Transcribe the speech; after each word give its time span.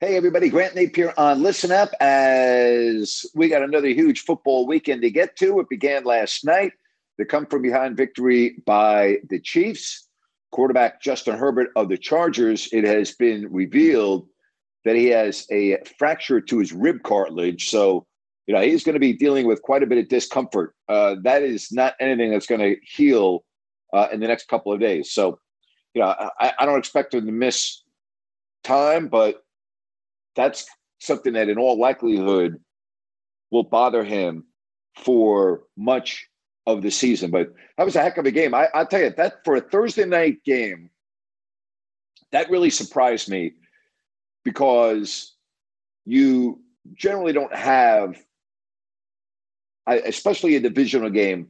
Hey, 0.00 0.14
everybody. 0.14 0.48
Grant 0.48 0.76
Napear 0.76 1.12
on 1.18 1.42
Listen 1.42 1.72
Up 1.72 1.90
as 2.00 3.26
we 3.34 3.48
got 3.48 3.64
another 3.64 3.88
huge 3.88 4.20
football 4.20 4.64
weekend 4.64 5.02
to 5.02 5.10
get 5.10 5.34
to. 5.38 5.58
It 5.58 5.68
began 5.68 6.04
last 6.04 6.44
night. 6.44 6.70
The 7.18 7.24
come 7.24 7.46
from 7.46 7.62
behind 7.62 7.96
victory 7.96 8.62
by 8.64 9.16
the 9.28 9.40
Chiefs. 9.40 10.06
Quarterback 10.52 11.02
Justin 11.02 11.36
Herbert 11.36 11.70
of 11.74 11.88
the 11.88 11.98
Chargers. 11.98 12.68
It 12.70 12.84
has 12.84 13.16
been 13.16 13.52
revealed 13.52 14.28
that 14.84 14.94
he 14.94 15.06
has 15.06 15.44
a 15.50 15.78
fracture 15.98 16.40
to 16.42 16.58
his 16.58 16.72
rib 16.72 17.02
cartilage. 17.02 17.68
So, 17.68 18.06
you 18.46 18.54
know, 18.54 18.60
he's 18.60 18.84
going 18.84 18.94
to 18.94 19.00
be 19.00 19.14
dealing 19.14 19.48
with 19.48 19.62
quite 19.62 19.82
a 19.82 19.86
bit 19.86 19.98
of 19.98 20.06
discomfort. 20.06 20.76
Uh, 20.88 21.16
that 21.24 21.42
is 21.42 21.72
not 21.72 21.94
anything 21.98 22.30
that's 22.30 22.46
going 22.46 22.60
to 22.60 22.76
heal 22.84 23.42
uh, 23.92 24.06
in 24.12 24.20
the 24.20 24.28
next 24.28 24.46
couple 24.46 24.72
of 24.72 24.78
days. 24.78 25.10
So, 25.10 25.40
you 25.92 26.02
know, 26.02 26.14
I, 26.38 26.52
I 26.56 26.66
don't 26.66 26.78
expect 26.78 27.14
him 27.14 27.26
to 27.26 27.32
miss 27.32 27.82
time, 28.62 29.08
but 29.08 29.42
that's 30.38 30.66
something 31.00 31.32
that 31.32 31.48
in 31.48 31.58
all 31.58 31.78
likelihood 31.78 32.60
will 33.50 33.64
bother 33.64 34.04
him 34.04 34.44
for 34.96 35.64
much 35.76 36.28
of 36.64 36.80
the 36.80 36.90
season. 36.90 37.30
But 37.30 37.52
that 37.76 37.84
was 37.84 37.96
a 37.96 38.02
heck 38.02 38.18
of 38.18 38.24
a 38.24 38.30
game. 38.30 38.54
I, 38.54 38.68
I'll 38.72 38.86
tell 38.86 39.00
you 39.00 39.10
that 39.16 39.44
for 39.44 39.56
a 39.56 39.60
Thursday 39.60 40.04
night 40.04 40.44
game, 40.44 40.90
that 42.30 42.50
really 42.50 42.70
surprised 42.70 43.28
me 43.28 43.54
because 44.44 45.34
you 46.04 46.60
generally 46.94 47.32
don't 47.32 47.54
have, 47.54 48.16
especially 49.88 50.54
a 50.54 50.60
divisional 50.60 51.10
game. 51.10 51.48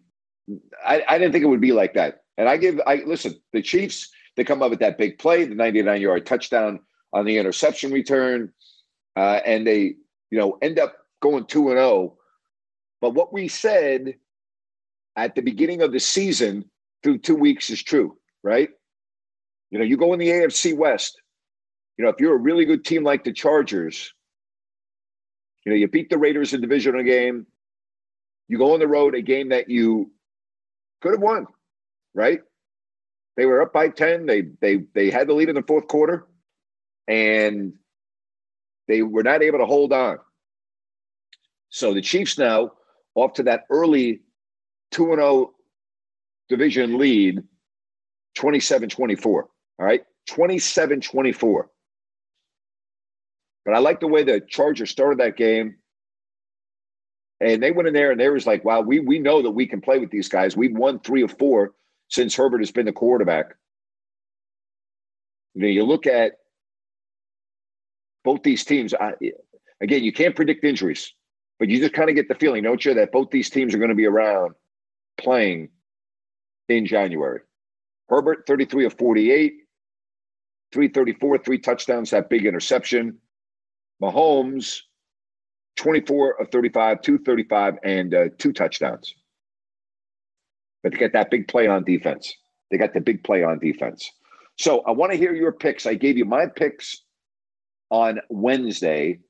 I, 0.84 1.04
I 1.06 1.18
didn't 1.18 1.32
think 1.32 1.44
it 1.44 1.48
would 1.48 1.60
be 1.60 1.72
like 1.72 1.92
that. 1.94 2.22
And 2.38 2.48
I 2.48 2.56
give, 2.56 2.80
I 2.86 3.02
listen, 3.04 3.34
the 3.52 3.60
Chiefs, 3.60 4.10
they 4.36 4.44
come 4.44 4.62
up 4.62 4.70
with 4.70 4.80
that 4.80 4.96
big 4.96 5.18
play, 5.18 5.44
the 5.44 5.54
99 5.54 6.00
yard 6.00 6.24
touchdown 6.24 6.80
on 7.12 7.24
the 7.24 7.38
interception 7.38 7.92
return, 7.92 8.52
uh, 9.18 9.40
and 9.44 9.66
they, 9.66 9.96
you 10.30 10.38
know, 10.38 10.56
end 10.62 10.78
up 10.78 10.96
going 11.20 11.44
2 11.44 11.70
and 11.70 11.78
0. 11.78 12.16
But 13.00 13.14
what 13.14 13.32
we 13.32 13.48
said 13.48 14.14
at 15.16 15.34
the 15.34 15.42
beginning 15.42 15.82
of 15.82 15.90
the 15.90 15.98
season 15.98 16.64
through 17.02 17.18
two 17.18 17.34
weeks 17.34 17.68
is 17.68 17.82
true, 17.82 18.16
right? 18.44 18.68
You 19.70 19.78
know, 19.80 19.84
you 19.84 19.96
go 19.96 20.12
in 20.12 20.20
the 20.20 20.28
AFC 20.28 20.76
West, 20.76 21.20
you 21.96 22.04
know, 22.04 22.10
if 22.10 22.20
you're 22.20 22.36
a 22.36 22.40
really 22.40 22.64
good 22.64 22.84
team 22.84 23.02
like 23.02 23.24
the 23.24 23.32
Chargers, 23.32 24.14
you 25.64 25.72
know, 25.72 25.76
you 25.76 25.88
beat 25.88 26.10
the 26.10 26.18
Raiders 26.18 26.54
in 26.54 26.60
divisional 26.60 27.02
game, 27.02 27.44
you 28.46 28.56
go 28.56 28.72
on 28.72 28.78
the 28.78 28.86
road, 28.86 29.16
a 29.16 29.20
game 29.20 29.48
that 29.48 29.68
you 29.68 30.12
could 31.00 31.12
have 31.12 31.20
won, 31.20 31.46
right? 32.14 32.40
They 33.36 33.46
were 33.46 33.62
up 33.62 33.72
by 33.72 33.88
10. 33.88 34.26
They 34.26 34.42
they 34.60 34.84
they 34.94 35.10
had 35.10 35.26
the 35.26 35.34
lead 35.34 35.48
in 35.48 35.56
the 35.56 35.62
fourth 35.62 35.88
quarter, 35.88 36.28
and 37.08 37.74
they 38.88 39.02
were 39.02 39.22
not 39.22 39.42
able 39.42 39.58
to 39.58 39.66
hold 39.66 39.92
on. 39.92 40.18
So 41.68 41.94
the 41.94 42.00
Chiefs 42.00 42.38
now 42.38 42.72
off 43.14 43.34
to 43.34 43.42
that 43.44 43.64
early 43.70 44.22
2 44.92 45.04
0 45.04 45.52
division 46.48 46.98
lead, 46.98 47.42
27 48.34 48.88
24. 48.88 49.42
All 49.78 49.86
right, 49.86 50.02
27 50.28 51.00
24. 51.00 51.70
But 53.64 53.74
I 53.74 53.78
like 53.80 54.00
the 54.00 54.06
way 54.06 54.24
the 54.24 54.40
Chargers 54.40 54.90
started 54.90 55.20
that 55.20 55.36
game. 55.36 55.76
And 57.40 57.62
they 57.62 57.70
went 57.70 57.86
in 57.86 57.94
there 57.94 58.10
and 58.10 58.18
they 58.18 58.28
was 58.30 58.46
like, 58.46 58.64
wow, 58.64 58.80
we 58.80 58.98
we 58.98 59.18
know 59.18 59.42
that 59.42 59.50
we 59.50 59.66
can 59.66 59.80
play 59.80 59.98
with 59.98 60.10
these 60.10 60.28
guys. 60.28 60.56
We've 60.56 60.76
won 60.76 60.98
three 61.00 61.22
or 61.22 61.28
four 61.28 61.74
since 62.08 62.34
Herbert 62.34 62.60
has 62.60 62.72
been 62.72 62.86
the 62.86 62.92
quarterback. 62.92 63.54
You 65.54 65.62
know, 65.62 65.68
you 65.68 65.84
look 65.84 66.06
at 66.06 66.38
both 68.24 68.42
these 68.42 68.64
teams. 68.64 68.94
I, 68.94 69.12
again, 69.80 70.02
you 70.02 70.12
can't 70.12 70.36
predict 70.36 70.64
injuries, 70.64 71.12
but 71.58 71.68
you 71.68 71.78
just 71.78 71.94
kind 71.94 72.08
of 72.08 72.16
get 72.16 72.28
the 72.28 72.34
feeling, 72.34 72.62
don't 72.62 72.84
you, 72.84 72.94
that 72.94 73.12
both 73.12 73.30
these 73.30 73.50
teams 73.50 73.74
are 73.74 73.78
going 73.78 73.90
to 73.90 73.94
be 73.94 74.06
around 74.06 74.54
playing 75.18 75.68
in 76.68 76.86
January. 76.86 77.40
Herbert, 78.08 78.44
33 78.46 78.86
of 78.86 78.94
48, 78.98 79.54
334, 80.72 81.38
three 81.38 81.58
touchdowns, 81.58 82.10
that 82.10 82.30
big 82.30 82.46
interception. 82.46 83.18
Mahomes, 84.02 84.80
24 85.76 86.42
of 86.42 86.50
35, 86.50 87.02
235, 87.02 87.74
and 87.82 88.14
uh, 88.14 88.24
two 88.38 88.52
touchdowns. 88.52 89.14
But 90.82 90.92
they 90.92 90.98
get 90.98 91.12
that 91.14 91.30
big 91.30 91.48
play 91.48 91.66
on 91.66 91.84
defense. 91.84 92.32
They 92.70 92.78
got 92.78 92.94
the 92.94 93.00
big 93.00 93.24
play 93.24 93.42
on 93.42 93.58
defense. 93.58 94.10
So 94.56 94.80
I 94.80 94.90
want 94.92 95.12
to 95.12 95.18
hear 95.18 95.34
your 95.34 95.52
picks. 95.52 95.86
I 95.86 95.94
gave 95.94 96.16
you 96.16 96.24
my 96.24 96.46
picks 96.46 97.02
on 97.90 98.20
Wednesday. 98.28 99.20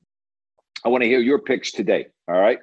I 0.85 0.89
want 0.89 1.03
to 1.03 1.07
hear 1.07 1.19
your 1.19 1.39
picks 1.39 1.71
today. 1.71 2.07
All 2.27 2.39
right. 2.39 2.59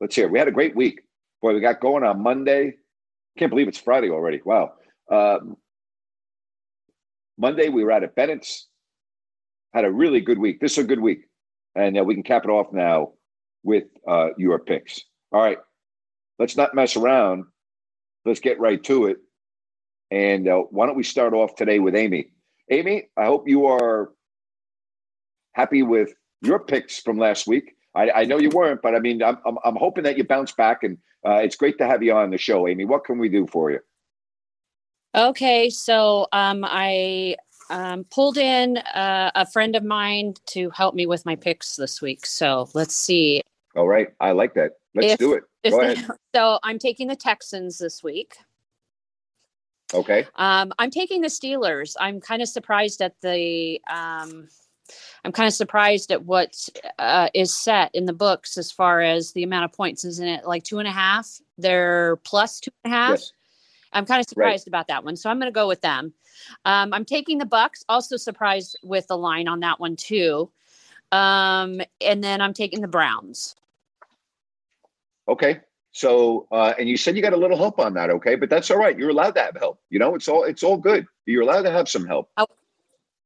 Let's 0.00 0.14
hear. 0.14 0.28
We 0.28 0.38
had 0.38 0.48
a 0.48 0.52
great 0.52 0.76
week. 0.76 1.00
Boy, 1.42 1.54
we 1.54 1.60
got 1.60 1.80
going 1.80 2.04
on 2.04 2.22
Monday. 2.22 2.74
Can't 3.38 3.50
believe 3.50 3.68
it's 3.68 3.78
Friday 3.78 4.10
already. 4.10 4.40
Wow. 4.44 4.72
Um, 5.10 5.56
Monday, 7.36 7.68
we 7.68 7.84
were 7.84 7.92
out 7.92 8.02
at 8.02 8.14
Bennett's. 8.14 8.68
Had 9.74 9.84
a 9.84 9.90
really 9.90 10.20
good 10.20 10.38
week. 10.38 10.60
This 10.60 10.72
is 10.72 10.84
a 10.84 10.88
good 10.88 11.00
week. 11.00 11.28
And 11.74 11.98
uh, 11.98 12.02
we 12.02 12.14
can 12.14 12.22
cap 12.22 12.44
it 12.44 12.50
off 12.50 12.72
now 12.72 13.12
with 13.62 13.84
uh, 14.06 14.28
your 14.36 14.58
picks. 14.58 15.00
All 15.30 15.40
right. 15.40 15.58
Let's 16.38 16.56
not 16.56 16.74
mess 16.74 16.96
around. 16.96 17.44
Let's 18.24 18.40
get 18.40 18.58
right 18.58 18.82
to 18.84 19.06
it. 19.06 19.18
And 20.10 20.48
uh, 20.48 20.58
why 20.70 20.86
don't 20.86 20.96
we 20.96 21.02
start 21.02 21.34
off 21.34 21.54
today 21.54 21.78
with 21.78 21.94
Amy? 21.94 22.30
Amy, 22.70 23.08
I 23.16 23.26
hope 23.26 23.48
you 23.48 23.66
are 23.66 24.12
happy 25.52 25.82
with 25.82 26.14
your 26.42 26.58
picks 26.58 26.98
from 26.98 27.18
last 27.18 27.46
week. 27.46 27.74
I, 27.94 28.10
I 28.10 28.24
know 28.24 28.38
you 28.38 28.50
weren't, 28.50 28.82
but 28.82 28.94
I 28.94 29.00
mean, 29.00 29.22
I'm, 29.22 29.38
I'm, 29.44 29.58
I'm 29.64 29.76
hoping 29.76 30.04
that 30.04 30.16
you 30.16 30.24
bounce 30.24 30.52
back, 30.52 30.82
and 30.82 30.98
uh, 31.26 31.36
it's 31.36 31.56
great 31.56 31.78
to 31.78 31.86
have 31.86 32.02
you 32.02 32.12
on 32.14 32.30
the 32.30 32.38
show, 32.38 32.68
Amy. 32.68 32.84
What 32.84 33.04
can 33.04 33.18
we 33.18 33.28
do 33.28 33.46
for 33.46 33.70
you? 33.70 33.80
Okay, 35.14 35.70
so 35.70 36.28
um, 36.32 36.64
I 36.64 37.36
um, 37.70 38.04
pulled 38.04 38.38
in 38.38 38.76
uh, 38.78 39.30
a 39.34 39.46
friend 39.46 39.74
of 39.74 39.82
mine 39.82 40.34
to 40.46 40.70
help 40.70 40.94
me 40.94 41.06
with 41.06 41.24
my 41.26 41.34
picks 41.34 41.76
this 41.76 42.00
week. 42.00 42.26
So 42.26 42.68
let's 42.74 42.94
see. 42.94 43.42
All 43.74 43.88
right, 43.88 44.08
I 44.20 44.32
like 44.32 44.54
that. 44.54 44.72
Let's 44.94 45.14
If- 45.14 45.18
do 45.18 45.34
it. 45.34 45.44
Go 45.68 45.80
ahead. 45.80 46.06
so 46.34 46.58
I'm 46.62 46.78
taking 46.78 47.08
the 47.08 47.16
Texans 47.16 47.78
this 47.78 48.02
week. 48.02 48.36
Okay. 49.92 50.26
Um, 50.36 50.72
I'm 50.78 50.90
taking 50.90 51.22
the 51.22 51.28
Steelers. 51.28 51.94
I'm 51.98 52.20
kind 52.20 52.42
of 52.42 52.48
surprised 52.48 53.00
at 53.00 53.14
the. 53.22 53.80
Um, 53.90 54.48
I'm 55.24 55.32
kind 55.32 55.46
of 55.46 55.52
surprised 55.52 56.10
at 56.10 56.24
what 56.24 56.68
uh, 56.98 57.28
is 57.34 57.56
set 57.56 57.90
in 57.94 58.06
the 58.06 58.12
books 58.12 58.56
as 58.56 58.70
far 58.72 59.00
as 59.00 59.32
the 59.32 59.42
amount 59.42 59.64
of 59.64 59.72
points. 59.72 60.04
Isn't 60.04 60.28
it 60.28 60.46
like 60.46 60.64
two 60.64 60.78
and 60.78 60.88
a 60.88 60.92
half? 60.92 61.40
They're 61.56 62.16
plus 62.24 62.60
two 62.60 62.70
and 62.84 62.92
a 62.92 62.96
half. 62.96 63.18
Yes. 63.18 63.32
I'm 63.92 64.04
kind 64.04 64.20
of 64.20 64.28
surprised 64.28 64.68
about 64.68 64.88
that 64.88 65.04
one, 65.04 65.16
so 65.16 65.30
I'm 65.30 65.38
going 65.38 65.50
to 65.50 65.54
go 65.54 65.66
with 65.66 65.80
them. 65.80 66.12
Um, 66.64 66.92
I'm 66.92 67.04
taking 67.04 67.38
the 67.38 67.46
Bucks. 67.46 67.84
Also 67.88 68.16
surprised 68.16 68.78
with 68.82 69.06
the 69.06 69.16
line 69.16 69.48
on 69.48 69.60
that 69.60 69.80
one 69.80 69.96
too. 69.96 70.50
Um, 71.10 71.80
and 72.00 72.22
then 72.22 72.40
I'm 72.40 72.52
taking 72.52 72.82
the 72.82 72.88
Browns. 72.88 73.56
Okay. 75.26 75.60
So, 75.92 76.46
uh, 76.52 76.74
and 76.78 76.88
you 76.88 76.96
said 76.96 77.16
you 77.16 77.22
got 77.22 77.32
a 77.32 77.36
little 77.36 77.56
help 77.56 77.80
on 77.80 77.94
that, 77.94 78.10
okay? 78.10 78.36
But 78.36 78.50
that's 78.50 78.70
all 78.70 78.76
right. 78.76 78.96
You're 78.96 79.10
allowed 79.10 79.34
to 79.34 79.42
have 79.42 79.56
help. 79.56 79.80
You 79.90 79.98
know, 79.98 80.14
it's 80.14 80.28
all 80.28 80.44
it's 80.44 80.62
all 80.62 80.76
good. 80.76 81.06
You're 81.26 81.42
allowed 81.42 81.62
to 81.62 81.70
have 81.70 81.88
some 81.88 82.06
help. 82.06 82.30
I, 82.36 82.44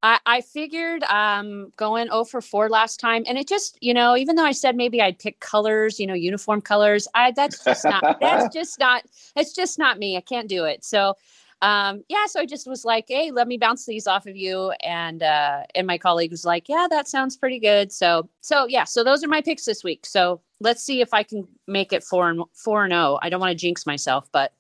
I 0.03 0.41
figured 0.41 1.05
um 1.05 1.73
going 1.77 2.09
0 2.09 2.25
for 2.25 2.41
4 2.41 2.69
last 2.69 2.99
time 2.99 3.23
and 3.27 3.39
it 3.39 3.49
just 3.49 3.79
you 3.81 3.95
know 3.95 4.17
even 4.17 4.37
though 4.37 4.45
I 4.45 4.53
said 4.53 4.77
maybe 4.77 5.01
I'd 5.01 5.19
pick 5.19 5.41
colors 5.41 6.01
you 6.01 6.07
know 6.07 6.15
uniform 6.15 6.61
colors 6.61 7.07
I 7.15 7.31
that's 7.31 7.65
just 7.65 7.85
not 7.85 8.19
that's 8.21 8.53
just 8.55 8.79
not 8.79 9.05
it's 9.37 9.53
just 9.55 9.79
not 9.79 9.99
me 9.99 10.17
I 10.17 10.21
can't 10.21 10.49
do 10.49 10.65
it. 10.65 10.85
So 10.85 11.15
um 11.61 12.03
yeah 12.09 12.27
so 12.27 12.41
I 12.41 12.47
just 12.47 12.67
was 12.67 12.85
like 12.85 13.05
hey 13.09 13.31
let 13.31 13.47
me 13.47 13.57
bounce 13.57 13.87
these 13.87 14.07
off 14.07 14.27
of 14.27 14.37
you 14.37 14.73
and 14.83 15.23
uh 15.23 15.63
and 15.75 15.87
my 15.87 15.99
colleague 15.99 16.33
was 16.33 16.45
like 16.45 16.69
yeah 16.69 16.87
that 16.91 17.09
sounds 17.09 17.37
pretty 17.37 17.61
good. 17.61 17.93
So 17.93 18.29
so 18.41 18.67
yeah 18.67 18.85
so 18.85 19.05
those 19.05 19.23
are 19.23 19.29
my 19.29 19.41
picks 19.41 19.65
this 19.65 19.85
week. 19.85 20.05
So 20.05 20.41
let's 20.61 20.83
see 20.83 21.01
if 21.01 21.15
I 21.15 21.23
can 21.23 21.47
make 21.67 21.93
it 21.93 22.03
4 22.03 22.31
and 22.31 22.43
4 22.55 22.85
and 22.85 22.93
0 22.93 23.19
I 23.23 23.29
don't 23.29 23.41
want 23.41 23.51
to 23.51 23.57
jinx 23.57 23.87
myself 23.87 24.29
but 24.33 24.53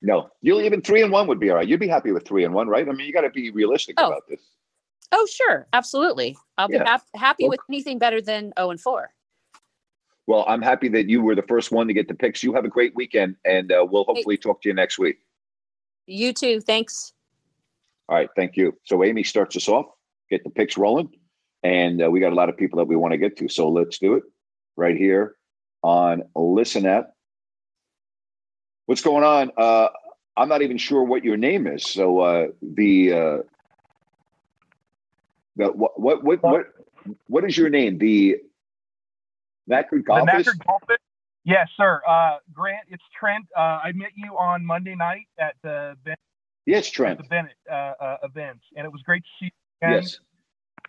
No, 0.00 0.28
you'll 0.42 0.60
even 0.62 0.80
three 0.80 1.02
and 1.02 1.10
one 1.10 1.26
would 1.26 1.40
be 1.40 1.50
all 1.50 1.56
right. 1.56 1.66
You'd 1.66 1.80
be 1.80 1.88
happy 1.88 2.12
with 2.12 2.26
three 2.26 2.44
and 2.44 2.54
one, 2.54 2.68
right? 2.68 2.88
I 2.88 2.92
mean, 2.92 3.06
you 3.06 3.12
got 3.12 3.22
to 3.22 3.30
be 3.30 3.50
realistic 3.50 3.96
Oh. 3.98 4.08
about 4.08 4.22
this. 4.28 4.40
oh 5.10 5.26
sure 5.30 5.66
absolutely 5.72 6.36
I'll 6.58 6.70
Yeah. 6.70 6.82
be 6.82 6.84
hap- 6.90 7.06
happy 7.14 7.44
Well- 7.44 7.50
with 7.50 7.60
anything 7.70 7.98
better 7.98 8.20
than 8.20 8.52
0 8.58 8.70
and 8.70 8.80
4 8.80 9.10
Well, 10.26 10.44
I'm 10.46 10.60
happy 10.60 10.88
that 10.88 11.08
you 11.08 11.22
were 11.22 11.34
the 11.34 11.42
first 11.48 11.72
one 11.72 11.86
to 11.88 11.94
get 11.94 12.08
the 12.08 12.14
picks. 12.14 12.42
You 12.42 12.52
have 12.52 12.66
a 12.66 12.68
great 12.68 12.94
weekend, 12.94 13.36
and 13.46 13.72
uh, 13.72 13.86
we'll 13.90 14.04
hopefully 14.04 14.36
talk 14.36 14.60
to 14.62 14.68
you 14.68 14.74
next 14.74 14.98
week. 14.98 15.18
you 16.06 16.32
too 16.34 16.60
thanks 16.60 17.14
All 18.10 18.16
right, 18.16 18.28
thank 18.36 18.56
you. 18.56 18.76
So 18.84 19.02
Amy 19.02 19.22
starts 19.24 19.56
us 19.56 19.68
off, 19.68 19.86
get 20.30 20.44
the 20.44 20.50
picks 20.50 20.76
rolling, 20.78 21.08
and 21.62 22.02
uh, 22.02 22.10
we 22.10 22.20
got 22.20 22.32
a 22.32 22.36
lot 22.36 22.48
of 22.50 22.56
people 22.58 22.76
that 22.78 22.86
we 22.86 22.96
want 22.96 23.12
to 23.12 23.18
get 23.18 23.36
to. 23.38 23.48
So 23.48 23.68
let's 23.70 23.98
do 23.98 24.14
it 24.14 24.24
right 24.76 24.96
here 24.96 25.36
on 25.82 26.22
Listen 26.36 26.84
Up. 26.86 27.14
What's 28.88 29.02
going 29.02 29.22
on? 29.22 29.52
Uh, 29.54 29.88
I'm 30.34 30.48
not 30.48 30.62
even 30.62 30.78
sure 30.78 31.02
what 31.02 31.22
your 31.22 31.36
name 31.36 31.66
is. 31.66 31.84
So 31.84 32.20
uh, 32.20 32.46
the 32.62 33.12
uh, 33.12 33.38
the 35.56 35.66
what 35.66 36.00
what 36.00 36.24
what 36.24 36.42
what 36.42 36.62
what 37.26 37.44
is 37.44 37.54
your 37.54 37.68
name? 37.68 37.98
The 37.98 38.36
Knackered 39.70 39.90
The 39.90 40.02
Golfers. 40.04 40.46
Knackered 40.46 40.66
Golfers? 40.66 40.96
Yes, 41.44 41.68
sir. 41.76 42.00
Uh, 42.08 42.38
Grant, 42.50 42.86
it's 42.88 43.02
Trent. 43.20 43.44
Uh, 43.54 43.60
I 43.84 43.92
met 43.94 44.12
you 44.16 44.38
on 44.38 44.64
Monday 44.64 44.94
night 44.94 45.26
at 45.38 45.56
the 45.62 45.94
Ben- 46.06 46.16
Yes, 46.64 46.86
at 46.88 46.94
Trent. 46.94 47.18
the 47.18 47.24
Bennett 47.24 47.56
uh, 47.70 47.92
uh, 48.00 48.16
event, 48.22 48.60
and 48.74 48.86
it 48.86 48.90
was 48.90 49.02
great 49.02 49.22
to 49.22 49.28
see 49.38 49.52
you 49.82 49.86
again. 49.86 50.02
Yes. 50.02 50.18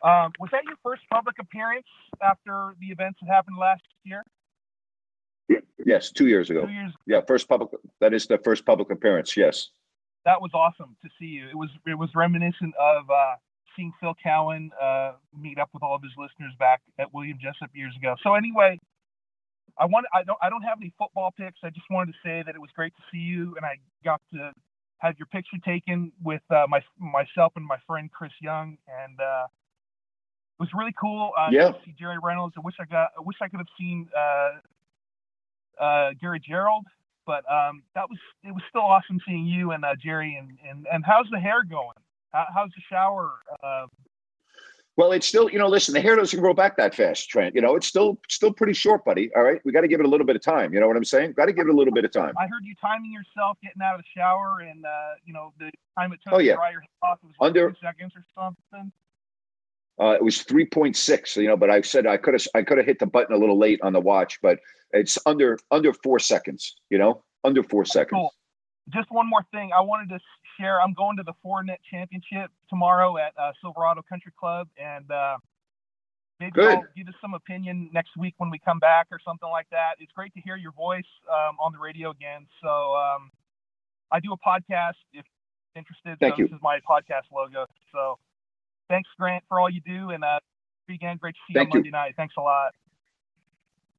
Um, 0.04 0.31
was 0.40 0.50
that 0.54 0.63
your 0.63 0.78
first 0.84 1.02
public 1.12 1.36
appearance 1.38 1.88
after 2.24 2.75
the 2.80 2.88
events 2.88 3.19
that 3.22 3.30
happened 3.30 3.57
last 3.57 3.84
year? 4.06 4.24
Yes, 5.89 6.12
two 6.12 6.27
years 6.27 6.51
ago. 6.51 6.68
Two 6.68 6.71
years. 6.71 6.94
Yeah, 7.07 7.21
first 7.27 7.50
public. 7.50 7.71
That 8.00 8.13
is 8.13 8.27
the 8.27 8.38
first 8.38 8.63
public 8.63 8.91
appearance. 8.91 9.36
Yes. 9.36 9.69
That 10.24 10.39
was 10.39 10.51
awesome 10.53 10.95
to 11.01 11.09
see 11.18 11.25
you. 11.25 11.50
It 11.50 11.57
was 11.57 11.69
it 11.88 11.97
was 11.97 12.09
reminiscent 12.13 12.75
of 12.80 13.09
uh, 13.09 13.36
seeing 13.75 13.91
Phil 14.00 14.13
Cowan 14.21 14.69
uh, 14.80 15.13
meet 15.36 15.57
up 15.57 15.69
with 15.74 15.81
all 15.81 15.95
of 15.95 16.03
his 16.03 16.12
listeners 16.15 16.53
back 16.59 16.81
at 17.00 17.12
William 17.12 17.39
Jessup 17.41 17.71
years 17.74 17.95
ago. 17.97 18.15
So 18.21 18.36
anyway, 18.36 18.77
I 19.80 19.86
want 19.86 20.06
I 20.13 20.21
don't 20.24 20.38
I 20.44 20.50
don't 20.51 20.62
have 20.62 20.77
any 20.80 20.94
football 20.95 21.33
picks. 21.36 21.57
I 21.63 21.71
just 21.71 21.89
wanted 21.89 22.12
to 22.12 22.18
say 22.24 22.44
that 22.45 22.53
it 22.53 22.62
was 22.62 22.69
great 22.75 22.94
to 22.95 23.01
see 23.12 23.24
you, 23.33 23.56
and 23.57 23.65
I 23.65 23.77
got 24.06 24.21
to 24.33 24.51
have 25.00 25.18
your 25.18 25.25
picture 25.27 25.57
taken 25.65 26.12
with 26.21 26.44
uh, 26.51 26.65
my 26.69 26.81
myself 27.00 27.53
and 27.56 27.65
my 27.65 27.77
friend 27.88 28.12
Chris 28.12 28.33
Young, 28.42 28.77
and 29.03 29.19
uh, 29.19 29.45
it 30.59 30.59
was 30.59 30.69
really 30.77 30.94
cool. 31.01 31.31
Uh, 31.35 31.50
Yeah. 31.51 31.69
to 31.71 31.80
see 31.83 31.95
Jerry 31.97 32.19
Reynolds. 32.21 32.53
I 32.57 32.62
wish 32.62 32.75
I 32.80 32.85
got 32.85 33.09
I 33.18 33.21
wish 33.21 33.38
I 33.42 33.47
could 33.47 33.57
have 33.57 33.74
seen 33.80 34.07
uh, 35.80 36.12
Gary 36.20 36.40
Gerould, 36.40 36.84
but 37.26 37.44
um, 37.52 37.84
that 37.96 38.10
was 38.10 38.20
it 38.44 38.52
was 38.54 38.64
still 38.70 38.81
awesome 38.81 39.20
seeing 39.28 39.46
you 39.46 39.72
and 39.72 39.84
uh, 39.86 39.96
Jerry. 40.02 40.36
And, 40.40 40.58
and 40.68 40.86
and 40.92 41.06
how's 41.06 41.28
the 41.31 41.40
hair 41.40 41.64
going? 41.64 41.96
How, 42.31 42.46
how's 42.54 42.70
the 42.70 42.81
shower? 42.90 43.31
Uh, 43.64 43.88
Well, 44.98 45.14
it's 45.14 45.26
still, 45.26 45.50
you 45.50 45.58
know, 45.58 45.68
listen, 45.70 45.94
the 45.94 46.02
hair 46.02 46.16
doesn't 46.18 46.40
grow 46.42 46.54
back 46.54 46.76
that 46.78 46.94
fast, 46.94 47.30
Trent. 47.30 47.56
You 47.56 47.62
know, 47.62 47.76
it's 47.78 47.88
still 47.88 48.20
still 48.28 48.52
pretty 48.52 48.74
short, 48.74 49.06
buddy. 49.06 49.31
All 49.36 49.44
right. 49.44 49.62
We 49.64 49.72
got 49.72 49.81
to 49.81 49.88
give 49.88 50.00
it 50.02 50.06
a 50.06 50.10
little 50.10 50.26
bit 50.28 50.36
of 50.36 50.42
time. 50.42 50.74
You 50.74 50.80
know 50.81 50.88
what 50.88 50.98
I'm 50.98 51.06
saying? 51.06 51.34
Got 51.34 51.46
to 51.46 51.54
give 51.54 51.68
it 51.68 51.74
a 51.74 51.78
little 51.78 51.94
bit 51.94 52.04
of 52.06 52.12
time. 52.12 52.34
I 52.38 52.48
heard 52.48 52.64
you 52.66 52.76
timing 52.81 53.12
yourself 53.14 53.58
getting 53.64 53.81
out 53.81 53.96
of 53.96 54.02
the 54.02 54.08
shower, 54.20 54.60
and 54.60 54.86
uh, 54.86 54.90
you 55.26 55.34
know 55.34 55.54
the 55.58 55.72
time 55.98 56.12
it 56.14 56.20
took 56.24 56.34
Oh, 56.34 56.40
yeah. 56.40 56.52
to 56.54 56.58
dry 56.58 56.72
your 56.72 56.81
hair 56.81 56.90
off 57.12 57.20
was 57.24 57.34
Under- 57.40 57.72
two 57.72 57.78
seconds 57.81 58.12
or 58.16 58.26
something. 58.36 58.92
Uh, 60.00 60.12
it 60.12 60.24
was 60.24 60.38
3.6, 60.44 61.36
you 61.36 61.48
know, 61.48 61.57
but 61.57 61.69
I 61.69 61.81
said 61.81 62.07
I 62.07 62.18
could 62.18 62.34
have 62.34 62.48
I 62.56 62.62
could 62.62 62.78
have 62.78 62.88
hit 62.88 63.00
the 63.00 63.06
button 63.06 63.36
a 63.36 63.38
little 63.38 63.57
late 63.57 63.81
on 63.81 63.94
the 63.94 64.00
watch, 64.00 64.40
but 64.42 64.60
it's 64.92 65.18
under 65.25 65.60
under 65.72 65.94
4 65.94 66.19
seconds, 66.19 66.78
you 66.90 66.98
know? 66.98 67.24
Under 67.44 67.63
4 67.63 67.86
seconds. 67.86 68.18
Cool. 68.18 68.34
Just 68.94 69.12
one 69.12 69.28
more 69.30 69.46
thing, 69.51 69.72
I 69.75 69.81
wanted 69.81 70.10
to 70.10 70.19
share. 70.60 70.81
I'm 70.81 70.94
going 70.94 71.18
to 71.18 71.24
the 71.24 71.34
Fortinet 71.46 71.78
Championship 71.90 72.50
tomorrow 72.69 73.18
at 73.18 73.34
uh, 73.38 73.51
Silverado 73.62 74.01
Country 74.01 74.31
Club, 74.40 74.68
and 74.78 75.10
uh, 75.12 75.38
maybe 76.40 76.54
Good. 76.54 76.78
I'll 76.78 76.88
give 76.98 77.07
us 77.07 77.13
some 77.22 77.34
opinion 77.34 77.90
next 77.94 78.18
week 78.18 78.34
when 78.38 78.50
we 78.50 78.57
come 78.57 78.80
back 78.80 79.07
or 79.12 79.19
something 79.24 79.50
like 79.50 79.68
that. 79.72 79.95
It's 80.00 80.12
great 80.13 80.34
to 80.34 80.42
hear 80.42 80.56
your 80.56 80.72
voice 80.72 81.04
um, 81.30 81.57
on 81.60 81.72
the 81.72 81.78
radio 81.78 82.10
again. 82.10 82.48
So 82.63 82.69
um, 82.95 83.30
I 84.12 84.19
do 84.19 84.34
a 84.34 84.38
podcast 84.38 84.98
if 85.13 85.25
interested. 85.75 86.18
Thank 86.19 86.36
so 86.36 86.40
you. 86.40 86.48
This 86.48 86.56
is 86.56 86.62
my 86.63 86.80
podcast 86.90 87.31
logo. 87.31 87.66
So 87.92 88.18
thanks, 88.89 89.09
Grant, 89.18 89.44
for 89.47 89.59
all 89.59 89.69
you 89.69 89.81
do, 89.81 90.09
and 90.09 90.24
uh, 90.24 90.39
again, 90.89 91.18
great 91.18 91.36
to 91.36 91.39
see 91.47 91.53
Thank 91.53 91.69
you 91.74 91.80
you. 91.80 91.80
on 91.80 91.83
Monday 91.83 91.91
night. 91.91 92.13
Thanks 92.18 92.36
a 92.38 92.41
lot. 92.41 92.74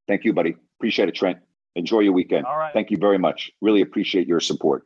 Thank 0.07 0.25
you, 0.25 0.33
buddy. 0.33 0.55
Appreciate 0.77 1.09
it, 1.09 1.15
Trent. 1.15 1.39
Enjoy 1.75 1.99
your 1.99 2.13
weekend. 2.13 2.45
All 2.45 2.57
right. 2.57 2.73
Thank 2.73 2.91
you 2.91 2.97
very 2.97 3.17
much. 3.17 3.51
Really 3.61 3.81
appreciate 3.81 4.27
your 4.27 4.39
support. 4.39 4.85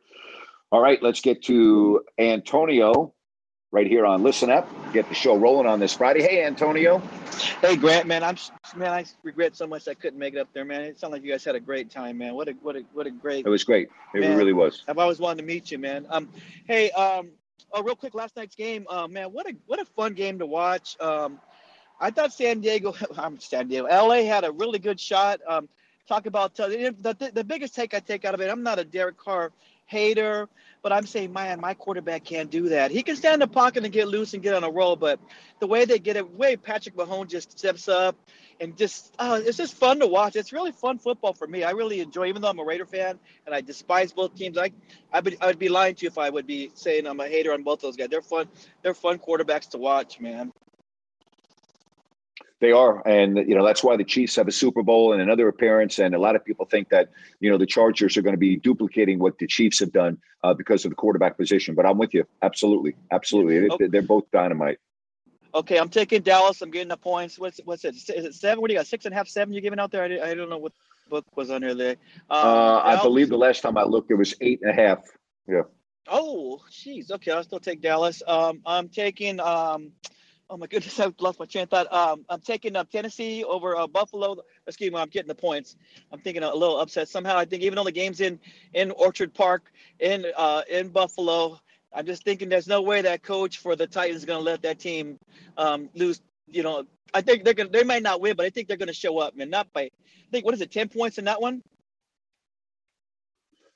All 0.72 0.80
right, 0.80 1.02
let's 1.02 1.20
get 1.20 1.42
to 1.44 2.02
Antonio 2.18 3.12
right 3.72 3.86
here 3.86 4.06
on 4.06 4.22
Listen 4.22 4.50
Up. 4.50 4.68
Get 4.92 5.08
the 5.08 5.14
show 5.14 5.36
rolling 5.36 5.66
on 5.66 5.80
this 5.80 5.94
Friday. 5.94 6.22
Hey, 6.22 6.44
Antonio. 6.44 6.98
Hey 7.60 7.76
Grant, 7.76 8.06
man, 8.06 8.22
I'm 8.22 8.36
man. 8.76 8.92
I 8.92 9.04
regret 9.22 9.56
so 9.56 9.66
much 9.66 9.88
I 9.88 9.94
couldn't 9.94 10.18
make 10.18 10.34
it 10.34 10.38
up 10.38 10.48
there, 10.54 10.64
man. 10.64 10.82
It 10.82 10.98
sounded 10.98 11.16
like 11.16 11.24
you 11.24 11.30
guys 11.30 11.44
had 11.44 11.54
a 11.54 11.60
great 11.60 11.90
time, 11.90 12.18
man. 12.18 12.34
What 12.34 12.48
a 12.48 12.52
what 12.62 12.76
a 12.76 12.84
what 12.92 13.06
a 13.06 13.10
great. 13.10 13.44
It 13.44 13.48
was 13.48 13.64
great. 13.64 13.88
It 14.14 14.20
Man. 14.20 14.36
really 14.36 14.52
was. 14.52 14.82
I've 14.88 14.98
always 14.98 15.18
wanted 15.18 15.42
to 15.42 15.46
meet 15.46 15.70
you, 15.70 15.78
man. 15.78 16.06
Um, 16.08 16.30
hey, 16.66 16.90
um, 16.92 17.30
oh, 17.72 17.82
real 17.82 17.96
quick, 17.96 18.14
last 18.14 18.36
night's 18.36 18.54
game, 18.54 18.86
uh, 18.88 19.06
man, 19.06 19.28
what 19.32 19.48
a 19.48 19.54
what 19.66 19.80
a 19.80 19.84
fun 19.84 20.14
game 20.14 20.38
to 20.38 20.46
watch. 20.46 20.96
Um, 21.00 21.40
I 22.00 22.10
thought 22.10 22.32
San 22.32 22.60
Diego, 22.60 22.94
I'm 23.18 23.38
San 23.38 23.68
Diego, 23.68 23.86
LA 23.86 24.22
had 24.22 24.44
a 24.44 24.52
really 24.52 24.78
good 24.78 25.00
shot. 25.00 25.40
Um, 25.48 25.68
talk 26.08 26.26
about 26.26 26.58
uh, 26.60 26.68
the, 26.68 26.94
the 27.00 27.30
the 27.34 27.44
biggest 27.44 27.74
take 27.74 27.94
I 27.94 28.00
take 28.00 28.24
out 28.24 28.34
of 28.34 28.40
it. 28.40 28.50
I'm 28.50 28.62
not 28.62 28.78
a 28.78 28.84
Derek 28.84 29.16
Carr 29.16 29.52
hater, 29.86 30.48
but 30.82 30.92
I'm 30.92 31.06
saying, 31.06 31.32
man, 31.32 31.60
my 31.60 31.74
quarterback 31.74 32.24
can't 32.24 32.50
do 32.50 32.68
that. 32.70 32.90
He 32.90 33.02
can 33.02 33.16
stand 33.16 33.34
in 33.34 33.40
the 33.40 33.46
pocket 33.48 33.84
and 33.84 33.92
get 33.92 34.08
loose 34.08 34.34
and 34.34 34.42
get 34.42 34.54
on 34.54 34.64
a 34.64 34.70
roll, 34.70 34.96
but 34.96 35.18
the 35.60 35.66
way 35.66 35.84
they 35.84 35.98
get 35.98 36.16
it, 36.16 36.34
way 36.34 36.56
Patrick 36.56 36.96
Mahomes 36.96 37.28
just 37.28 37.58
steps 37.58 37.88
up 37.88 38.16
and 38.60 38.76
just, 38.76 39.14
oh, 39.18 39.34
it's 39.34 39.56
just 39.56 39.74
fun 39.74 40.00
to 40.00 40.06
watch. 40.06 40.36
It's 40.36 40.52
really 40.52 40.72
fun 40.72 40.98
football 40.98 41.32
for 41.32 41.46
me. 41.46 41.64
I 41.64 41.70
really 41.70 42.00
enjoy, 42.00 42.26
even 42.26 42.42
though 42.42 42.48
I'm 42.48 42.58
a 42.58 42.64
Raider 42.64 42.86
fan 42.86 43.18
and 43.46 43.54
I 43.54 43.60
despise 43.60 44.12
both 44.12 44.34
teams. 44.34 44.58
I, 44.58 44.70
I 45.12 45.20
would, 45.20 45.36
I 45.40 45.46
would 45.46 45.58
be 45.58 45.68
lying 45.68 45.94
to 45.96 46.04
you 46.04 46.08
if 46.08 46.18
I 46.18 46.30
would 46.30 46.46
be 46.46 46.70
saying 46.74 47.06
I'm 47.06 47.20
a 47.20 47.28
hater 47.28 47.52
on 47.52 47.62
both 47.62 47.80
those 47.80 47.96
guys. 47.96 48.08
They're 48.08 48.22
fun. 48.22 48.48
They're 48.82 48.94
fun 48.94 49.18
quarterbacks 49.18 49.70
to 49.70 49.78
watch, 49.78 50.20
man. 50.20 50.52
They 52.58 52.72
are, 52.72 53.06
and 53.06 53.36
you 53.36 53.54
know 53.54 53.64
that's 53.66 53.84
why 53.84 53.96
the 53.98 54.04
Chiefs 54.04 54.36
have 54.36 54.48
a 54.48 54.52
Super 54.52 54.82
Bowl 54.82 55.12
and 55.12 55.20
another 55.20 55.46
appearance. 55.48 55.98
And 55.98 56.14
a 56.14 56.18
lot 56.18 56.36
of 56.36 56.44
people 56.44 56.64
think 56.64 56.88
that 56.88 57.10
you 57.38 57.50
know 57.50 57.58
the 57.58 57.66
Chargers 57.66 58.16
are 58.16 58.22
going 58.22 58.32
to 58.34 58.38
be 58.38 58.56
duplicating 58.56 59.18
what 59.18 59.38
the 59.38 59.46
Chiefs 59.46 59.80
have 59.80 59.92
done 59.92 60.16
uh, 60.42 60.54
because 60.54 60.84
of 60.86 60.90
the 60.90 60.94
quarterback 60.94 61.36
position. 61.36 61.74
But 61.74 61.84
I'm 61.84 61.98
with 61.98 62.14
you, 62.14 62.24
absolutely, 62.40 62.96
absolutely. 63.10 63.68
They- 63.78 63.88
They're 63.88 64.02
both 64.02 64.30
dynamite. 64.30 64.78
Okay, 65.54 65.78
I'm 65.78 65.88
taking 65.90 66.22
Dallas. 66.22 66.60
I'm 66.62 66.70
getting 66.70 66.88
the 66.88 66.96
points. 66.96 67.38
What's 67.38 67.60
what's 67.64 67.84
it? 67.84 67.94
Is 67.94 68.08
it 68.08 68.34
seven? 68.34 68.60
What 68.62 68.68
do 68.68 68.74
you 68.74 68.78
got? 68.80 68.86
Six 68.86 69.04
and 69.04 69.12
a 69.12 69.16
half, 69.16 69.28
seven? 69.28 69.52
You're 69.52 69.62
giving 69.62 69.78
out 69.78 69.90
there? 69.90 70.02
I, 70.04 70.30
I 70.30 70.34
don't 70.34 70.48
know 70.50 70.58
what 70.58 70.72
book 71.10 71.24
was 71.36 71.50
under 71.50 71.74
there. 71.74 71.96
Um, 72.30 72.46
Uh, 72.46 72.80
I 72.84 73.02
believe 73.02 73.28
the 73.28 73.36
last 73.38 73.60
time 73.62 73.76
I 73.76 73.84
looked, 73.84 74.10
it 74.10 74.14
was 74.14 74.34
eight 74.40 74.60
and 74.62 74.70
a 74.70 74.74
half. 74.74 74.98
Yeah. 75.46 75.62
Oh, 76.08 76.60
jeez. 76.70 77.10
Okay, 77.10 77.32
I'll 77.32 77.42
still 77.44 77.60
take 77.60 77.80
Dallas. 77.82 78.22
Um, 78.26 78.60
I'm 78.64 78.88
taking. 78.88 79.40
Um, 79.40 79.92
oh 80.50 80.56
my 80.56 80.66
goodness, 80.66 80.98
I 81.00 81.12
lost 81.18 81.38
my 81.38 81.46
train 81.46 81.64
of 81.64 81.70
thought. 81.70 81.92
Um, 81.92 82.24
I'm 82.28 82.40
taking 82.40 82.76
uh, 82.76 82.84
Tennessee 82.84 83.44
over 83.44 83.76
uh, 83.76 83.86
Buffalo. 83.86 84.36
Excuse 84.66 84.92
me, 84.92 84.98
I'm 84.98 85.08
getting 85.08 85.28
the 85.28 85.34
points. 85.34 85.76
I'm 86.12 86.20
thinking 86.20 86.42
a 86.42 86.54
little 86.54 86.80
upset 86.80 87.08
somehow. 87.08 87.36
I 87.36 87.44
think 87.44 87.62
even 87.62 87.76
though 87.76 87.84
the 87.84 87.92
game's 87.92 88.20
in 88.20 88.38
in 88.74 88.90
Orchard 88.92 89.34
Park 89.34 89.72
in 90.00 90.26
uh 90.36 90.62
in 90.70 90.88
Buffalo, 90.88 91.60
I'm 91.92 92.06
just 92.06 92.24
thinking 92.24 92.48
there's 92.48 92.68
no 92.68 92.82
way 92.82 93.02
that 93.02 93.22
coach 93.22 93.58
for 93.58 93.76
the 93.76 93.86
Titans 93.86 94.18
is 94.18 94.24
going 94.24 94.38
to 94.38 94.44
let 94.44 94.62
that 94.62 94.78
team 94.78 95.18
um 95.56 95.88
lose. 95.94 96.20
You 96.48 96.62
know, 96.62 96.84
I 97.12 97.22
think 97.22 97.44
they're 97.44 97.54
gonna. 97.54 97.70
They 97.70 97.84
might 97.84 98.02
not 98.02 98.20
win, 98.20 98.36
but 98.36 98.46
I 98.46 98.50
think 98.50 98.68
they're 98.68 98.76
going 98.76 98.88
to 98.88 98.94
show 98.94 99.18
up, 99.18 99.36
man. 99.36 99.50
Not 99.50 99.72
by. 99.72 99.82
I 99.82 100.30
think 100.30 100.44
what 100.44 100.54
is 100.54 100.60
it, 100.60 100.70
ten 100.70 100.88
points 100.88 101.18
in 101.18 101.24
that 101.24 101.40
one? 101.40 101.62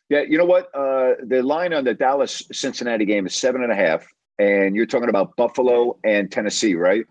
Yeah, 0.09 0.23
you 0.23 0.39
know 0.39 0.45
what? 0.45 0.75
Uh, 0.75 1.15
the 1.25 1.41
line 1.41 1.73
on 1.73 1.85
the 1.85 1.95
Dallas 1.95 2.43
Cincinnati 2.51 3.05
game 3.05 3.27
is 3.27 3.35
seven 3.35 3.63
and 3.63 3.71
a 3.71 3.77
half, 3.77 4.05
and 4.41 4.75
you're 4.75 4.87
talking 4.87 5.11
about 5.11 5.37
Buffalo 5.37 5.99
and 6.03 6.33
Tennessee, 6.33 6.75
right? 6.75 7.05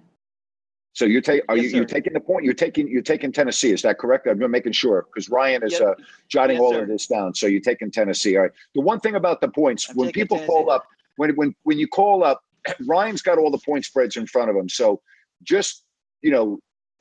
So 0.93 1.05
you're 1.05 1.21
taking 1.21 1.45
are 1.48 1.55
Yes, 1.55 1.71
you 1.71 1.77
you're 1.77 1.86
taking 1.86 2.13
the 2.13 2.19
point? 2.19 2.43
You're 2.43 2.55
taking 2.55 2.88
you're 2.88 3.03
taking 3.03 3.31
Tennessee. 3.31 3.71
Is 3.71 3.83
that 3.83 4.00
correct? 4.00 4.27
I'm 4.27 4.51
making 4.51 4.71
sure 4.74 5.05
because 5.13 5.29
Ryan 5.29 5.63
is 5.63 5.74
Yep. 5.74 5.81
uh, 5.81 5.93
jotting 6.27 6.57
Yes, 6.57 6.63
all 6.63 6.74
sir. 6.74 6.81
of 6.81 6.88
this 6.88 7.07
down. 7.07 7.36
So 7.36 7.45
you're 7.45 7.62
taking 7.62 7.91
Tennessee. 7.91 8.36
All 8.36 8.43
right. 8.43 8.51
The 8.74 8.81
one 8.81 9.00
thing 9.00 9.15
about 9.15 9.39
the 9.41 9.48
points 9.48 9.88
I'm 9.89 9.95
when 9.95 10.12
people 10.12 10.39
call 10.39 10.71
up 10.71 10.86
when 11.17 11.29
when 11.36 11.55
when 11.63 11.77
you 11.77 11.88
call 11.88 12.24
up 12.24 12.41
Ryan's 12.88 13.21
got 13.21 13.38
all 13.38 13.51
the 13.51 13.59
point 13.59 13.86
spreads 13.86 14.17
in 14.17 14.25
front 14.25 14.50
of 14.50 14.55
him, 14.55 14.67
so 14.67 15.00
just 15.43 15.83
you 16.21 16.31
know, 16.31 16.59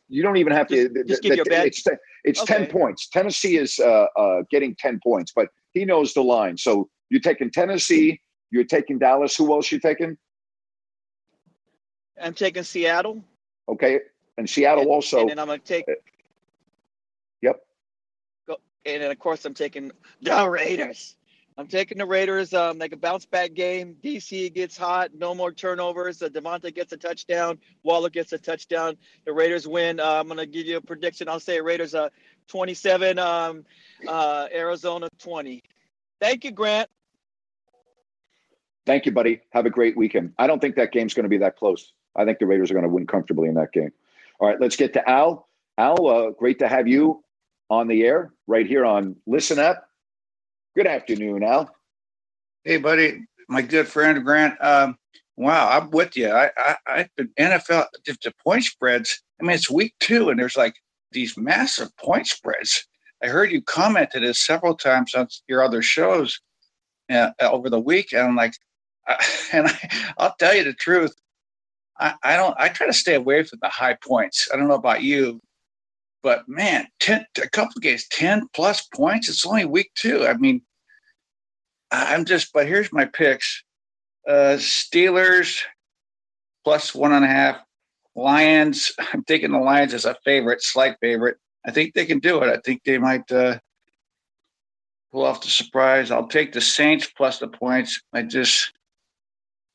you 0.08 0.22
don't 0.22 0.36
even 0.36 0.52
have 0.52 0.68
to. 0.68 0.88
Just 1.04 1.22
give 1.22 1.36
your 1.36 1.44
bet. 1.46 1.66
It's 1.66 1.82
it's 2.24 2.44
ten 2.44 2.66
points. 2.66 3.08
Tennessee 3.08 3.56
is 3.56 3.78
uh, 3.80 4.06
uh, 4.16 4.42
getting 4.50 4.76
ten 4.76 5.00
points, 5.02 5.32
but 5.34 5.48
he 5.72 5.84
knows 5.86 6.12
the 6.12 6.22
line. 6.22 6.56
So 6.58 6.88
you're 7.08 7.20
taking 7.20 7.50
Tennessee. 7.50 8.20
You're 8.50 8.64
taking 8.64 8.98
Dallas. 8.98 9.36
Who 9.36 9.52
else 9.52 9.70
you 9.70 9.78
taking? 9.78 10.16
I'm 12.20 12.34
taking 12.34 12.62
Seattle. 12.62 13.22
Okay, 13.68 14.00
and 14.36 14.48
Seattle 14.48 14.82
and, 14.82 14.90
also. 14.90 15.20
And 15.20 15.30
then 15.30 15.38
I'm 15.38 15.46
going 15.46 15.60
to 15.60 15.66
take. 15.66 15.84
Yep. 17.42 17.60
Go, 18.46 18.56
and 18.86 19.02
then 19.02 19.10
of 19.10 19.18
course 19.18 19.44
I'm 19.44 19.54
taking 19.54 19.92
the 20.22 20.48
Raiders. 20.48 21.16
I'm 21.58 21.66
taking 21.66 21.98
the 21.98 22.06
Raiders. 22.06 22.54
Um, 22.54 22.78
like 22.78 22.92
a 22.92 22.96
bounce 22.96 23.26
back 23.26 23.52
game. 23.52 23.96
DC 24.02 24.54
gets 24.54 24.76
hot. 24.76 25.10
No 25.12 25.34
more 25.34 25.50
turnovers. 25.50 26.22
Uh, 26.22 26.28
Davante 26.28 26.72
gets 26.72 26.92
a 26.92 26.96
touchdown. 26.96 27.58
Waller 27.82 28.10
gets 28.10 28.32
a 28.32 28.38
touchdown. 28.38 28.96
The 29.24 29.32
Raiders 29.32 29.66
win. 29.66 29.98
Uh, 29.98 30.20
I'm 30.20 30.28
going 30.28 30.38
to 30.38 30.46
give 30.46 30.66
you 30.66 30.76
a 30.76 30.80
prediction. 30.80 31.28
I'll 31.28 31.40
say 31.40 31.60
Raiders 31.60 31.96
uh, 31.96 32.10
27. 32.46 33.18
Um, 33.18 33.64
uh, 34.06 34.46
Arizona 34.54 35.08
20. 35.18 35.64
Thank 36.20 36.44
you, 36.44 36.52
Grant. 36.52 36.88
Thank 38.88 39.04
you, 39.04 39.12
buddy. 39.12 39.42
Have 39.50 39.66
a 39.66 39.70
great 39.70 39.98
weekend. 39.98 40.32
I 40.38 40.46
don't 40.46 40.60
think 40.60 40.74
that 40.76 40.92
game's 40.92 41.12
going 41.12 41.24
to 41.24 41.28
be 41.28 41.36
that 41.36 41.58
close. 41.58 41.92
I 42.16 42.24
think 42.24 42.38
the 42.38 42.46
Raiders 42.46 42.70
are 42.70 42.74
going 42.74 42.84
to 42.84 42.88
win 42.88 43.06
comfortably 43.06 43.46
in 43.46 43.54
that 43.56 43.70
game. 43.70 43.92
All 44.40 44.48
right, 44.48 44.58
let's 44.58 44.76
get 44.76 44.94
to 44.94 45.06
Al. 45.06 45.46
Al, 45.76 46.06
uh, 46.06 46.30
great 46.30 46.58
to 46.60 46.68
have 46.68 46.88
you 46.88 47.22
on 47.68 47.86
the 47.86 48.02
air 48.04 48.32
right 48.46 48.66
here 48.66 48.86
on 48.86 49.14
Listen 49.26 49.58
Up. 49.58 49.86
Good 50.74 50.86
afternoon, 50.86 51.42
Al. 51.42 51.68
Hey, 52.64 52.78
buddy, 52.78 53.26
my 53.46 53.60
good 53.60 53.86
friend 53.86 54.24
Grant. 54.24 54.56
Um, 54.64 54.96
wow, 55.36 55.68
I'm 55.68 55.90
with 55.90 56.16
you. 56.16 56.30
I, 56.30 56.50
I, 56.56 56.76
I've 56.86 57.14
been 57.14 57.28
NFL 57.38 57.88
if 58.06 58.18
the 58.20 58.32
point 58.42 58.64
spreads. 58.64 59.22
I 59.38 59.44
mean, 59.44 59.54
it's 59.54 59.70
week 59.70 59.96
two, 60.00 60.30
and 60.30 60.40
there's 60.40 60.56
like 60.56 60.76
these 61.12 61.36
massive 61.36 61.94
point 61.98 62.26
spreads. 62.26 62.88
I 63.22 63.26
heard 63.26 63.50
you 63.50 63.60
commented 63.60 64.22
this 64.22 64.46
several 64.46 64.74
times 64.74 65.14
on 65.14 65.28
your 65.46 65.62
other 65.62 65.82
shows 65.82 66.40
uh, 67.10 67.32
over 67.42 67.68
the 67.68 67.80
week, 67.80 68.14
and 68.14 68.22
I'm 68.22 68.34
like, 68.34 68.54
and 69.52 69.68
I, 69.68 70.12
I'll 70.18 70.34
tell 70.38 70.54
you 70.54 70.64
the 70.64 70.74
truth. 70.74 71.14
I, 71.98 72.14
I 72.22 72.36
don't. 72.36 72.54
I 72.58 72.68
try 72.68 72.86
to 72.86 72.92
stay 72.92 73.14
away 73.14 73.42
from 73.42 73.58
the 73.62 73.68
high 73.68 73.94
points. 73.94 74.48
I 74.52 74.56
don't 74.56 74.68
know 74.68 74.74
about 74.74 75.02
you, 75.02 75.40
but 76.22 76.48
man, 76.48 76.86
ten 77.00 77.26
a 77.42 77.48
couple 77.48 77.80
games, 77.80 78.06
ten 78.08 78.48
plus 78.54 78.82
points. 78.94 79.28
It's 79.28 79.46
only 79.46 79.64
week 79.64 79.90
two. 79.94 80.26
I 80.26 80.34
mean, 80.34 80.62
I'm 81.90 82.24
just. 82.24 82.52
But 82.52 82.68
here's 82.68 82.92
my 82.92 83.04
picks: 83.04 83.64
uh, 84.28 84.56
Steelers 84.58 85.60
plus 86.64 86.94
one 86.94 87.12
and 87.12 87.24
a 87.24 87.28
half. 87.28 87.60
Lions. 88.14 88.92
I'm 89.12 89.24
taking 89.24 89.52
the 89.52 89.58
Lions 89.58 89.94
as 89.94 90.04
a 90.04 90.16
favorite, 90.24 90.62
slight 90.62 90.96
favorite. 91.00 91.38
I 91.66 91.70
think 91.70 91.94
they 91.94 92.06
can 92.06 92.20
do 92.20 92.42
it. 92.42 92.48
I 92.48 92.60
think 92.64 92.82
they 92.84 92.98
might 92.98 93.30
uh, 93.32 93.58
pull 95.10 95.24
off 95.24 95.42
the 95.42 95.48
surprise. 95.48 96.10
I'll 96.10 96.28
take 96.28 96.52
the 96.52 96.60
Saints 96.60 97.06
plus 97.16 97.38
the 97.38 97.48
points. 97.48 98.00
I 98.12 98.22
just. 98.22 98.72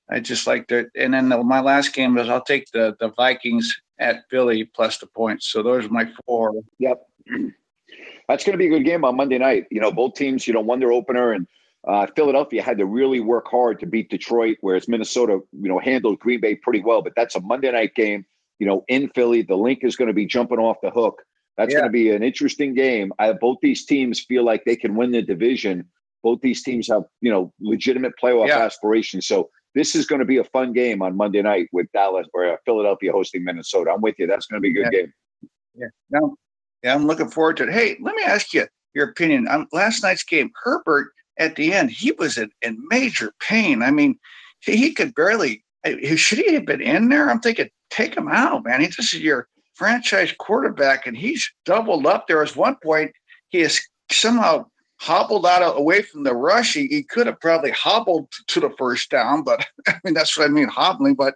I 0.10 0.19
just 0.19 0.48
like 0.48 0.67
that. 0.67 0.88
And 0.95 1.13
then 1.13 1.29
the, 1.29 1.41
my 1.43 1.62
last 1.62 1.93
game 1.93 2.15
was 2.15 2.29
I'll 2.29 2.43
take 2.43 2.69
the 2.72 2.95
the 3.00 3.10
Vikings 3.10 3.75
at 4.00 4.24
Philly 4.29 4.65
plus 4.65 4.98
the 4.98 5.07
points. 5.07 5.48
So 5.48 5.63
those 5.63 5.86
are 5.86 5.89
my 5.89 6.10
four. 6.25 6.51
Yep. 6.79 7.01
That's 8.27 8.43
going 8.43 8.53
to 8.53 8.57
be 8.57 8.67
a 8.67 8.69
good 8.69 8.86
game 8.86 9.05
on 9.05 9.15
Monday 9.15 9.38
night. 9.38 9.65
You 9.69 9.81
know, 9.81 9.91
both 9.91 10.15
teams, 10.15 10.48
you 10.48 10.53
know, 10.53 10.62
won 10.62 10.79
their 10.79 10.91
opener, 10.91 11.33
and 11.33 11.48
uh, 11.88 12.07
Philadelphia 12.15 12.62
had 12.63 12.77
to 12.77 12.86
really 12.86 13.19
work 13.19 13.48
hard 13.50 13.79
to 13.81 13.86
beat 13.86 14.10
Detroit, 14.10 14.57
whereas 14.62 14.88
Minnesota, 14.88 15.39
you 15.51 15.69
know, 15.69 15.79
handled 15.79 16.19
Green 16.19 16.39
Bay 16.39 16.55
pretty 16.55 16.81
well. 16.81 17.01
But 17.01 17.13
that's 17.15 17.36
a 17.36 17.41
Monday 17.41 17.72
night 17.72 17.93
game, 17.95 18.25
you 18.60 18.67
know, 18.67 18.83
in 18.88 19.10
Philly. 19.10 19.41
The 19.41 19.55
Linc 19.55 19.83
is 19.83 19.95
going 19.95 20.07
to 20.07 20.13
be 20.13 20.25
jumping 20.25 20.60
off 20.60 20.77
the 20.81 20.89
hook. 20.89 21.22
That's 21.57 21.72
Yeah. 21.72 21.79
going 21.81 21.89
to 21.89 21.93
be 21.93 22.10
an 22.12 22.24
interesting 22.24 22.74
game. 22.74 23.13
I, 23.19 23.33
both 23.33 23.57
these 23.62 23.86
teams 23.86 24.22
feel 24.22 24.43
like 24.43 24.63
they 24.65 24.75
can 24.75 24.95
win 24.95 25.12
the 25.12 25.22
division. 25.22 25.88
Both 26.24 26.41
these 26.41 26.63
teams 26.63 26.88
have, 26.88 27.03
you 27.22 27.29
know, 27.29 27.53
legitimate 27.60 28.13
playoff 28.22 28.48
Yeah. 28.48 28.60
aspirations. 28.60 29.27
So 29.27 29.50
this 29.75 29.96
is 29.96 30.06
going 30.06 30.20
to 30.20 30.25
be 30.25 30.38
a 30.38 30.44
fun 30.46 30.74
game 30.74 31.01
on 31.01 31.18
Monday 31.18 31.42
night 31.42 31.68
with 31.72 31.92
Dallas 31.94 32.27
or 32.34 32.46
uh, 32.46 32.58
Philadelphia 32.65 33.12
hosting 33.12 33.44
Minnesota. 33.44 33.92
I'm 33.92 34.01
with 34.01 34.15
you. 34.20 34.27
That's 34.27 34.46
going 34.46 34.62
to 34.62 34.62
be 34.62 34.70
a 34.70 34.84
good 34.84 34.94
Yeah. 34.94 35.00
game. 35.01 35.13
Yeah. 35.75 35.88
No, 36.12 36.36
yeah, 36.84 36.94
I'm 36.94 37.08
looking 37.08 37.30
forward 37.30 37.58
to 37.58 37.63
it. 37.63 37.74
Hey, 37.74 37.98
let 38.01 38.15
me 38.15 38.24
ask 38.24 38.53
you 38.53 38.68
your 38.94 39.10
opinion 39.10 39.48
on 39.48 39.68
last 39.72 40.03
night's 40.03 40.24
game. 40.24 40.51
Herbert 40.63 41.12
at 41.39 41.56
the 41.56 41.74
end, 41.74 41.89
he 41.89 42.12
was 42.12 42.38
in, 42.38 42.51
in 42.62 42.77
major 42.89 43.34
pain. 43.39 43.82
I 43.82 43.89
mean, 43.89 44.20
he, 44.60 44.75
he 44.77 44.94
could 44.94 45.15
barely. 45.15 45.63
Should 46.15 46.38
he 46.39 46.53
have 46.53 46.65
been 46.65 46.82
in 46.82 47.10
there? 47.10 47.30
I'm 47.30 47.39
thinking, 47.42 47.70
take 47.89 48.15
him 48.15 48.27
out, 48.30 48.63
man. 48.63 48.82
He, 48.82 48.88
this 48.88 49.13
is 49.13 49.22
your 49.22 49.48
franchise 49.74 50.34
quarterback, 50.38 51.08
and 51.08 51.18
he's 51.18 51.51
doubled 51.65 52.06
up. 52.06 52.27
There 52.27 52.39
was 52.39 52.56
one 52.56 52.77
point 52.84 53.12
he 53.50 53.60
is 53.62 53.82
somehow 54.12 54.68
hobbled 55.00 55.46
out 55.46 55.62
of, 55.62 55.76
away 55.78 56.02
from 56.02 56.24
the 56.24 56.34
rush. 56.34 56.74
He, 56.74 56.88
he 56.88 57.04
could 57.04 57.28
have 57.28 57.40
probably 57.40 57.72
hobbled 57.72 58.32
to 58.48 58.60
the 58.60 58.70
first 58.78 59.10
down, 59.10 59.44
but 59.44 59.66
I 59.88 59.96
mean 60.04 60.14
that's 60.14 60.38
what 60.38 60.46
I 60.46 60.50
mean 60.50 60.68
hobbling. 60.68 61.16
But 61.16 61.36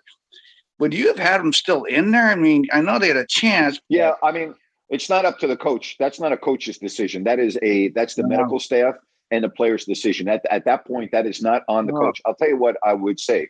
would 0.80 0.94
you 0.94 1.08
have 1.08 1.20
had 1.20 1.42
him 1.42 1.54
still 1.54 1.84
in 1.86 2.12
there? 2.12 2.28
I 2.28 2.36
mean, 2.36 2.66
I 2.72 2.82
know 2.82 3.00
they 3.00 3.08
had 3.08 3.18
a 3.18 3.26
chance. 3.28 3.80
Yeah, 3.90 4.14
I 4.24 4.32
mean, 4.32 4.54
it's 4.90 5.10
not 5.10 5.26
up 5.26 5.40
to 5.40 5.48
the 5.48 5.58
coach. 5.58 5.96
That's 6.00 6.20
not 6.20 6.32
a 6.32 6.38
coach's 6.38 6.78
decision. 6.78 7.24
That 7.24 7.40
is 7.40 7.58
a 7.62 7.90
that's 7.90 8.16
the 8.16 8.24
No. 8.24 8.30
medical 8.30 8.60
staff 8.60 8.96
and 9.32 9.44
the 9.44 9.50
player's 9.50 9.86
decision. 9.86 10.28
At 10.30 10.46
at 10.50 10.66
that 10.66 10.86
point, 10.86 11.12
that 11.12 11.26
is 11.26 11.42
not 11.42 11.64
on 11.68 11.86
the 11.88 11.94
No. 11.94 12.00
coach. 12.00 12.22
I'll 12.26 12.36
tell 12.36 12.50
you 12.50 12.58
what 12.58 12.78
I 12.84 12.94
would 12.94 13.20
say 13.20 13.50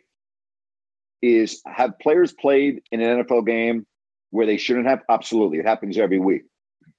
is 1.22 1.60
have 1.66 1.98
players 1.98 2.32
played 2.32 2.80
in 2.92 3.00
an 3.00 3.24
NFL 3.24 3.44
game 3.46 3.86
where 4.30 4.46
they 4.46 4.56
shouldn't 4.56 4.86
have? 4.86 5.02
Absolutely. 5.08 5.58
It 5.58 5.66
happens 5.66 5.98
every 5.98 6.18
week. 6.18 6.42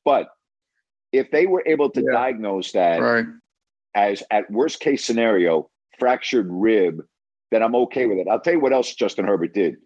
But 0.03 0.29
if 1.11 1.31
they 1.31 1.45
were 1.45 1.63
able 1.65 1.89
to 1.91 2.01
Yeah. 2.01 2.11
diagnose 2.11 2.71
that 2.73 3.01
Right. 3.01 3.25
as 3.95 4.23
at 4.31 4.49
worst 4.51 4.79
case 4.79 5.03
scenario, 5.03 5.69
fractured 5.97 6.47
rib, 6.49 7.01
then 7.51 7.63
I'm 7.63 7.75
okay 7.75 8.05
with 8.05 8.19
it. 8.19 8.27
I'll 8.27 8.39
tell 8.39 8.53
you 8.53 8.59
what 8.59 8.73
else 8.73 8.93
Justin 8.93 9.25
Herbert 9.25 9.53
did. 9.53 9.77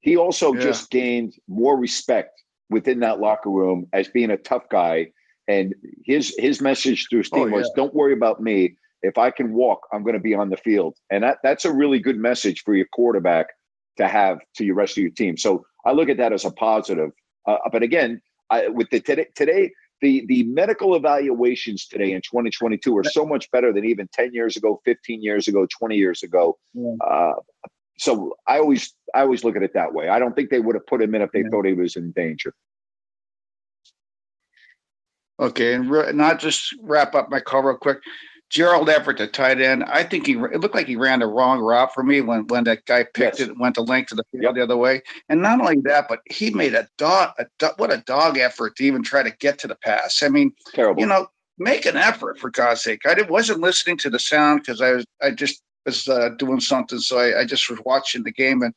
He 0.00 0.16
also 0.16 0.54
Yeah. 0.54 0.60
just 0.60 0.90
gained 0.90 1.34
more 1.46 1.76
respect 1.76 2.42
within 2.68 3.00
that 3.00 3.20
locker 3.20 3.50
room 3.50 3.86
as 3.92 4.08
being 4.08 4.30
a 4.30 4.36
tough 4.36 4.68
guy. 4.68 5.12
And 5.48 5.74
his 6.04 6.34
his 6.38 6.60
message 6.60 7.08
to 7.08 7.18
his 7.18 7.30
Oh, 7.32 7.48
was, 7.48 7.66
yeah. 7.68 7.72
"Don't 7.82 7.94
worry 7.94 8.12
about 8.12 8.40
me. 8.40 8.76
If 9.02 9.18
I 9.18 9.30
can 9.30 9.52
walk, 9.52 9.86
I'm 9.92 10.02
going 10.02 10.14
to 10.14 10.20
be 10.20 10.34
on 10.34 10.50
the 10.50 10.56
field." 10.56 10.96
And 11.10 11.24
that 11.24 11.38
that's 11.42 11.64
a 11.64 11.72
really 11.72 11.98
good 11.98 12.16
message 12.18 12.62
for 12.62 12.74
your 12.74 12.86
quarterback 12.92 13.48
to 13.96 14.06
have 14.06 14.38
to 14.56 14.64
your 14.64 14.76
rest 14.76 14.96
of 14.96 15.02
your 15.02 15.10
team. 15.12 15.36
So 15.36 15.64
I 15.84 15.92
look 15.92 16.08
at 16.08 16.18
that 16.18 16.32
as 16.32 16.44
a 16.44 16.52
positive. 16.52 17.10
Uh, 17.46 17.58
but 17.72 17.82
again, 17.82 18.20
I, 18.50 18.68
with 18.68 18.90
the 18.90 19.00
today, 19.00 19.26
today 19.34 19.72
the 20.00 20.24
the 20.26 20.44
medical 20.44 20.94
evaluations 20.96 21.86
today 21.86 22.12
in 22.12 22.20
2022 22.22 22.96
are 22.96 23.04
so 23.04 23.24
much 23.26 23.50
better 23.50 23.72
than 23.72 23.84
even 23.84 24.08
10 24.12 24.32
years 24.32 24.56
ago 24.56 24.80
15 24.84 25.22
years 25.22 25.48
ago 25.48 25.66
20 25.78 25.96
years 25.96 26.22
ago 26.22 26.58
Yeah. 26.74 26.94
uh, 27.06 27.34
so 27.98 28.34
i 28.46 28.58
always 28.58 28.94
i 29.14 29.20
always 29.20 29.44
look 29.44 29.56
at 29.56 29.62
it 29.62 29.74
that 29.74 29.92
way 29.92 30.08
i 30.08 30.18
don't 30.18 30.34
think 30.34 30.50
they 30.50 30.60
would 30.60 30.74
have 30.74 30.86
put 30.86 31.02
him 31.02 31.14
in 31.14 31.22
if 31.22 31.30
they 31.32 31.40
Yeah. 31.40 31.48
thought 31.50 31.66
he 31.66 31.74
was 31.74 31.96
in 31.96 32.12
danger 32.12 32.54
Okay, 35.38 35.72
and 35.72 35.90
re- 35.90 36.12
not 36.12 36.38
just 36.38 36.74
wrap 36.82 37.14
up 37.14 37.30
my 37.30 37.40
call 37.40 37.62
real 37.62 37.74
quick. 37.78 37.96
Gerald 38.50 38.88
Everett, 38.90 39.18
the 39.18 39.28
tight 39.28 39.60
end. 39.60 39.84
I 39.84 40.02
think 40.02 40.26
he 40.26 40.32
it 40.32 40.60
looked 40.60 40.74
like 40.74 40.88
he 40.88 40.96
ran 40.96 41.20
the 41.20 41.26
wrong 41.28 41.60
route 41.60 41.94
for 41.94 42.02
me 42.02 42.20
when 42.20 42.46
when 42.48 42.64
that 42.64 42.84
guy 42.84 43.04
picked 43.04 43.38
Yes. 43.38 43.40
it 43.40 43.48
and 43.50 43.60
went 43.60 43.76
the 43.76 43.82
length 43.82 44.10
of 44.10 44.16
the 44.18 44.24
field 44.32 44.42
Yep. 44.44 44.54
the 44.56 44.62
other 44.62 44.76
way. 44.76 45.02
And 45.28 45.40
not 45.40 45.60
only 45.60 45.80
that, 45.84 46.06
but 46.08 46.18
he 46.28 46.50
made 46.50 46.74
a 46.74 46.88
dog 46.98 47.32
a 47.38 47.46
do- 47.60 47.70
what 47.76 47.92
a 47.92 47.98
dog 47.98 48.38
effort 48.38 48.76
to 48.76 48.84
even 48.84 49.02
try 49.02 49.22
to 49.22 49.30
get 49.30 49.58
to 49.60 49.68
the 49.68 49.76
pass. 49.76 50.22
I 50.22 50.28
mean, 50.28 50.52
terrible 50.74 51.00
you 51.00 51.06
know, 51.06 51.28
make 51.58 51.86
an 51.86 51.96
effort 51.96 52.38
for 52.38 52.50
God's 52.50 52.82
sake. 52.82 53.00
I 53.06 53.14
wasn't 53.28 53.60
listening 53.60 53.96
to 53.98 54.10
the 54.10 54.18
sound 54.18 54.60
because 54.62 54.80
I 54.82 54.92
was 54.92 55.04
I 55.22 55.30
just 55.30 55.62
was 55.86 56.08
uh, 56.08 56.30
doing 56.30 56.60
something, 56.60 56.98
so 56.98 57.18
I, 57.18 57.40
I 57.40 57.44
just 57.46 57.70
was 57.70 57.78
watching 57.86 58.24
the 58.24 58.32
game, 58.32 58.62
and 58.62 58.74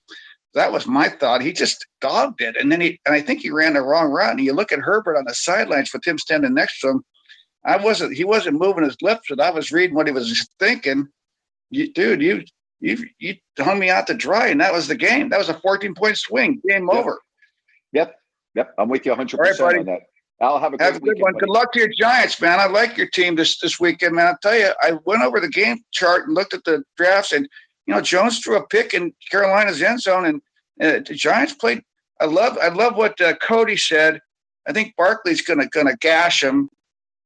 that 0.54 0.72
was 0.72 0.86
my 0.86 1.10
thought. 1.10 1.42
He 1.42 1.52
just 1.52 1.86
dogged 2.00 2.42
it, 2.42 2.56
and 2.58 2.72
then 2.72 2.80
he 2.80 3.00
and 3.08 3.16
I 3.16 3.22
think 3.22 3.42
he 3.42 3.50
ran 3.50 3.74
the 3.74 3.82
wrong 3.82 4.12
route. 4.12 4.32
And 4.32 4.40
you 4.40 4.54
look 4.54 4.72
at 4.72 4.80
Herbert 4.80 5.18
on 5.18 5.26
the 5.26 5.34
sidelines 5.34 5.92
with 5.92 6.06
him 6.06 6.20
standing 6.20 6.54
next 6.54 6.80
to 6.82 6.90
him. 6.90 7.04
I 7.66 7.78
wasn't. 7.78 8.16
He 8.16 8.24
wasn't 8.24 8.60
moving 8.60 8.84
his 8.84 8.98
lips, 9.02 9.28
but 9.30 9.40
I 9.40 9.50
was 9.52 9.72
reading 9.72 9.96
what 9.96 10.08
he 10.08 10.14
was 10.14 10.48
thinking. 10.60 11.08
You, 11.70 11.92
dude, 11.94 12.22
you 12.22 12.44
you 12.82 12.98
you 13.20 13.36
hung 13.60 13.80
me 13.80 13.90
out 13.90 14.08
to 14.08 14.14
dry, 14.14 14.48
and 14.48 14.60
that 14.62 14.74
was 14.74 14.88
the 14.88 14.96
game. 14.96 15.30
That 15.30 15.40
was 15.40 15.50
a 15.50 15.60
14 15.60 15.96
point 15.96 16.18
swing. 16.18 16.62
Game 16.68 16.88
Yeah. 16.92 17.00
over. 17.00 17.20
yep 17.94 18.16
yep 18.56 18.74
i'm 18.78 18.90
with 18.90 19.06
you 19.06 19.14
100% 19.14 19.34
All 19.60 19.68
right, 19.68 19.78
on 19.80 19.86
that 19.86 20.02
i'll 20.42 20.60
have 20.60 20.74
a 20.74 20.78
great 20.78 20.86
Have 20.86 20.96
a 20.98 21.00
good 21.00 21.10
weekend, 21.10 21.22
one. 21.24 21.34
buddy. 21.34 21.46
Good 21.46 21.50
luck 21.54 21.72
to 21.74 21.80
your 21.80 21.90
Giants, 21.98 22.40
man. 22.42 22.60
I 22.60 22.68
like 22.68 22.98
your 22.98 23.08
team 23.10 23.36
this 23.36 23.60
this 23.60 23.80
weekend, 23.80 24.16
man. 24.16 24.28
I'll 24.28 24.38
tell 24.42 24.56
you, 24.58 24.72
I 24.82 24.94
went 25.06 25.24
over 25.24 25.40
the 25.40 25.48
game 25.50 25.78
chart 25.92 26.28
and 26.28 26.36
looked 26.36 26.54
at 26.54 26.64
the 26.66 26.84
drafts, 26.98 27.32
and 27.32 27.48
you 27.88 27.94
know 27.96 28.02
Jones 28.02 28.40
threw 28.40 28.58
a 28.58 28.68
pick 28.68 28.94
in 28.94 29.14
Carolina's 29.32 29.82
end 29.82 30.02
zone, 30.02 30.26
and 30.26 30.42
uh, 30.82 31.00
the 31.08 31.16
Giants 31.16 31.54
played. 31.54 31.82
I 32.20 32.26
love 32.26 32.58
I 32.62 32.68
love 32.70 32.96
what 32.98 33.20
uh, 33.22 33.36
Cody 33.38 33.78
said. 33.78 34.20
I 34.68 34.74
think 34.74 34.94
Barkley's 34.98 35.42
gonna 35.42 35.68
gonna 35.68 35.96
gash 35.98 36.44
him, 36.44 36.70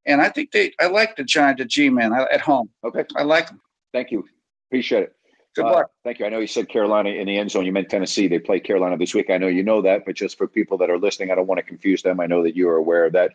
and 0.08 0.22
I 0.22 0.30
think 0.30 0.52
they. 0.52 0.74
I 0.80 0.88
like 0.88 1.16
the 1.16 1.24
Giant, 1.24 1.60
the 1.60 1.66
G 1.66 1.90
man 1.90 2.12
at 2.14 2.42
home. 2.42 2.70
okay 2.84 3.06
I 3.16 3.24
like 3.24 3.48
them. 3.48 3.62
thank 3.94 4.10
you 4.12 4.26
appreciate 4.70 5.04
it 5.04 5.14
Good 5.56 5.66
Uh, 5.66 5.72
luck. 5.72 5.92
Thank 6.04 6.20
you. 6.20 6.26
I 6.26 6.30
know 6.30 6.40
you 6.40 6.46
said 6.48 6.70
Carolina 6.70 7.10
in 7.10 7.26
the 7.28 7.36
end 7.38 7.50
zone. 7.52 7.66
You 7.66 7.72
meant 7.72 7.90
Tennessee. 7.90 8.28
They 8.28 8.38
play 8.40 8.60
Carolina 8.60 8.96
this 8.98 9.14
week. 9.16 9.30
I 9.32 9.38
know 9.40 9.48
you 9.48 9.64
know 9.64 9.82
that, 9.82 10.06
but 10.06 10.14
just 10.16 10.38
for 10.38 10.48
people 10.48 10.78
that 10.80 10.90
are 10.92 11.00
listening, 11.00 11.32
I 11.32 11.36
don't 11.36 11.48
want 11.48 11.58
to 11.58 11.64
confuse 11.64 12.04
them. 12.04 12.20
I 12.20 12.28
know 12.28 12.44
that 12.44 12.56
you 12.56 12.70
are 12.70 12.76
aware 12.76 13.06
of 13.08 13.14
that. 13.14 13.32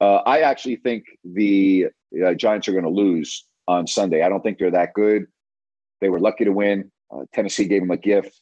Uh, 0.00 0.16
I 0.26 0.40
actually 0.40 0.76
think 0.76 1.04
the 1.24 1.86
uh, 2.26 2.34
Giants 2.34 2.66
are 2.66 2.72
going 2.72 2.84
to 2.84 2.90
lose 2.90 3.46
on 3.68 3.86
Sunday. 3.86 4.22
I 4.24 4.28
don't 4.28 4.42
think 4.42 4.58
they're 4.58 4.72
that 4.72 4.94
good. 4.94 5.26
They 6.00 6.08
were 6.08 6.18
lucky 6.18 6.44
to 6.44 6.50
win. 6.50 6.90
Uh, 7.08 7.24
Tennessee 7.32 7.66
gave 7.66 7.82
them 7.82 7.90
a 7.92 7.96
gift. 7.96 8.40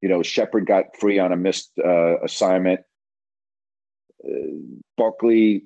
You 0.00 0.08
know, 0.08 0.22
Shepard 0.22 0.64
got 0.64 0.96
free 0.98 1.18
on 1.18 1.30
a 1.32 1.36
missed 1.36 1.72
uh, 1.84 2.20
assignment. 2.22 2.80
Uh, 4.24 4.30
Barkley, 4.96 5.64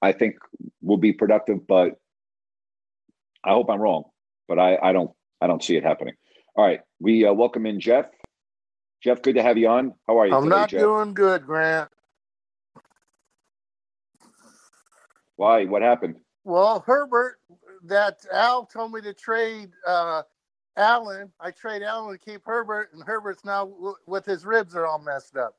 I 0.00 0.12
think, 0.12 0.36
will 0.82 0.96
be 0.96 1.12
productive, 1.12 1.66
but 1.66 1.98
I 3.44 3.50
hope 3.50 3.70
I'm 3.70 3.80
wrong. 3.80 4.04
But 4.46 4.58
I, 4.58 4.78
I 4.82 4.92
don't, 4.92 5.10
I 5.40 5.46
don't 5.46 5.62
see 5.62 5.76
it 5.76 5.84
happening. 5.84 6.14
All 6.56 6.64
right, 6.64 6.80
we 7.00 7.24
uh, 7.24 7.32
welcome 7.32 7.66
in 7.66 7.80
Jeff. 7.80 8.06
Jeff, 9.02 9.22
good 9.22 9.36
to 9.36 9.42
have 9.42 9.58
you 9.58 9.68
on. 9.68 9.94
How 10.08 10.18
are 10.18 10.26
you? 10.26 10.34
I'm 10.34 10.44
today, 10.44 10.56
not 10.56 10.70
Jeff? 10.70 10.80
doing 10.80 11.14
good, 11.14 11.46
Grant. 11.46 11.88
Why? 15.36 15.64
What 15.66 15.82
happened? 15.82 16.16
Well, 16.44 16.82
Herbert, 16.84 17.36
that 17.84 18.18
Al 18.32 18.66
told 18.66 18.92
me 18.92 19.00
to 19.02 19.12
trade 19.12 19.70
uh, 19.86 20.22
Allen. 20.76 21.30
I 21.38 21.52
trade 21.52 21.82
Allen 21.82 22.12
to 22.12 22.18
keep 22.18 22.42
Herbert, 22.44 22.90
and 22.92 23.04
Herbert's 23.04 23.44
now 23.44 23.66
w- 23.66 23.94
with 24.06 24.24
his 24.24 24.44
ribs 24.44 24.74
are 24.74 24.86
all 24.86 24.98
messed 24.98 25.36
up. 25.36 25.54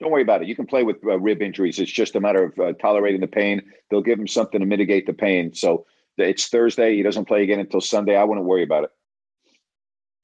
Don't 0.00 0.10
worry 0.10 0.22
about 0.22 0.42
it. 0.42 0.48
You 0.48 0.56
can 0.56 0.66
play 0.66 0.82
with 0.82 0.96
uh, 1.04 1.18
rib 1.18 1.40
injuries. 1.40 1.78
It's 1.78 1.90
just 1.90 2.16
a 2.16 2.20
matter 2.20 2.44
of 2.44 2.58
uh, 2.58 2.72
tolerating 2.74 3.20
the 3.20 3.26
pain. 3.26 3.62
They'll 3.90 4.02
give 4.02 4.18
him 4.18 4.26
something 4.26 4.60
to 4.60 4.66
mitigate 4.66 5.06
the 5.06 5.12
pain. 5.12 5.54
So 5.54 5.86
it's 6.18 6.48
Thursday. 6.48 6.96
He 6.96 7.02
doesn't 7.02 7.26
play 7.26 7.42
again 7.42 7.60
until 7.60 7.80
Sunday. 7.80 8.16
I 8.16 8.24
wouldn't 8.24 8.46
worry 8.46 8.62
about 8.62 8.84
it. 8.84 8.90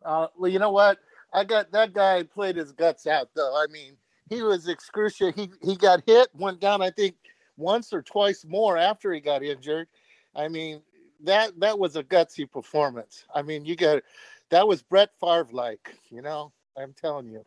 Uh, 0.04 0.26
well, 0.36 0.50
you 0.50 0.58
know 0.58 0.72
what? 0.72 0.98
I 1.32 1.44
got 1.44 1.70
that 1.72 1.92
guy 1.92 2.24
played 2.24 2.56
his 2.56 2.72
guts 2.72 3.06
out, 3.06 3.28
though. 3.36 3.54
I 3.56 3.66
mean, 3.70 3.96
he 4.28 4.42
was 4.42 4.68
excruciating. 4.68 5.52
He 5.60 5.70
he 5.70 5.76
got 5.76 6.02
hit, 6.06 6.28
went 6.34 6.60
down. 6.60 6.82
I 6.82 6.90
think 6.90 7.14
once 7.56 7.92
or 7.92 8.02
twice 8.02 8.44
more 8.44 8.76
after 8.76 9.12
he 9.12 9.20
got 9.20 9.44
injured. 9.44 9.86
I 10.34 10.48
mean, 10.48 10.82
that 11.24 11.58
that 11.60 11.78
was 11.78 11.96
a 11.96 12.02
gutsy 12.02 12.50
performance. 12.50 13.24
I 13.34 13.42
mean, 13.42 13.64
you 13.64 13.76
got 13.76 14.02
that 14.50 14.66
was 14.66 14.82
Brett 14.82 15.10
Favre 15.20 15.48
like, 15.52 15.94
you 16.10 16.22
know. 16.22 16.52
I'm 16.76 16.94
telling 16.94 17.28
you. 17.28 17.44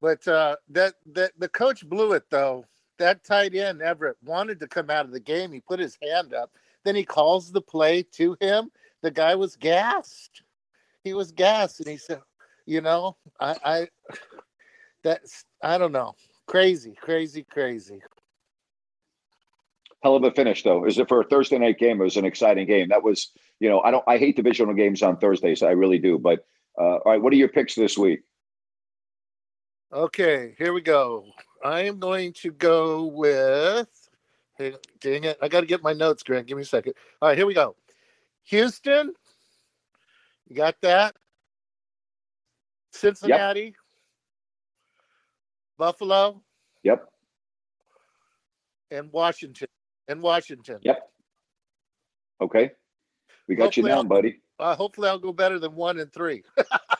But 0.00 0.26
uh, 0.26 0.56
that 0.70 0.94
that 1.12 1.32
the 1.38 1.48
coach 1.48 1.88
blew 1.88 2.12
it 2.12 2.24
though. 2.30 2.64
That 2.98 3.24
tight 3.24 3.54
end 3.54 3.82
Everett 3.82 4.16
wanted 4.22 4.60
to 4.60 4.68
come 4.68 4.90
out 4.90 5.06
of 5.06 5.12
the 5.12 5.20
game. 5.20 5.52
He 5.52 5.60
put 5.60 5.80
his 5.80 5.98
hand 6.02 6.34
up. 6.34 6.50
Then 6.84 6.94
he 6.94 7.04
calls 7.04 7.52
the 7.52 7.60
play 7.60 8.02
to 8.14 8.36
him. 8.40 8.70
The 9.02 9.10
guy 9.10 9.34
was 9.34 9.56
gassed. 9.56 10.42
He 11.04 11.14
was 11.14 11.32
gassed, 11.32 11.80
and 11.80 11.88
he 11.88 11.96
said, 11.96 12.20
"You 12.66 12.80
know, 12.80 13.16
I, 13.38 13.56
I 13.64 13.88
that's 15.02 15.44
I 15.62 15.78
don't 15.78 15.92
know, 15.92 16.14
crazy, 16.46 16.94
crazy, 17.00 17.44
crazy." 17.50 18.02
Hell 20.02 20.16
of 20.16 20.24
a 20.24 20.30
finish, 20.30 20.62
though. 20.62 20.86
Is 20.86 20.98
it 20.98 21.08
for 21.08 21.20
a 21.20 21.24
Thursday 21.24 21.58
night 21.58 21.78
game? 21.78 22.00
It 22.00 22.04
was 22.04 22.16
an 22.16 22.24
exciting 22.24 22.66
game. 22.66 22.88
That 22.88 23.02
was, 23.02 23.32
you 23.60 23.68
know, 23.68 23.80
I 23.80 23.90
don't. 23.90 24.04
I 24.06 24.16
hate 24.16 24.36
divisional 24.36 24.74
games 24.74 25.02
on 25.02 25.18
Thursdays. 25.18 25.62
I 25.62 25.72
really 25.72 25.98
do. 25.98 26.18
But 26.18 26.46
uh, 26.78 26.96
all 26.96 27.12
right, 27.12 27.20
what 27.20 27.32
are 27.32 27.36
your 27.36 27.48
picks 27.48 27.74
this 27.74 27.98
week? 27.98 28.22
Okay, 29.92 30.54
here 30.56 30.72
we 30.72 30.80
go. 30.80 31.24
I 31.64 31.80
am 31.82 31.98
going 31.98 32.32
to 32.34 32.52
go 32.52 33.06
with. 33.06 33.88
Hey, 34.56 34.74
dang 35.00 35.24
it! 35.24 35.36
I 35.42 35.48
got 35.48 35.60
to 35.62 35.66
get 35.66 35.82
my 35.82 35.92
notes, 35.92 36.22
Grant. 36.22 36.46
Give 36.46 36.56
me 36.56 36.62
a 36.62 36.66
second. 36.66 36.94
All 37.20 37.28
right, 37.28 37.36
here 37.36 37.46
we 37.46 37.54
go. 37.54 37.74
Houston, 38.44 39.12
you 40.46 40.54
got 40.56 40.76
that? 40.82 41.16
Cincinnati, 42.92 43.74
Buffalo, 45.78 46.42
Yep. 46.82 47.08
and 48.90 49.10
Washington. 49.12 49.68
And 50.08 50.20
Washington. 50.22 50.78
Yep. 50.82 51.08
Okay. 52.40 52.72
We 53.48 53.54
got 53.54 53.76
you 53.76 53.82
Hopefully 53.84 53.88
down, 53.90 53.98
I'll- 53.98 54.04
buddy. 54.04 54.40
Uh, 54.58 54.74
hopefully, 54.76 55.08
I'll 55.08 55.18
go 55.18 55.32
better 55.32 55.58
than 55.58 55.74
one 55.74 55.98
and 55.98 56.12
three. 56.12 56.42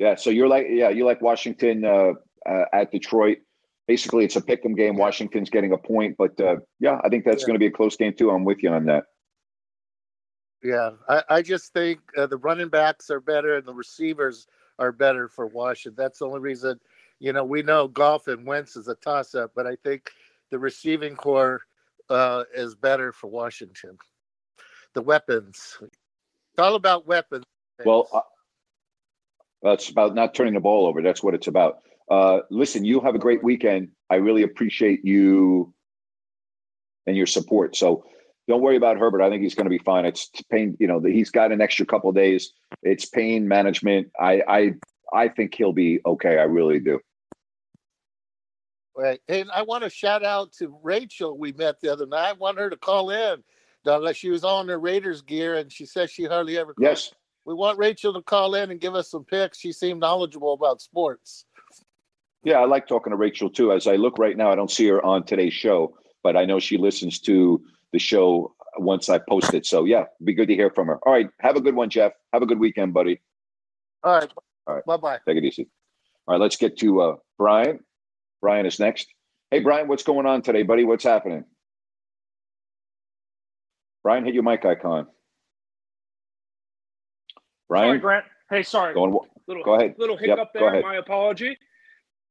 Yeah. 0.00 0.16
So 0.16 0.30
you're 0.30 0.48
like, 0.48 0.66
yeah, 0.70 0.88
you 0.88 1.04
like 1.04 1.20
Washington 1.20 1.84
uh, 1.84 2.14
uh, 2.48 2.64
at 2.72 2.90
Detroit. 2.90 3.38
Basically, 3.86 4.24
it's 4.24 4.34
a 4.36 4.40
pick 4.40 4.64
'em 4.64 4.74
game. 4.74 4.96
Washington's 4.96 5.50
getting 5.50 5.72
a 5.72 5.78
point, 5.78 6.16
but 6.16 6.40
uh, 6.40 6.56
yeah, 6.80 7.00
I 7.04 7.08
think 7.10 7.24
that's 7.24 7.42
Yeah. 7.42 7.48
going 7.48 7.54
to 7.54 7.58
be 7.60 7.66
a 7.66 7.70
close 7.70 7.96
game 7.96 8.14
too. 8.14 8.30
I'm 8.30 8.44
with 8.44 8.62
you 8.62 8.70
on 8.70 8.86
that. 8.86 9.04
Yeah, 10.62 10.90
I, 11.08 11.22
I 11.28 11.42
just 11.42 11.72
think 11.72 12.00
uh, 12.16 12.26
the 12.26 12.36
running 12.38 12.68
backs 12.68 13.10
are 13.10 13.20
better 13.20 13.56
and 13.56 13.66
the 13.66 13.74
receivers 13.74 14.46
are 14.78 14.92
better 14.92 15.28
for 15.28 15.46
Washington. 15.46 16.02
That's 16.02 16.18
the 16.18 16.26
only 16.26 16.40
reason. 16.40 16.80
You 17.18 17.32
know, 17.34 17.44
we 17.44 17.62
know 17.62 17.88
Goff 17.88 18.28
and 18.28 18.46
Wentz 18.46 18.76
is 18.76 18.88
a 18.88 18.94
toss 18.94 19.34
up, 19.34 19.52
but 19.54 19.66
I 19.66 19.76
think 19.76 20.10
the 20.50 20.58
receiving 20.58 21.14
corps 21.16 21.60
uh, 22.08 22.44
is 22.54 22.74
better 22.74 23.12
for 23.12 23.28
Washington. 23.28 23.98
The 24.94 25.02
weapons. 25.02 25.78
It's 25.82 26.58
all 26.58 26.74
about 26.74 27.06
weapons. 27.06 27.44
Well, 27.84 28.08
uh, 28.12 28.20
that's 29.62 29.88
about 29.88 30.14
not 30.14 30.34
turning 30.34 30.54
the 30.54 30.60
ball 30.60 30.86
over. 30.86 31.02
That's 31.02 31.22
what 31.22 31.34
it's 31.34 31.46
about. 31.46 31.78
Uh, 32.10 32.40
listen, 32.50 32.84
you 32.84 33.00
have 33.00 33.14
a 33.14 33.18
great 33.18 33.42
weekend. 33.44 33.90
I 34.08 34.16
really 34.16 34.42
appreciate 34.42 35.04
you 35.04 35.72
and 37.06 37.16
your 37.16 37.26
support. 37.26 37.76
So 37.76 38.04
don't 38.48 38.62
worry 38.62 38.76
about 38.76 38.98
Herbert. 38.98 39.22
I 39.22 39.30
think 39.30 39.42
he's 39.42 39.54
going 39.54 39.66
to 39.66 39.70
be 39.70 39.78
fine. 39.78 40.04
It's 40.04 40.30
pain. 40.50 40.76
You 40.80 40.88
know, 40.88 41.00
he's 41.00 41.30
got 41.30 41.52
an 41.52 41.60
extra 41.60 41.86
couple 41.86 42.10
of 42.10 42.16
days. 42.16 42.52
It's 42.82 43.06
pain 43.06 43.46
management. 43.46 44.08
I, 44.18 44.42
I, 44.48 44.74
I 45.12 45.28
think 45.28 45.54
he'll 45.54 45.72
be 45.72 46.00
okay. 46.04 46.38
I 46.38 46.44
really 46.44 46.80
do. 46.80 46.98
Right. 48.96 49.20
And 49.28 49.50
I 49.52 49.62
want 49.62 49.84
to 49.84 49.90
shout 49.90 50.24
out 50.24 50.52
to 50.54 50.76
Rachel 50.82 51.38
we 51.38 51.52
met 51.52 51.80
the 51.80 51.92
other 51.92 52.06
night. 52.06 52.30
I 52.30 52.32
want 52.32 52.58
her 52.58 52.68
to 52.70 52.76
call 52.76 53.10
in. 53.10 53.42
Uh, 53.86 54.12
She 54.12 54.30
was 54.30 54.44
on 54.44 54.68
her 54.68 54.78
Raiders 54.78 55.22
gear 55.22 55.54
and 55.56 55.72
she 55.72 55.86
says 55.86 56.10
she 56.10 56.24
hardly 56.24 56.58
ever 56.58 56.74
calls. 56.74 56.84
Yes. 56.84 57.14
We 57.44 57.54
want 57.54 57.78
Rachel 57.78 58.12
to 58.14 58.22
call 58.22 58.54
in 58.54 58.70
and 58.70 58.80
give 58.80 58.94
us 58.94 59.10
some 59.10 59.24
picks. 59.24 59.58
She 59.58 59.72
seemed 59.72 60.00
knowledgeable 60.00 60.52
about 60.52 60.80
sports. 60.80 61.46
Yeah, 62.42 62.58
I 62.58 62.64
like 62.64 62.86
talking 62.86 63.10
to 63.10 63.16
Rachel 63.16 63.50
too. 63.50 63.72
As 63.72 63.86
I 63.86 63.96
look 63.96 64.18
right 64.18 64.36
now, 64.36 64.50
I 64.50 64.54
don't 64.54 64.70
see 64.70 64.86
her 64.88 65.04
on 65.04 65.24
today's 65.24 65.52
show, 65.52 65.96
but 66.22 66.36
I 66.36 66.44
know 66.44 66.58
she 66.58 66.78
listens 66.78 67.18
to 67.20 67.62
the 67.92 67.98
show 67.98 68.54
once 68.78 69.08
I 69.08 69.18
post 69.18 69.52
it. 69.52 69.66
So 69.66 69.84
yeah, 69.84 70.04
be 70.24 70.32
good 70.32 70.48
to 70.48 70.54
hear 70.54 70.70
from 70.70 70.86
her. 70.86 70.98
All 71.06 71.12
right, 71.12 71.28
have 71.40 71.56
a 71.56 71.60
good 71.60 71.74
one, 71.74 71.90
Jeff. 71.90 72.12
Have 72.32 72.42
a 72.42 72.46
good 72.46 72.58
weekend, 72.58 72.94
buddy. 72.94 73.20
All 74.02 74.14
right. 74.14 74.32
All 74.66 74.74
right. 74.76 74.84
Bye 74.86 74.96
bye. 74.96 75.18
Take 75.26 75.38
it 75.38 75.44
easy. 75.44 75.68
All 76.26 76.34
right, 76.34 76.40
let's 76.40 76.56
get 76.56 76.78
to 76.78 77.00
uh, 77.00 77.16
Brian. 77.36 77.80
Brian 78.40 78.64
is 78.64 78.78
next. 78.78 79.08
Hey, 79.50 79.60
Brian, 79.60 79.88
what's 79.88 80.04
going 80.04 80.26
on 80.26 80.42
today, 80.42 80.62
buddy? 80.62 80.84
What's 80.84 81.04
happening? 81.04 81.44
Brian, 84.02 84.24
hit 84.24 84.34
your 84.34 84.44
mic 84.44 84.64
icon. 84.64 85.08
Sorry, 87.78 87.98
Grant. 87.98 88.24
Hey, 88.50 88.62
sorry. 88.62 88.94
going. 88.94 89.16
little, 89.46 89.64
go 89.64 89.74
ahead. 89.74 89.94
Little 89.98 90.16
Yep, 90.20 90.28
hiccup 90.28 90.52
go 90.54 90.70
there. 90.70 90.82
My 90.82 90.96
apology. 90.96 91.56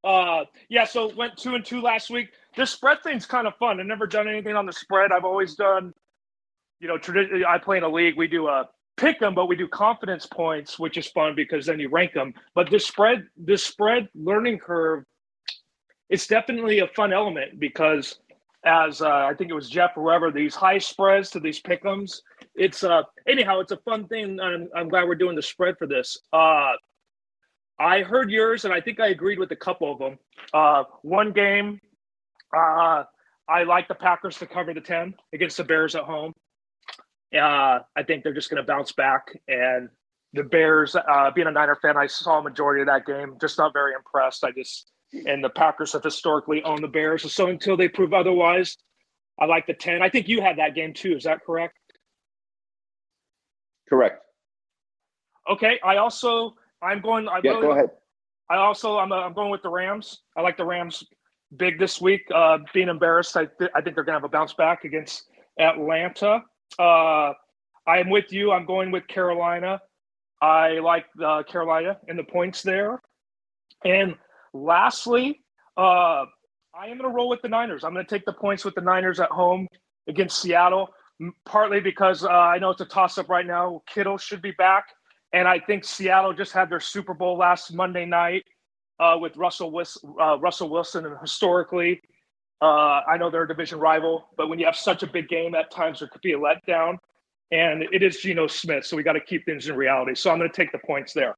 Uh, 0.03 0.45
yeah. 0.69 0.85
So 0.85 1.13
went 1.15 1.37
two 1.37 1.55
and 1.55 1.65
two 1.65 1.81
last 1.81 2.09
week. 2.09 2.29
This 2.55 2.71
spread 2.71 3.03
thing's 3.03 3.25
kind 3.25 3.47
of 3.47 3.55
fun. 3.55 3.79
I've 3.79 3.85
never 3.85 4.07
done 4.07 4.27
anything 4.27 4.55
on 4.55 4.65
the 4.65 4.73
spread. 4.73 5.11
I've 5.11 5.25
always 5.25 5.55
done, 5.55 5.93
you 6.79 6.87
know, 6.87 6.97
traditionally. 6.97 7.45
I 7.45 7.57
play 7.57 7.77
in 7.77 7.83
a 7.83 7.89
league. 7.89 8.17
We 8.17 8.27
do 8.27 8.47
a 8.47 8.69
pick 8.97 9.19
them, 9.19 9.33
but 9.33 9.47
we 9.47 9.55
do 9.55 9.67
confidence 9.67 10.25
points, 10.25 10.77
which 10.77 10.97
is 10.97 11.07
fun 11.07 11.33
because 11.35 11.65
then 11.65 11.79
you 11.79 11.89
rank 11.89 12.13
them. 12.13 12.33
But 12.53 12.69
this 12.69 12.85
spread, 12.85 13.27
this 13.37 13.63
spread 13.63 14.09
learning 14.13 14.59
curve, 14.59 15.05
it's 16.09 16.27
definitely 16.27 16.79
a 16.79 16.87
fun 16.87 17.13
element 17.13 17.59
because 17.59 18.19
as 18.65 19.01
uh, 19.01 19.07
I 19.07 19.33
think 19.35 19.49
it 19.49 19.53
was 19.53 19.69
Jeff 19.69 19.91
or 19.95 20.03
whoever, 20.03 20.31
these 20.31 20.55
high 20.55 20.79
spreads 20.79 21.29
to 21.31 21.39
these 21.39 21.61
pick'ems. 21.61 22.21
It's 22.55 22.83
uh 22.83 23.03
anyhow, 23.27 23.59
it's 23.59 23.71
a 23.71 23.77
fun 23.77 24.07
thing. 24.07 24.39
I'm, 24.39 24.69
I'm 24.75 24.89
glad 24.89 25.07
we're 25.07 25.15
doing 25.15 25.35
the 25.35 25.41
spread 25.41 25.77
for 25.77 25.87
this. 25.87 26.17
Uh, 26.33 26.71
I 27.79 28.01
heard 28.01 28.29
yours, 28.29 28.65
and 28.65 28.73
I 28.73 28.81
think 28.81 28.99
I 28.99 29.07
agreed 29.07 29.39
with 29.39 29.51
a 29.51 29.55
couple 29.55 29.91
of 29.91 29.99
them. 29.99 30.19
Uh, 30.53 30.83
one 31.01 31.31
game, 31.31 31.79
uh, 32.55 33.03
I 33.47 33.63
like 33.63 33.87
the 33.87 33.95
Packers 33.95 34.37
to 34.39 34.45
cover 34.47 34.73
the 34.73 34.81
ten 34.81 35.15
against 35.33 35.57
the 35.57 35.63
Bears 35.63 35.95
at 35.95 36.03
home. 36.03 36.33
Uh, 37.33 37.79
I 37.95 38.03
think 38.05 38.23
they're 38.23 38.33
just 38.33 38.49
going 38.49 38.61
to 38.61 38.67
bounce 38.67 38.91
back, 38.91 39.27
and 39.47 39.89
the 40.33 40.43
Bears. 40.43 40.95
Uh, 40.95 41.31
being 41.33 41.47
a 41.47 41.51
Niner 41.51 41.77
fan, 41.81 41.95
I 41.95 42.07
saw 42.07 42.39
a 42.39 42.43
majority 42.43 42.81
of 42.81 42.87
that 42.87 43.05
game. 43.05 43.37
Just 43.39 43.57
not 43.57 43.71
very 43.71 43.93
impressed. 43.93 44.43
I 44.43 44.51
just 44.51 44.91
and 45.25 45.43
the 45.43 45.49
Packers 45.49 45.93
have 45.93 46.03
historically 46.03 46.63
owned 46.63 46.83
the 46.83 46.87
Bears. 46.87 47.31
So 47.33 47.47
until 47.47 47.77
they 47.77 47.87
prove 47.87 48.13
otherwise, 48.13 48.77
I 49.39 49.45
like 49.45 49.67
the 49.67 49.73
10. 49.73 50.01
I 50.01 50.09
think 50.09 50.27
you 50.27 50.41
had 50.41 50.57
that 50.57 50.75
game 50.75 50.93
too. 50.93 51.15
Is 51.15 51.23
that 51.23 51.43
correct? 51.45 51.75
Correct. 53.89 54.23
Okay. 55.49 55.79
I 55.83 55.97
also, 55.97 56.55
I'm 56.81 57.01
going, 57.01 57.27
I 57.27 57.41
Yeah, 57.43 57.51
really, 57.51 57.61
go 57.63 57.71
ahead. 57.71 57.89
I 58.49 58.57
also, 58.57 58.97
I'm, 58.97 59.11
uh, 59.11 59.17
I'm 59.17 59.33
going 59.33 59.51
with 59.51 59.61
the 59.61 59.69
Rams. 59.69 60.21
I 60.37 60.41
like 60.41 60.57
the 60.57 60.65
Rams 60.65 61.03
big 61.57 61.79
this 61.79 61.99
week. 61.99 62.21
Uh, 62.33 62.59
being 62.73 62.89
embarrassed, 62.89 63.35
I, 63.35 63.45
th- 63.45 63.71
I 63.75 63.81
think 63.81 63.95
they're 63.95 64.03
going 64.03 64.13
to 64.13 64.19
have 64.19 64.23
a 64.23 64.29
bounce 64.29 64.53
back 64.53 64.85
against 64.85 65.23
Atlanta. 65.59 66.43
Uh, 66.77 67.33
I 67.87 67.97
am 67.97 68.09
with 68.09 68.31
you. 68.31 68.51
I'm 68.51 68.65
going 68.65 68.91
with 68.91 69.07
Carolina. 69.07 69.81
I 70.41 70.79
like 70.79 71.05
uh, 71.23 71.43
Carolina 71.43 71.97
and 72.07 72.17
the 72.17 72.23
points 72.23 72.61
there. 72.61 73.01
And 73.83 74.15
lastly, 74.53 75.41
uh, 75.77 76.25
I 76.73 76.87
am 76.87 76.97
going 76.97 77.09
to 77.09 77.15
roll 77.15 77.29
with 77.29 77.41
the 77.41 77.49
Niners. 77.49 77.83
I'm 77.83 77.93
going 77.93 78.05
to 78.05 78.09
take 78.09 78.25
the 78.25 78.33
points 78.33 78.63
with 78.63 78.75
the 78.75 78.81
Niners 78.81 79.19
at 79.19 79.29
home 79.29 79.67
against 80.07 80.41
Seattle, 80.41 80.89
partly 81.45 81.79
because 81.79 82.23
uh, 82.23 82.29
I 82.29 82.59
know 82.59 82.69
it's 82.69 82.81
a 82.81 82.85
toss 82.85 83.17
up 83.17 83.29
right 83.29 83.45
now. 83.45 83.81
Kittle 83.87 84.17
should 84.17 84.41
be 84.41 84.51
back. 84.51 84.85
And 85.33 85.47
I 85.47 85.59
think 85.59 85.83
Seattle 85.83 86.33
just 86.33 86.51
had 86.51 86.69
their 86.69 86.79
Super 86.79 87.13
Bowl 87.13 87.37
last 87.37 87.73
Monday 87.73 88.05
night 88.05 88.45
uh, 88.99 89.17
with 89.19 89.35
Russell, 89.37 89.71
Wis- 89.71 89.97
uh, 90.19 90.39
Russell 90.39 90.69
Wilson. 90.69 91.05
And 91.05 91.15
historically, 91.21 92.01
uh, 92.61 93.01
I 93.07 93.17
know 93.17 93.29
they're 93.29 93.43
a 93.43 93.47
division 93.47 93.79
rival, 93.79 94.27
but 94.37 94.49
when 94.49 94.59
you 94.59 94.65
have 94.65 94.75
such 94.75 95.03
a 95.03 95.07
big 95.07 95.27
game, 95.27 95.55
at 95.55 95.71
times 95.71 95.99
there 95.99 96.07
could 96.07 96.21
be 96.21 96.33
a 96.33 96.37
letdown. 96.37 96.97
And 97.51 97.83
it 97.91 98.03
is 98.03 98.17
Geno 98.17 98.47
Smith, 98.47 98.85
so 98.85 98.95
we 98.95 99.03
got 99.03 99.13
to 99.13 99.19
keep 99.19 99.45
things 99.45 99.67
in 99.67 99.75
reality. 99.75 100.13
So 100.15 100.29
I'm 100.29 100.37
going 100.37 100.49
to 100.49 100.55
take 100.55 100.71
the 100.71 100.79
points 100.79 101.13
there. 101.13 101.35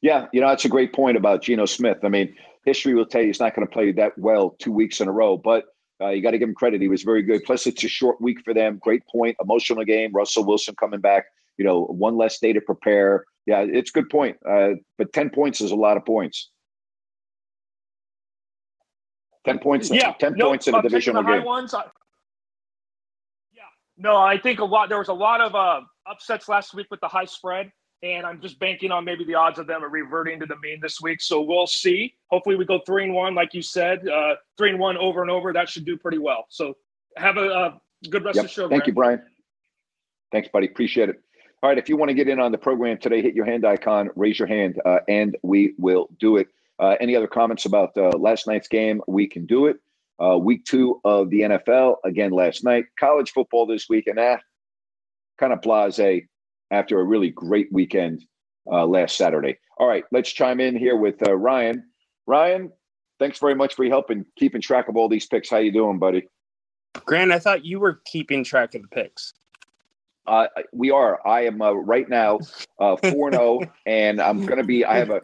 Yeah, 0.00 0.26
you 0.32 0.40
know, 0.40 0.48
that's 0.48 0.64
a 0.64 0.68
great 0.68 0.92
point 0.92 1.16
about 1.16 1.42
Geno 1.42 1.66
Smith. 1.66 1.98
I 2.04 2.08
mean, 2.08 2.36
history 2.64 2.94
will 2.94 3.06
tell 3.06 3.20
you 3.20 3.28
he's 3.28 3.40
not 3.40 3.54
going 3.56 3.66
to 3.66 3.72
play 3.72 3.90
that 3.92 4.16
well 4.18 4.50
two 4.58 4.70
weeks 4.70 5.00
in 5.00 5.08
a 5.08 5.12
row, 5.12 5.36
but 5.36 5.64
uh, 6.00 6.08
you 6.08 6.22
got 6.22 6.32
to 6.32 6.38
give 6.38 6.48
him 6.48 6.54
credit. 6.54 6.80
He 6.80 6.88
was 6.88 7.02
very 7.02 7.22
good. 7.22 7.44
Plus, 7.44 7.66
it's 7.66 7.84
a 7.84 7.88
short 7.88 8.20
week 8.20 8.40
for 8.44 8.52
them. 8.52 8.78
Great 8.78 9.06
point. 9.06 9.36
Emotional 9.40 9.84
game. 9.84 10.12
Russell 10.12 10.44
Wilson 10.44 10.74
coming 10.74 11.00
back. 11.00 11.26
You 11.56 11.64
know, 11.64 11.84
one 11.84 12.16
less 12.16 12.38
day 12.38 12.52
to 12.52 12.60
prepare. 12.60 13.24
Yeah, 13.46 13.60
it's 13.60 13.90
good 13.90 14.10
point. 14.10 14.36
Uh, 14.48 14.70
but 14.98 15.12
10 15.12 15.30
points 15.30 15.60
is 15.60 15.70
a 15.70 15.76
lot 15.76 15.96
of 15.96 16.04
points. 16.04 16.50
10 19.46 19.58
points. 19.58 19.90
Yeah, 19.90 20.12
10 20.12 20.34
no, 20.36 20.48
points 20.48 20.66
in 20.66 20.74
a 20.74 20.82
divisional 20.82 21.22
the 21.22 21.28
high 21.28 21.36
game. 21.38 21.44
Ones. 21.44 21.74
I- 21.74 21.84
yeah, 23.52 23.62
no, 23.98 24.16
I 24.16 24.38
think 24.38 24.58
a 24.60 24.64
lot. 24.64 24.88
There 24.88 24.98
was 24.98 25.08
a 25.08 25.14
lot 25.14 25.40
of 25.40 25.54
uh, 25.54 25.82
upsets 26.10 26.48
last 26.48 26.74
week 26.74 26.86
with 26.90 27.00
the 27.00 27.08
high 27.08 27.26
spread, 27.26 27.70
and 28.04 28.26
I'm 28.26 28.40
just 28.40 28.58
banking 28.58 28.92
on 28.92 29.04
maybe 29.04 29.24
the 29.24 29.34
odds 29.34 29.58
of 29.58 29.66
them 29.66 29.82
reverting 29.82 30.38
to 30.40 30.46
the 30.46 30.56
mean 30.62 30.78
this 30.80 31.00
week. 31.00 31.22
So 31.22 31.40
we'll 31.40 31.66
see. 31.66 32.14
Hopefully, 32.30 32.54
we 32.56 32.64
go 32.66 32.80
three 32.86 33.04
and 33.04 33.14
one, 33.14 33.34
like 33.34 33.54
you 33.54 33.62
said, 33.62 34.06
uh, 34.06 34.34
three 34.58 34.70
and 34.70 34.78
one 34.78 34.96
over 34.98 35.22
and 35.22 35.30
over. 35.30 35.52
That 35.52 35.68
should 35.68 35.86
do 35.86 35.96
pretty 35.96 36.18
well. 36.18 36.44
So 36.50 36.76
have 37.16 37.36
a, 37.38 37.46
uh 37.48 37.78
good 38.10 38.24
rest 38.24 38.36
Yep. 38.36 38.44
of 38.44 38.50
the 38.50 38.54
show. 38.54 38.68
Thank 38.68 38.82
Grant. 38.82 38.86
you, 38.86 38.92
Brian. 38.92 39.22
Thanks, 40.30 40.48
buddy. 40.52 40.66
Appreciate 40.66 41.08
it. 41.08 41.20
All 41.62 41.70
right. 41.70 41.78
If 41.78 41.88
you 41.88 41.96
want 41.96 42.10
to 42.10 42.14
get 42.14 42.28
in 42.28 42.38
on 42.38 42.52
the 42.52 42.58
program 42.58 42.98
today, 42.98 43.22
hit 43.22 43.34
your 43.34 43.46
hand 43.46 43.64
icon, 43.64 44.10
raise 44.16 44.38
your 44.38 44.48
hand, 44.48 44.80
uh, 44.84 44.98
and 45.08 45.36
we 45.42 45.74
will 45.78 46.08
do 46.20 46.36
it. 46.36 46.48
Uh, 46.78 46.96
any 47.00 47.16
other 47.16 47.28
comments 47.28 47.64
about 47.64 47.96
uh, 47.96 48.10
last 48.18 48.46
night's 48.46 48.68
game? 48.68 49.00
We 49.08 49.26
can 49.26 49.46
do 49.46 49.66
it. 49.66 49.76
Uh, 50.22 50.36
week 50.36 50.64
two 50.66 51.00
of 51.04 51.30
the 51.30 51.40
NFL 51.40 51.96
again 52.04 52.32
last 52.32 52.62
night. 52.64 52.84
College 53.00 53.30
football 53.30 53.64
this 53.66 53.88
week, 53.88 54.06
and 54.08 54.18
ah, 54.18 54.38
kind 55.38 55.52
of 55.52 55.62
blase 55.62 55.98
after 56.70 57.00
a 57.00 57.04
really 57.04 57.30
great 57.30 57.72
weekend 57.72 58.24
uh, 58.70 58.86
last 58.86 59.16
Saturday. 59.16 59.58
All 59.78 59.88
right, 59.88 60.04
let's 60.12 60.30
chime 60.32 60.60
in 60.60 60.76
here 60.76 60.96
with 60.96 61.26
uh, 61.26 61.34
Ryan. 61.34 61.84
Ryan, 62.26 62.72
thanks 63.18 63.38
very 63.38 63.54
much 63.54 63.74
for 63.74 63.84
your 63.84 63.92
help 63.92 64.10
in 64.10 64.24
keeping 64.36 64.60
track 64.60 64.88
of 64.88 64.96
all 64.96 65.08
these 65.08 65.26
picks. 65.26 65.50
How 65.50 65.58
you 65.58 65.72
doing, 65.72 65.98
buddy? 65.98 66.28
Grant, 67.04 67.32
I 67.32 67.38
thought 67.38 67.64
you 67.64 67.80
were 67.80 68.00
keeping 68.06 68.44
track 68.44 68.74
of 68.74 68.82
the 68.82 68.88
picks. 68.88 69.34
Uh, 70.26 70.46
we 70.72 70.90
are. 70.90 71.26
I 71.26 71.42
am 71.42 71.60
uh, 71.60 71.72
right 71.72 72.08
now 72.08 72.40
uh, 72.78 72.96
four 72.96 73.28
and 73.28 73.36
zero, 73.36 73.60
and 73.86 74.22
I'm 74.22 74.46
going 74.46 74.56
to 74.58 74.64
be. 74.64 74.84
I 74.84 74.96
have 74.96 75.10
a 75.10 75.20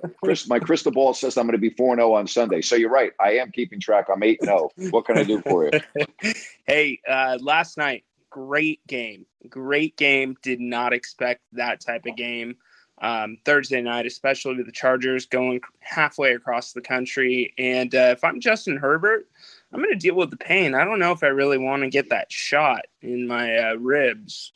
My 0.46 0.58
crystal 0.58 0.92
ball 0.92 1.14
says 1.14 1.38
I'm 1.38 1.46
going 1.46 1.52
to 1.52 1.58
be 1.58 1.70
four 1.70 1.94
and 1.94 2.00
zero 2.00 2.14
on 2.14 2.26
Sunday. 2.26 2.60
So 2.60 2.76
you're 2.76 2.90
right. 2.90 3.12
I 3.18 3.32
am 3.36 3.50
keeping 3.50 3.80
track. 3.80 4.06
I'm 4.12 4.22
eight 4.22 4.40
and 4.42 4.48
zero. 4.48 4.68
What 4.90 5.06
can 5.06 5.16
I 5.16 5.24
do 5.24 5.40
for 5.40 5.64
you? 5.64 6.32
hey, 6.66 7.00
uh, 7.08 7.38
last 7.40 7.78
night, 7.78 8.04
great 8.30 8.86
game. 8.86 9.26
Great 9.48 9.96
game. 9.96 10.36
Did 10.42 10.60
not 10.60 10.92
expect 10.92 11.42
that 11.52 11.80
type 11.80 12.06
of 12.06 12.16
game. 12.16 12.56
Um, 13.02 13.38
Thursday 13.46 13.80
night, 13.80 14.04
especially 14.04 14.56
with 14.56 14.66
the 14.66 14.72
Chargers 14.72 15.24
going 15.24 15.60
halfway 15.80 16.34
across 16.34 16.72
the 16.72 16.82
country. 16.82 17.54
And 17.56 17.94
uh, 17.94 18.14
if 18.16 18.22
I'm 18.22 18.40
Justin 18.40 18.76
Herbert, 18.76 19.26
I'm 19.72 19.80
going 19.80 19.92
to 19.92 19.98
deal 19.98 20.16
with 20.16 20.30
the 20.30 20.36
pain. 20.36 20.74
I 20.74 20.84
don't 20.84 20.98
know 20.98 21.12
if 21.12 21.22
I 21.22 21.28
really 21.28 21.56
want 21.56 21.82
to 21.82 21.88
get 21.88 22.10
that 22.10 22.30
shot 22.30 22.82
in 23.00 23.26
my 23.26 23.56
uh, 23.56 23.74
ribs. 23.74 24.52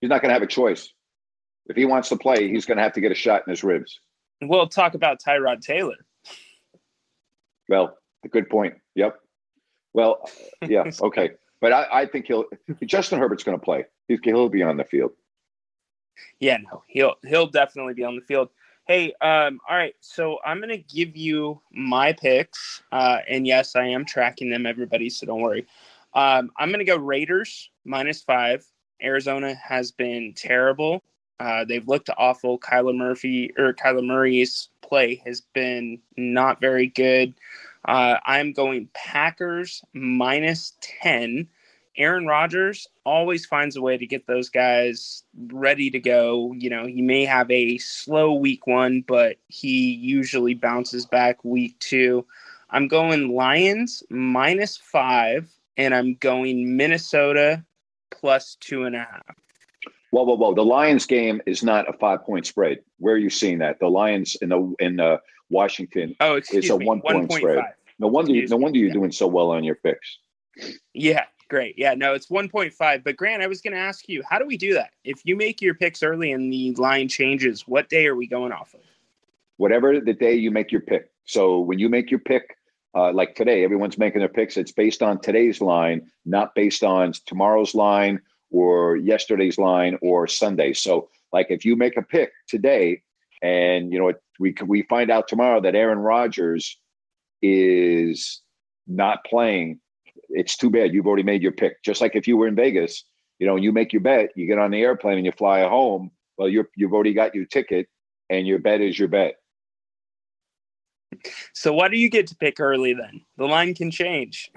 He's 0.00 0.08
not 0.08 0.22
going 0.22 0.30
to 0.30 0.34
have 0.34 0.42
a 0.42 0.46
choice. 0.46 0.92
If 1.66 1.76
he 1.76 1.84
wants 1.84 2.08
to 2.10 2.16
play, 2.16 2.48
he's 2.48 2.64
going 2.64 2.76
to 2.78 2.82
have 2.82 2.92
to 2.94 3.00
get 3.00 3.12
a 3.12 3.14
shot 3.14 3.42
in 3.46 3.50
his 3.50 3.62
ribs. 3.62 4.00
We'll 4.40 4.68
talk 4.68 4.94
about 4.94 5.20
Tyrod 5.20 5.60
Taylor. 5.60 6.06
Well, 7.68 7.96
a 8.24 8.28
good 8.28 8.48
point. 8.48 8.74
Yep. 8.94 9.18
Well, 9.92 10.28
yeah. 10.62 10.90
Okay. 11.00 11.30
But 11.64 11.72
I, 11.72 12.02
I 12.02 12.06
think 12.06 12.26
he'll. 12.26 12.44
Justin 12.84 13.18
Herbert's 13.18 13.42
going 13.42 13.58
to 13.58 13.64
play. 13.64 13.86
He's, 14.06 14.18
he'll 14.22 14.50
be 14.50 14.62
on 14.62 14.76
the 14.76 14.84
field. 14.84 15.12
Yeah, 16.38 16.58
no, 16.58 16.82
he'll 16.88 17.14
he'll 17.26 17.46
definitely 17.46 17.94
be 17.94 18.04
on 18.04 18.16
the 18.16 18.20
field. 18.20 18.50
Hey, 18.86 19.14
um, 19.22 19.60
all 19.66 19.74
right, 19.74 19.94
so 20.00 20.40
I'm 20.44 20.60
gonna 20.60 20.76
give 20.76 21.16
you 21.16 21.62
my 21.72 22.12
picks, 22.12 22.82
uh, 22.92 23.20
and 23.26 23.46
yes, 23.46 23.76
I 23.76 23.86
am 23.86 24.04
tracking 24.04 24.50
them, 24.50 24.66
everybody, 24.66 25.08
so 25.08 25.24
don't 25.24 25.40
worry. 25.40 25.66
Um, 26.12 26.50
I'm 26.58 26.70
gonna 26.70 26.84
go 26.84 26.98
Raiders 26.98 27.70
minus 27.86 28.20
five. 28.20 28.66
Arizona 29.02 29.54
has 29.54 29.90
been 29.90 30.34
terrible. 30.36 31.02
Uh, 31.40 31.64
they've 31.64 31.88
looked 31.88 32.10
awful. 32.18 32.58
Kyler 32.58 32.94
Murphy 32.94 33.50
or 33.56 33.72
Kyler 33.72 34.04
Murray's 34.04 34.68
play 34.82 35.22
has 35.24 35.40
been 35.54 35.98
not 36.18 36.60
very 36.60 36.88
good. 36.88 37.32
Uh, 37.86 38.18
I'm 38.26 38.52
going 38.52 38.90
Packers 38.92 39.82
minus 39.94 40.74
ten. 40.82 41.48
Aaron 41.96 42.26
Rodgers 42.26 42.86
always 43.04 43.46
finds 43.46 43.76
a 43.76 43.82
way 43.82 43.96
to 43.96 44.06
get 44.06 44.26
those 44.26 44.48
guys 44.48 45.22
ready 45.48 45.90
to 45.90 46.00
go. 46.00 46.52
You 46.56 46.70
know, 46.70 46.86
he 46.86 47.02
may 47.02 47.24
have 47.24 47.50
a 47.50 47.78
slow 47.78 48.34
week 48.34 48.66
one, 48.66 49.02
but 49.06 49.36
he 49.48 49.92
usually 49.92 50.54
bounces 50.54 51.06
back 51.06 51.44
week 51.44 51.78
two. 51.78 52.26
I'm 52.70 52.88
going 52.88 53.34
Lions 53.34 54.02
minus 54.10 54.76
five, 54.76 55.48
and 55.76 55.94
I'm 55.94 56.14
going 56.16 56.76
Minnesota 56.76 57.64
plus 58.10 58.56
two 58.60 58.84
and 58.84 58.96
a 58.96 59.00
half. 59.00 59.36
Whoa, 60.10 60.22
whoa, 60.24 60.36
whoa! 60.36 60.54
The 60.54 60.64
Lions 60.64 61.06
game 61.06 61.42
is 61.46 61.62
not 61.64 61.88
a 61.88 61.92
five-point 61.92 62.46
spread. 62.46 62.78
Where 62.98 63.14
are 63.14 63.18
you 63.18 63.30
seeing 63.30 63.58
that? 63.58 63.80
The 63.80 63.88
Lions 63.88 64.36
in 64.40 64.48
the 64.50 64.74
in 64.78 65.00
uh, 65.00 65.18
Washington 65.50 66.14
Oh, 66.20 66.34
is 66.34 66.38
excuse 66.38 66.70
a 66.70 66.78
me, 66.78 66.86
one-point 66.86 67.32
spread. 67.32 67.58
1.5. 67.58 67.64
No 67.98 68.06
wonder. 68.08 68.30
Excuse 68.32 68.50
no 68.50 68.56
wonder 68.56 68.78
you're 68.78 68.92
doing 68.92 69.12
so 69.12 69.26
well 69.26 69.50
on 69.50 69.64
your 69.64 69.74
picks. 69.74 70.18
Yeah, 70.92 71.24
great. 71.44 71.74
Yeah, 71.78 71.94
no, 71.94 72.14
it's 72.14 72.26
1.5. 72.26 73.04
But 73.04 73.16
Grant, 73.16 73.42
I 73.42 73.46
was 73.46 73.60
going 73.60 73.72
to 73.72 73.78
ask 73.78 74.08
you, 74.08 74.22
how 74.28 74.38
do 74.38 74.46
we 74.46 74.56
do 74.56 74.74
that? 74.74 74.90
If 75.04 75.20
you 75.24 75.36
make 75.36 75.62
your 75.62 75.74
picks 75.74 76.02
early 76.02 76.32
and 76.32 76.52
the 76.52 76.72
line 76.74 77.08
changes, 77.08 77.62
what 77.62 77.88
day 77.88 78.06
are 78.06 78.16
we 78.16 78.26
going 78.26 78.52
off 78.52 78.74
of? 78.74 78.80
whatever 79.56 80.00
the 80.00 80.12
day 80.12 80.34
you 80.34 80.50
make 80.50 80.72
your 80.72 80.80
pick. 80.80 81.10
So 81.24 81.60
when 81.60 81.78
you 81.78 81.88
make 81.88 82.10
your 82.10 82.20
pick, 82.20 82.56
uh, 82.94 83.12
like 83.12 83.34
today, 83.34 83.64
everyone's 83.64 83.98
making 83.98 84.20
their 84.20 84.28
picks. 84.28 84.56
It's 84.56 84.72
based 84.72 85.02
on 85.02 85.20
today's 85.20 85.60
line, 85.60 86.10
not 86.24 86.54
based 86.54 86.84
on 86.84 87.12
tomorrow's 87.26 87.74
line 87.74 88.20
or 88.50 88.96
yesterday's 88.96 89.58
line 89.58 89.98
or 90.00 90.26
Sunday. 90.28 90.72
So 90.72 91.08
like 91.32 91.46
if 91.50 91.64
you 91.64 91.76
make 91.76 91.96
a 91.96 92.02
pick 92.02 92.32
today, 92.48 93.02
and 93.42 93.92
you 93.92 93.98
know 93.98 94.12
we 94.38 94.54
we 94.64 94.82
find 94.82 95.10
out 95.10 95.28
tomorrow 95.28 95.60
that 95.60 95.74
Aaron 95.74 95.98
Rodgers 95.98 96.78
is 97.42 98.40
not 98.86 99.24
playing, 99.24 99.80
it's 100.34 100.56
too 100.56 100.70
bad. 100.70 100.92
You've 100.92 101.06
already 101.06 101.22
made 101.22 101.42
your 101.42 101.52
pick. 101.52 101.82
Just 101.82 102.00
like 102.00 102.14
if 102.14 102.26
you 102.26 102.36
were 102.36 102.48
in 102.48 102.54
Vegas, 102.54 103.04
you 103.38 103.46
know, 103.46 103.54
and 103.54 103.64
you 103.64 103.72
make 103.72 103.92
your 103.92 104.02
bet, 104.02 104.30
you 104.36 104.46
get 104.46 104.58
on 104.58 104.70
the 104.70 104.80
airplane 104.80 105.16
and 105.16 105.26
you 105.26 105.32
fly 105.32 105.62
home. 105.62 106.10
Well, 106.36 106.48
you're 106.48 106.68
you've 106.76 106.92
already 106.92 107.14
got 107.14 107.34
your 107.34 107.46
ticket, 107.46 107.88
and 108.28 108.46
your 108.46 108.58
bet 108.58 108.80
is 108.80 108.98
your 108.98 109.08
bet. 109.08 109.36
So 111.52 111.72
why 111.72 111.88
do 111.88 111.96
you 111.96 112.10
get 112.10 112.26
to 112.28 112.36
pick 112.36 112.58
early 112.58 112.92
then? 112.92 113.22
The 113.36 113.46
line 113.46 113.74
can 113.74 113.90
change. 113.90 114.50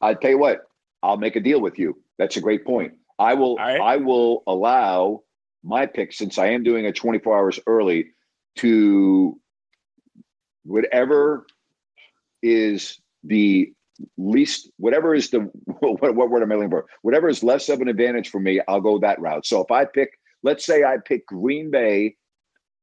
I 0.00 0.14
tell 0.14 0.30
you 0.30 0.38
what, 0.38 0.62
I'll 1.02 1.16
make 1.16 1.36
a 1.36 1.40
deal 1.40 1.60
with 1.60 1.78
you. 1.78 2.00
That's 2.18 2.36
a 2.36 2.40
great 2.40 2.64
point. 2.64 2.94
I 3.18 3.34
will. 3.34 3.58
I 3.58 3.96
will 3.96 4.42
allow 4.46 5.22
my 5.64 5.86
pick 5.86 6.12
since 6.12 6.38
I 6.38 6.48
am 6.48 6.62
doing 6.62 6.86
a 6.86 6.92
24 6.92 7.36
hours 7.36 7.60
early 7.66 8.10
to 8.56 9.38
whatever 10.64 11.46
is 12.42 13.00
the 13.24 13.72
least, 14.18 14.70
whatever 14.78 15.14
is 15.14 15.30
the 15.30 15.40
what, 15.80 16.14
what 16.14 16.30
word 16.30 16.42
am 16.42 16.52
I 16.52 16.56
looking 16.56 16.70
for? 16.70 16.86
Whatever 17.02 17.28
is 17.28 17.42
less 17.42 17.68
of 17.68 17.80
an 17.80 17.88
advantage 17.88 18.30
for 18.30 18.40
me, 18.40 18.60
I'll 18.68 18.80
go 18.80 18.98
that 19.00 19.20
route. 19.20 19.46
So 19.46 19.60
if 19.60 19.70
I 19.70 19.84
pick, 19.84 20.10
let's 20.42 20.64
say 20.64 20.84
I 20.84 20.98
pick 21.04 21.26
Green 21.26 21.70
Bay 21.70 22.16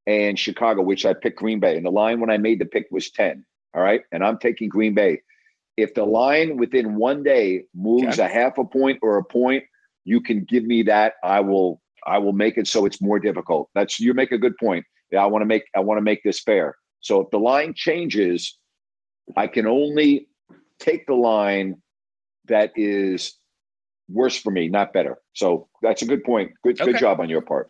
and 0.08 0.38
Chicago, 0.40 0.82
which 0.82 1.06
I 1.06 1.14
picked 1.14 1.38
Green 1.38 1.60
Bay, 1.60 1.78
and 1.78 1.86
the 1.86 1.92
line 1.92 2.20
when 2.20 2.30
I 2.30 2.38
made 2.38 2.60
the 2.60 2.66
pick 2.66 2.88
was 2.92 3.12
10. 3.12 3.46
All 3.76 3.82
right, 3.82 4.02
and 4.12 4.24
I'm 4.24 4.40
taking 4.40 4.70
Green 4.70 4.96
Bay. 4.96 5.22
If 5.78 5.94
the 5.94 6.04
line 6.04 6.58
within 6.58 6.96
one 6.96 7.24
day 7.24 7.64
moves 7.76 8.20
a 8.20 8.28
half 8.28 8.58
a 8.58 8.66
point 8.66 9.00
or 9.02 9.18
a 9.18 9.24
point, 9.24 9.64
you 10.04 10.20
can 10.20 10.44
give 10.44 10.64
me 10.64 10.84
that. 10.84 11.14
I 11.24 11.40
will. 11.42 11.82
I 12.08 12.18
will 12.18 12.34
make 12.34 12.58
it 12.58 12.68
so 12.68 12.86
it's 12.86 13.02
more 13.02 13.20
difficult. 13.20 13.70
That's 13.76 14.00
you 14.00 14.14
make 14.14 14.32
a 14.32 14.38
good 14.38 14.58
point. 14.58 14.86
Yeah, 15.12 15.22
I 15.24 15.28
want 15.28 15.44
to 15.44 15.46
make. 15.46 15.64
I 15.76 15.82
want 15.82 16.00
to 16.00 16.02
make 16.02 16.24
this 16.24 16.40
fair. 16.40 16.76
So 17.02 17.22
if 17.22 17.30
the 17.30 17.38
line 17.38 17.74
changes, 17.76 18.58
I 19.38 19.48
can 19.48 19.68
only 19.68 20.29
take 20.80 21.06
the 21.06 21.14
line 21.14 21.82
that 22.46 22.72
is 22.76 23.38
worse 24.10 24.38
for 24.38 24.52
me, 24.52 24.68
not 24.68 24.94
better. 24.94 25.18
So 25.34 25.68
that's 25.82 26.02
a 26.02 26.06
good 26.06 26.24
point. 26.24 26.52
Good 26.64 26.80
good 26.80 26.98
job 26.98 27.20
on 27.20 27.30
your 27.30 27.42
part. 27.42 27.70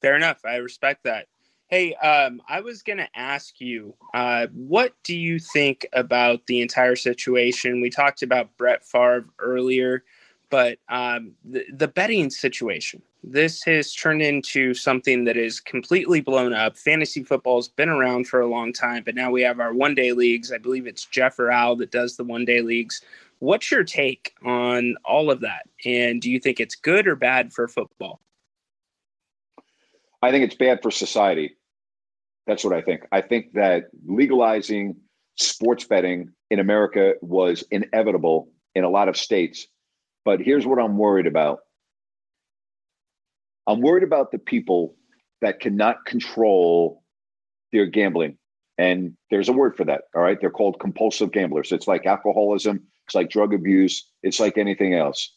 Fair 0.00 0.14
enough. 0.14 0.44
I 0.44 0.56
respect 0.56 1.04
that. 1.04 1.26
Hey, 1.68 1.94
um, 1.96 2.40
I 2.48 2.60
was 2.60 2.82
going 2.82 2.96
to 2.96 3.08
ask 3.14 3.60
you, 3.60 3.94
uh, 4.14 4.46
what 4.54 4.94
do 5.04 5.14
you 5.14 5.38
think 5.38 5.86
about 5.92 6.46
the 6.46 6.62
entire 6.62 6.96
situation? 6.96 7.82
We 7.82 7.90
talked 7.90 8.22
about 8.22 8.56
Brett 8.56 8.86
Favre 8.86 9.26
earlier, 9.38 10.04
but 10.50 10.78
um, 10.88 11.32
the, 11.44 11.64
the 11.72 11.88
betting 11.88 12.30
situation. 12.30 13.02
This 13.24 13.62
has 13.64 13.92
turned 13.92 14.22
into 14.22 14.74
something 14.74 15.24
that 15.24 15.36
is 15.36 15.60
completely 15.60 16.20
blown 16.20 16.52
up. 16.52 16.76
Fantasy 16.76 17.24
football's 17.24 17.68
been 17.68 17.88
around 17.88 18.28
for 18.28 18.40
a 18.40 18.46
long 18.46 18.72
time, 18.72 19.02
but 19.04 19.14
now 19.14 19.30
we 19.30 19.42
have 19.42 19.60
our 19.60 19.74
one 19.74 19.94
day 19.94 20.12
leagues. 20.12 20.52
I 20.52 20.58
believe 20.58 20.86
it's 20.86 21.04
Jeff 21.04 21.38
or 21.38 21.50
Al 21.50 21.76
that 21.76 21.90
does 21.90 22.16
the 22.16 22.24
one 22.24 22.44
day 22.44 22.60
leagues. 22.60 23.02
What's 23.40 23.70
your 23.70 23.84
take 23.84 24.34
on 24.44 24.96
all 25.04 25.30
of 25.30 25.40
that? 25.40 25.68
And 25.84 26.22
do 26.22 26.30
you 26.30 26.40
think 26.40 26.60
it's 26.60 26.74
good 26.74 27.06
or 27.06 27.16
bad 27.16 27.52
for 27.52 27.68
football? 27.68 28.20
I 30.22 30.30
think 30.30 30.44
it's 30.44 30.56
bad 30.56 30.80
for 30.82 30.90
society. 30.90 31.56
That's 32.46 32.64
what 32.64 32.72
I 32.72 32.80
think. 32.80 33.06
I 33.12 33.20
think 33.20 33.52
that 33.54 33.84
legalizing 34.06 34.96
sports 35.36 35.84
betting 35.84 36.30
in 36.50 36.58
America 36.58 37.14
was 37.20 37.62
inevitable 37.70 38.50
in 38.74 38.84
a 38.84 38.88
lot 38.90 39.08
of 39.08 39.16
states. 39.16 39.66
But 40.28 40.42
here's 40.42 40.66
what 40.66 40.78
I'm 40.78 40.98
worried 40.98 41.26
about 41.26 41.60
I'm 43.66 43.80
worried 43.80 44.02
about 44.02 44.30
the 44.30 44.38
people 44.38 44.94
that 45.40 45.58
cannot 45.58 46.04
control 46.04 47.02
their 47.72 47.86
gambling. 47.86 48.36
And 48.76 49.16
there's 49.30 49.48
a 49.48 49.54
word 49.54 49.74
for 49.74 49.86
that. 49.86 50.02
All 50.14 50.20
right. 50.20 50.38
They're 50.38 50.50
called 50.50 50.80
compulsive 50.80 51.32
gamblers. 51.32 51.72
It's 51.72 51.88
like 51.88 52.04
alcoholism, 52.04 52.82
it's 53.06 53.14
like 53.14 53.30
drug 53.30 53.54
abuse, 53.54 54.06
it's 54.22 54.38
like 54.38 54.58
anything 54.58 54.92
else. 54.92 55.34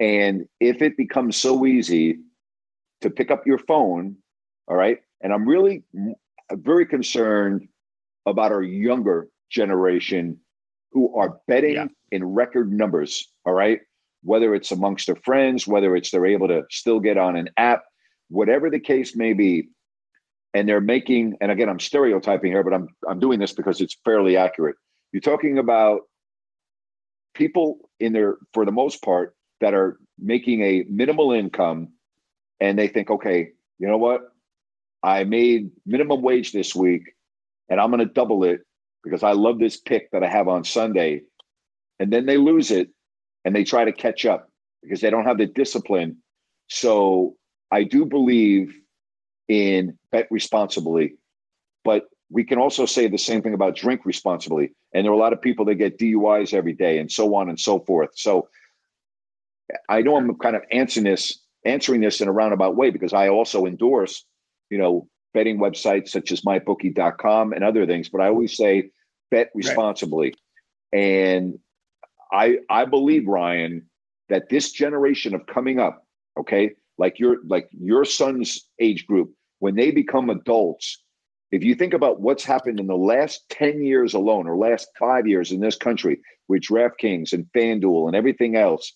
And 0.00 0.48
if 0.58 0.82
it 0.82 0.96
becomes 0.96 1.36
so 1.36 1.64
easy 1.64 2.18
to 3.02 3.10
pick 3.10 3.30
up 3.30 3.46
your 3.46 3.58
phone, 3.58 4.16
all 4.66 4.76
right, 4.76 4.98
and 5.20 5.32
I'm 5.32 5.46
really 5.48 5.84
very 6.50 6.84
concerned 6.84 7.68
about 8.26 8.50
our 8.50 8.62
younger 8.64 9.28
generation 9.50 10.40
who 10.90 11.14
are 11.14 11.38
betting 11.46 11.90
in 12.10 12.24
record 12.24 12.72
numbers, 12.72 13.32
all 13.44 13.52
right, 13.52 13.78
whether 14.22 14.54
it's 14.54 14.72
amongst 14.72 15.06
their 15.06 15.16
friends, 15.16 15.66
whether 15.66 15.94
it's 15.96 16.10
they're 16.10 16.26
able 16.26 16.48
to 16.48 16.64
still 16.70 17.00
get 17.00 17.16
on 17.18 17.36
an 17.36 17.48
app, 17.56 17.84
whatever 18.28 18.70
the 18.70 18.80
case 18.80 19.16
may 19.16 19.32
be. 19.32 19.68
And 20.54 20.68
they're 20.68 20.80
making, 20.80 21.36
and 21.40 21.52
again, 21.52 21.68
I'm 21.68 21.80
stereotyping 21.80 22.50
here, 22.50 22.64
but 22.64 22.72
I'm 22.72 22.88
I'm 23.06 23.18
doing 23.18 23.38
this 23.38 23.52
because 23.52 23.80
it's 23.80 23.96
fairly 24.04 24.36
accurate. 24.38 24.76
You're 25.12 25.20
talking 25.20 25.58
about 25.58 26.02
people 27.34 27.78
in 28.00 28.12
their, 28.12 28.36
for 28.52 28.64
the 28.64 28.72
most 28.72 29.02
part, 29.02 29.36
that 29.60 29.74
are 29.74 29.98
making 30.18 30.62
a 30.62 30.84
minimal 30.88 31.32
income 31.32 31.88
and 32.60 32.78
they 32.78 32.88
think, 32.88 33.10
okay, 33.10 33.50
you 33.78 33.86
know 33.86 33.98
what? 33.98 34.22
I 35.02 35.24
made 35.24 35.70
minimum 35.84 36.22
wage 36.22 36.52
this 36.52 36.74
week 36.74 37.14
and 37.68 37.80
I'm 37.80 37.90
going 37.90 38.06
to 38.06 38.12
double 38.12 38.44
it 38.44 38.60
because 39.04 39.22
I 39.22 39.32
love 39.32 39.58
this 39.58 39.76
pick 39.76 40.10
that 40.10 40.24
I 40.24 40.28
have 40.28 40.48
on 40.48 40.64
Sunday. 40.64 41.22
And 41.98 42.12
then 42.12 42.26
they 42.26 42.36
lose 42.36 42.70
it 42.70 42.90
and 43.46 43.54
they 43.54 43.62
try 43.62 43.84
to 43.84 43.92
catch 43.92 44.26
up 44.26 44.50
because 44.82 45.00
they 45.00 45.08
don't 45.08 45.24
have 45.24 45.38
the 45.38 45.46
discipline. 45.46 46.16
So 46.66 47.36
I 47.70 47.84
do 47.84 48.04
believe 48.04 48.76
in 49.48 49.96
bet 50.10 50.26
responsibly, 50.32 51.14
but 51.84 52.06
we 52.28 52.42
can 52.42 52.58
also 52.58 52.86
say 52.86 53.06
the 53.06 53.16
same 53.16 53.42
thing 53.42 53.54
about 53.54 53.76
drink 53.76 54.04
responsibly. 54.04 54.72
And 54.92 55.04
there 55.04 55.12
are 55.12 55.14
a 55.14 55.18
lot 55.18 55.32
of 55.32 55.40
people 55.40 55.64
that 55.66 55.76
get 55.76 55.96
DUIs 55.96 56.52
every 56.52 56.72
day 56.72 56.98
and 56.98 57.10
so 57.10 57.36
on 57.36 57.48
and 57.48 57.58
so 57.58 57.78
forth. 57.78 58.10
So 58.14 58.48
I 59.88 60.02
know 60.02 60.16
I'm 60.16 60.34
kind 60.38 60.56
of 60.56 60.62
answering 60.72 61.04
this, 61.04 61.40
answering 61.64 62.00
this 62.00 62.20
in 62.20 62.26
a 62.26 62.32
roundabout 62.32 62.74
way 62.74 62.90
because 62.90 63.12
I 63.12 63.28
also 63.28 63.64
endorse, 63.64 64.24
you 64.70 64.78
know, 64.78 65.06
betting 65.34 65.58
websites 65.58 66.08
such 66.08 66.32
as 66.32 66.40
mybookie.com 66.40 67.52
and 67.52 67.62
other 67.62 67.86
things, 67.86 68.08
but 68.08 68.20
I 68.20 68.26
always 68.26 68.56
say 68.56 68.90
bet 69.30 69.50
responsibly. 69.54 70.34
And 70.92 71.60
I 72.32 72.58
I 72.68 72.84
believe, 72.84 73.26
Ryan, 73.26 73.86
that 74.28 74.48
this 74.48 74.72
generation 74.72 75.34
of 75.34 75.46
coming 75.46 75.78
up, 75.78 76.04
okay, 76.38 76.72
like 76.98 77.18
your 77.18 77.36
like 77.46 77.68
your 77.72 78.04
son's 78.04 78.68
age 78.80 79.06
group, 79.06 79.32
when 79.58 79.74
they 79.74 79.90
become 79.90 80.30
adults, 80.30 81.02
if 81.52 81.62
you 81.62 81.74
think 81.74 81.94
about 81.94 82.20
what's 82.20 82.44
happened 82.44 82.80
in 82.80 82.86
the 82.86 82.96
last 82.96 83.48
10 83.50 83.82
years 83.82 84.14
alone 84.14 84.46
or 84.48 84.56
last 84.56 84.88
five 84.98 85.26
years 85.26 85.52
in 85.52 85.60
this 85.60 85.76
country 85.76 86.20
with 86.48 86.62
DraftKings 86.62 87.32
and 87.32 87.46
FanDuel 87.56 88.08
and 88.08 88.16
everything 88.16 88.56
else, 88.56 88.92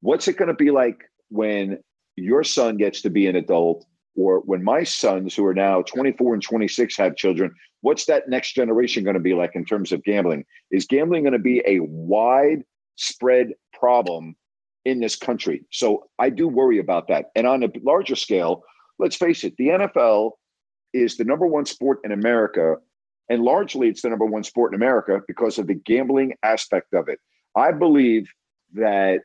what's 0.00 0.28
it 0.28 0.36
going 0.36 0.48
to 0.48 0.54
be 0.54 0.70
like 0.70 0.98
when 1.28 1.78
your 2.16 2.42
son 2.44 2.76
gets 2.76 3.02
to 3.02 3.10
be 3.10 3.26
an 3.26 3.36
adult 3.36 3.84
or 4.16 4.40
when 4.40 4.64
my 4.64 4.82
sons 4.82 5.34
who 5.34 5.44
are 5.44 5.54
now 5.54 5.82
24 5.82 6.34
and 6.34 6.42
26 6.42 6.96
have 6.96 7.16
children 7.16 7.54
what's 7.82 8.06
that 8.06 8.28
next 8.28 8.52
generation 8.54 9.04
going 9.04 9.14
to 9.14 9.20
be 9.20 9.34
like 9.34 9.54
in 9.54 9.64
terms 9.64 9.92
of 9.92 10.02
gambling? 10.02 10.44
Is 10.72 10.86
gambling 10.86 11.22
going 11.22 11.34
to 11.34 11.38
be 11.38 11.62
a 11.64 11.78
widespread 11.80 13.52
problem 13.72 14.34
in 14.84 14.98
this 14.98 15.14
country? 15.14 15.64
So 15.70 16.08
i 16.18 16.30
do 16.30 16.48
worry 16.48 16.78
about 16.78 17.08
that. 17.08 17.26
And 17.36 17.46
on 17.46 17.62
a 17.62 17.70
larger 17.84 18.16
scale 18.16 18.64
let's 18.98 19.16
face 19.16 19.44
it 19.44 19.54
the 19.58 19.68
nfl 19.68 20.32
is 20.94 21.16
the 21.16 21.24
number 21.24 21.46
one 21.46 21.66
sport 21.66 22.00
in 22.02 22.10
america 22.10 22.76
and 23.28 23.42
largely 23.42 23.88
it's 23.88 24.02
the 24.02 24.08
number 24.08 24.24
one 24.24 24.42
sport 24.42 24.72
in 24.72 24.76
america 24.76 25.20
because 25.28 25.58
of 25.58 25.66
the 25.66 25.74
gambling 25.74 26.34
aspect 26.42 26.92
of 26.94 27.08
it. 27.08 27.18
I 27.54 27.72
believe 27.72 28.28
that 28.74 29.20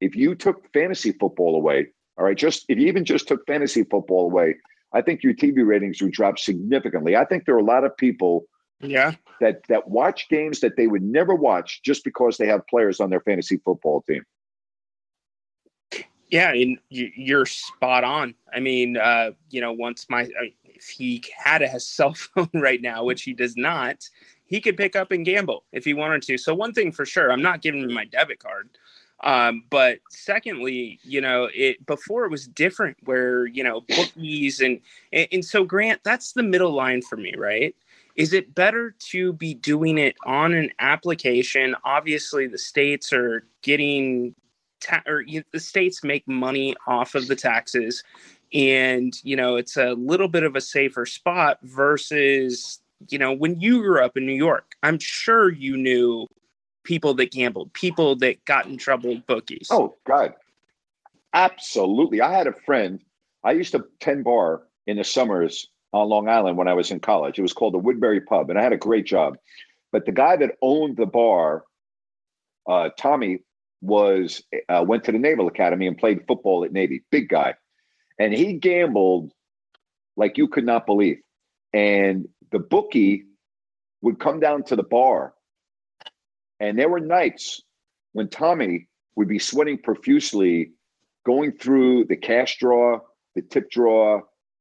if 0.00 0.14
you 0.14 0.34
took 0.34 0.72
fantasy 0.72 1.12
football 1.12 1.56
away, 1.56 1.88
all 2.18 2.24
right, 2.24 2.36
just 2.36 2.64
if 2.68 2.78
you 2.78 2.88
even 2.88 3.04
just 3.04 3.28
took 3.28 3.46
fantasy 3.46 3.84
football 3.84 4.24
away, 4.24 4.56
I 4.92 5.02
think 5.02 5.22
your 5.22 5.34
TV 5.34 5.66
ratings 5.66 6.02
would 6.02 6.12
drop 6.12 6.38
significantly. 6.38 7.16
I 7.16 7.24
think 7.24 7.44
there 7.44 7.54
are 7.54 7.58
a 7.58 7.64
lot 7.64 7.84
of 7.84 7.96
people 7.96 8.46
yeah 8.80 9.14
that 9.40 9.62
that 9.68 9.88
watch 9.88 10.28
games 10.28 10.60
that 10.60 10.76
they 10.76 10.86
would 10.86 11.02
never 11.02 11.34
watch 11.34 11.82
just 11.82 12.04
because 12.04 12.36
they 12.36 12.46
have 12.46 12.66
players 12.66 13.00
on 13.00 13.10
their 13.10 13.20
fantasy 13.20 13.58
football 13.64 14.02
team. 14.02 14.24
Yeah, 16.30 16.52
and 16.52 16.78
you- 16.90 17.12
you're 17.16 17.46
spot 17.46 18.04
on. 18.04 18.34
I 18.52 18.60
mean, 18.60 18.96
uh, 18.96 19.32
you 19.50 19.60
know, 19.60 19.72
once 19.72 20.06
my 20.10 20.28
if 20.64 20.88
he 20.88 21.22
had 21.36 21.62
a 21.62 21.80
cell 21.80 22.14
phone 22.34 22.50
right 22.54 22.80
now, 22.82 23.04
which 23.04 23.22
he 23.22 23.32
does 23.32 23.56
not, 23.56 24.08
he 24.44 24.60
could 24.60 24.76
pick 24.76 24.94
up 24.96 25.10
and 25.10 25.24
gamble 25.24 25.64
if 25.72 25.84
he 25.84 25.94
wanted 25.94 26.22
to. 26.22 26.38
So 26.38 26.54
one 26.54 26.72
thing 26.72 26.92
for 26.92 27.06
sure, 27.06 27.32
I'm 27.32 27.42
not 27.42 27.62
giving 27.62 27.82
him 27.82 27.92
my 27.92 28.04
debit 28.04 28.38
card. 28.40 28.70
Um, 29.24 29.64
but 29.70 29.98
secondly, 30.10 31.00
you 31.02 31.20
know, 31.20 31.48
it 31.52 31.84
before 31.86 32.24
it 32.24 32.30
was 32.30 32.46
different 32.46 32.96
where, 33.04 33.46
you 33.46 33.64
know, 33.64 33.80
bookies 33.82 34.60
and, 34.60 34.80
and 35.12 35.28
and 35.32 35.44
so 35.44 35.64
Grant, 35.64 36.00
that's 36.04 36.32
the 36.32 36.42
middle 36.42 36.72
line 36.72 37.02
for 37.02 37.16
me, 37.16 37.34
right? 37.36 37.74
Is 38.14 38.32
it 38.32 38.54
better 38.54 38.94
to 39.10 39.32
be 39.32 39.54
doing 39.54 39.98
it 39.98 40.16
on 40.24 40.52
an 40.52 40.70
application? 40.80 41.76
Obviously, 41.84 42.46
the 42.46 42.58
states 42.58 43.12
are 43.12 43.44
getting 43.62 44.34
ta- 44.80 45.02
or 45.06 45.22
you, 45.22 45.44
the 45.52 45.60
states 45.60 46.04
make 46.04 46.26
money 46.28 46.74
off 46.86 47.14
of 47.14 47.26
the 47.26 47.36
taxes 47.36 48.02
and 48.52 49.14
you 49.24 49.36
know 49.36 49.56
it's 49.56 49.76
a 49.76 49.92
little 49.94 50.28
bit 50.28 50.42
of 50.42 50.56
a 50.56 50.60
safer 50.60 51.04
spot 51.04 51.58
versus 51.62 52.80
you 53.08 53.18
know 53.18 53.32
when 53.32 53.60
you 53.60 53.82
grew 53.82 54.02
up 54.02 54.16
in 54.16 54.26
new 54.26 54.32
york 54.32 54.74
i'm 54.82 54.98
sure 54.98 55.52
you 55.52 55.76
knew 55.76 56.26
people 56.88 57.12
that 57.12 57.30
gambled 57.30 57.70
people 57.74 58.16
that 58.16 58.42
got 58.46 58.64
in 58.64 58.78
trouble 58.78 59.10
with 59.10 59.26
bookies 59.26 59.68
Oh 59.70 59.94
God, 60.06 60.32
absolutely. 61.34 62.22
I 62.22 62.32
had 62.32 62.46
a 62.46 62.52
friend. 62.52 62.98
I 63.44 63.52
used 63.52 63.72
to 63.72 63.84
tend 64.00 64.24
bar 64.24 64.62
in 64.86 64.96
the 64.96 65.04
summers 65.04 65.68
on 65.92 66.08
Long 66.08 66.30
Island 66.30 66.56
when 66.56 66.66
I 66.66 66.72
was 66.72 66.90
in 66.90 67.00
college. 67.00 67.38
It 67.38 67.42
was 67.42 67.52
called 67.52 67.74
the 67.74 67.78
Woodbury 67.78 68.22
Pub, 68.22 68.48
and 68.48 68.58
I 68.58 68.62
had 68.62 68.72
a 68.72 68.78
great 68.78 69.04
job. 69.04 69.36
But 69.92 70.06
the 70.06 70.12
guy 70.12 70.36
that 70.36 70.56
owned 70.62 70.96
the 70.96 71.04
bar, 71.04 71.64
uh, 72.66 72.88
Tommy, 72.98 73.40
was 73.82 74.42
uh, 74.70 74.82
went 74.86 75.04
to 75.04 75.12
the 75.12 75.18
Naval 75.18 75.46
Academy 75.46 75.86
and 75.86 75.96
played 75.96 76.26
football 76.26 76.64
at 76.64 76.72
Navy. 76.72 77.04
Big 77.10 77.28
guy, 77.28 77.54
and 78.18 78.32
he 78.32 78.54
gambled 78.54 79.32
like 80.16 80.38
you 80.38 80.48
could 80.48 80.64
not 80.64 80.86
believe. 80.86 81.18
And 81.74 82.28
the 82.50 82.58
bookie 82.58 83.24
would 84.00 84.18
come 84.18 84.40
down 84.40 84.62
to 84.64 84.76
the 84.76 84.82
bar, 84.82 85.34
and 86.60 86.78
there 86.78 86.88
were 86.88 87.00
nights 87.00 87.62
when 88.12 88.28
Tommy 88.28 88.88
would 89.16 89.28
be 89.28 89.38
sweating 89.38 89.78
profusely 89.78 90.72
going 91.26 91.52
through 91.52 92.04
the 92.06 92.16
cash 92.16 92.58
draw, 92.58 93.00
the 93.34 93.42
tip 93.42 93.70
draw, 93.70 94.20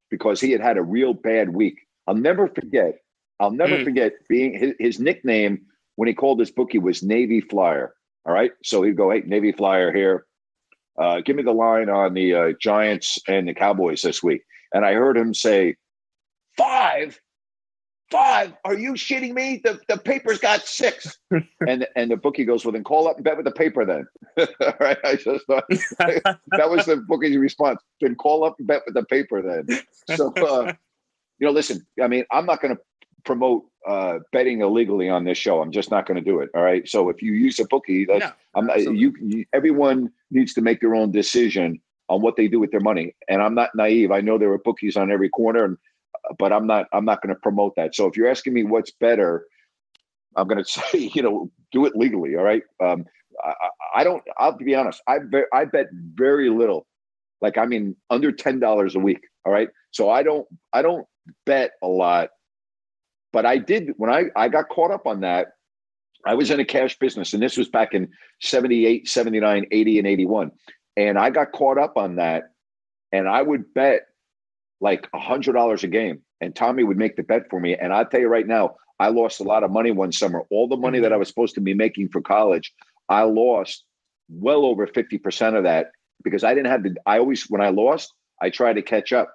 because 0.09 0.41
he 0.41 0.51
had 0.51 0.61
had 0.61 0.77
a 0.77 0.83
real 0.83 1.13
bad 1.13 1.49
week. 1.49 1.75
I'll 2.07 2.15
never 2.15 2.47
forget. 2.47 2.95
I'll 3.39 3.51
never 3.51 3.77
Mm. 3.77 3.83
forget 3.83 4.13
being 4.29 4.57
his, 4.57 4.73
his 4.79 4.99
nickname 4.99 5.65
when 5.95 6.07
he 6.07 6.13
called 6.13 6.39
his 6.39 6.51
bookie 6.51 6.79
was 6.79 7.03
Navy 7.03 7.41
Flyer. 7.41 7.93
All 8.25 8.33
right. 8.33 8.51
So 8.63 8.81
he'd 8.83 8.97
go, 8.97 9.11
Hey, 9.11 9.21
Navy 9.25 9.51
Flyer 9.51 9.93
here. 9.93 10.25
Uh, 10.97 11.21
give 11.21 11.35
me 11.35 11.43
the 11.43 11.51
line 11.53 11.89
on 11.89 12.13
the 12.13 12.33
uh, 12.33 12.51
Giants 12.59 13.19
and 13.27 13.47
the 13.47 13.53
Cowboys 13.53 14.01
this 14.01 14.23
week. 14.23 14.41
And 14.73 14.83
I 14.85 14.93
heard 14.93 15.15
him 15.17 15.33
say, 15.33 15.75
Five. 16.57 17.19
Five. 18.11 18.53
Are 18.65 18.75
you 18.75 18.93
shitting 18.93 19.33
me? 19.33 19.61
The 19.63 19.79
the 19.87 19.97
paper's 19.97 20.39
got 20.39 20.61
six. 20.61 21.17
and 21.67 21.87
and 21.95 22.11
the 22.11 22.17
bookie 22.17 22.45
goes, 22.45 22.65
well, 22.65 22.71
then 22.71 22.83
call 22.83 23.07
up 23.07 23.17
and 23.17 23.25
bet 23.25 23.37
with 23.37 23.45
the 23.45 23.51
paper 23.51 23.85
then. 23.85 24.07
All 24.61 24.73
right. 24.79 24.97
I 25.03 25.15
just 25.15 25.45
thought 25.45 25.65
that 25.69 26.69
was 26.69 26.85
the 26.85 26.97
bookie's 26.97 27.37
response. 27.37 27.81
Then 28.01 28.15
call 28.15 28.43
up 28.43 28.55
and 28.59 28.67
bet 28.67 28.83
with 28.85 28.95
the 28.95 29.03
paper 29.03 29.41
then. 29.41 29.79
So 30.15 30.33
uh, 30.33 30.73
you 31.39 31.47
know, 31.47 31.51
listen, 31.51 31.85
I 32.01 32.07
mean, 32.07 32.25
I'm 32.31 32.45
not 32.45 32.61
gonna 32.61 32.77
promote 33.25 33.65
uh, 33.87 34.19
betting 34.31 34.61
illegally 34.61 35.09
on 35.09 35.23
this 35.23 35.37
show. 35.37 35.61
I'm 35.61 35.71
just 35.71 35.91
not 35.91 36.05
going 36.05 36.15
to 36.15 36.23
do 36.23 36.39
it. 36.39 36.49
All 36.55 36.61
right. 36.61 36.87
So 36.87 37.09
if 37.09 37.21
you 37.21 37.33
use 37.33 37.59
a 37.59 37.65
bookie, 37.65 38.05
that's, 38.05 38.19
No, 38.19 38.31
I'm 38.55 38.65
not, 38.65 38.81
you, 38.81 39.13
you. 39.21 39.45
Everyone 39.53 40.11
needs 40.31 40.53
to 40.55 40.61
make 40.61 40.81
their 40.81 40.95
own 40.95 41.11
decision 41.11 41.79
on 42.09 42.21
what 42.21 42.35
they 42.35 42.47
do 42.47 42.59
with 42.59 42.71
their 42.71 42.79
money. 42.81 43.15
And 43.27 43.41
I'm 43.41 43.55
not 43.55 43.69
naive. 43.75 44.11
I 44.11 44.21
know 44.21 44.37
there 44.37 44.51
are 44.51 44.57
bookies 44.57 44.97
on 44.97 45.11
every 45.11 45.29
corner, 45.29 45.63
and 45.65 45.77
but 46.37 46.53
I'm 46.53 46.67
not. 46.67 46.87
I'm 46.93 47.05
not 47.05 47.21
going 47.21 47.33
to 47.33 47.39
promote 47.41 47.75
that. 47.75 47.95
So 47.95 48.05
if 48.07 48.17
you're 48.17 48.29
asking 48.29 48.53
me 48.53 48.63
what's 48.63 48.91
better, 48.91 49.45
I'm 50.35 50.47
going 50.47 50.63
to 50.63 50.69
say, 50.69 51.11
you 51.13 51.21
know, 51.21 51.51
do 51.71 51.85
it 51.85 51.95
legally. 51.95 52.35
All 52.35 52.43
right. 52.43 52.63
Um, 52.83 53.05
I, 53.43 53.53
I 53.95 54.03
don't. 54.03 54.23
I'll 54.37 54.57
be 54.57 54.75
honest. 54.75 55.01
I 55.07 55.19
bet. 55.19 55.45
I 55.53 55.65
bet 55.65 55.87
very 55.91 56.49
little. 56.49 56.85
Like 57.41 57.57
I 57.57 57.65
mean, 57.65 57.95
under 58.09 58.31
ten 58.31 58.59
dollars 58.59 58.95
a 58.95 58.99
week. 58.99 59.21
All 59.45 59.51
right. 59.51 59.69
So 59.91 60.09
I 60.09 60.23
don't. 60.23 60.47
I 60.73 60.81
don't 60.81 61.05
bet 61.45 61.71
a 61.83 61.87
lot 61.87 62.29
but 63.37 63.45
I 63.45 63.59
did 63.59 63.91
when 63.97 64.09
I, 64.09 64.25
I 64.35 64.49
got 64.49 64.69
caught 64.69 64.89
up 64.89 65.05
on 65.05 65.21
that. 65.21 65.49
I 66.25 66.33
was 66.33 66.49
in 66.49 66.59
a 66.59 66.65
cash 66.65 66.97
business, 66.97 67.33
and 67.33 67.43
this 67.43 67.55
was 67.55 67.69
back 67.69 67.93
in 67.93 68.09
78, 68.41 69.07
79, 69.07 69.67
80, 69.71 69.99
and 69.99 70.07
81. 70.07 70.51
And 70.97 71.19
I 71.19 71.29
got 71.29 71.51
caught 71.51 71.77
up 71.77 71.97
on 71.97 72.15
that. 72.15 72.45
And 73.11 73.29
I 73.29 73.43
would 73.43 73.73
bet 73.75 74.06
like 74.79 75.07
a 75.13 75.19
hundred 75.19 75.53
dollars 75.53 75.83
a 75.83 75.87
game. 75.87 76.21
And 76.41 76.55
Tommy 76.55 76.83
would 76.83 76.97
make 76.97 77.15
the 77.15 77.23
bet 77.23 77.49
for 77.49 77.59
me. 77.59 77.75
And 77.75 77.93
I'll 77.93 78.05
tell 78.05 78.19
you 78.19 78.27
right 78.27 78.45
now, 78.45 78.75
I 78.99 79.09
lost 79.09 79.39
a 79.39 79.43
lot 79.43 79.63
of 79.63 79.71
money 79.71 79.91
one 79.91 80.11
summer. 80.11 80.43
All 80.49 80.67
the 80.67 80.77
money 80.77 80.99
that 80.99 81.07
mm-hmm. 81.07 81.15
I 81.15 81.17
was 81.17 81.27
supposed 81.27 81.55
to 81.55 81.61
be 81.61 81.73
making 81.73 82.09
for 82.09 82.21
college, 82.21 82.73
I 83.09 83.23
lost 83.23 83.83
well 84.29 84.65
over 84.65 84.85
50% 84.87 85.57
of 85.57 85.63
that 85.63 85.91
because 86.23 86.43
I 86.43 86.53
didn't 86.53 86.71
have 86.71 86.83
the 86.83 86.95
I 87.05 87.19
always 87.19 87.43
when 87.49 87.61
I 87.61 87.69
lost, 87.69 88.13
I 88.41 88.49
tried 88.49 88.73
to 88.73 88.81
catch 88.81 89.13
up. 89.13 89.33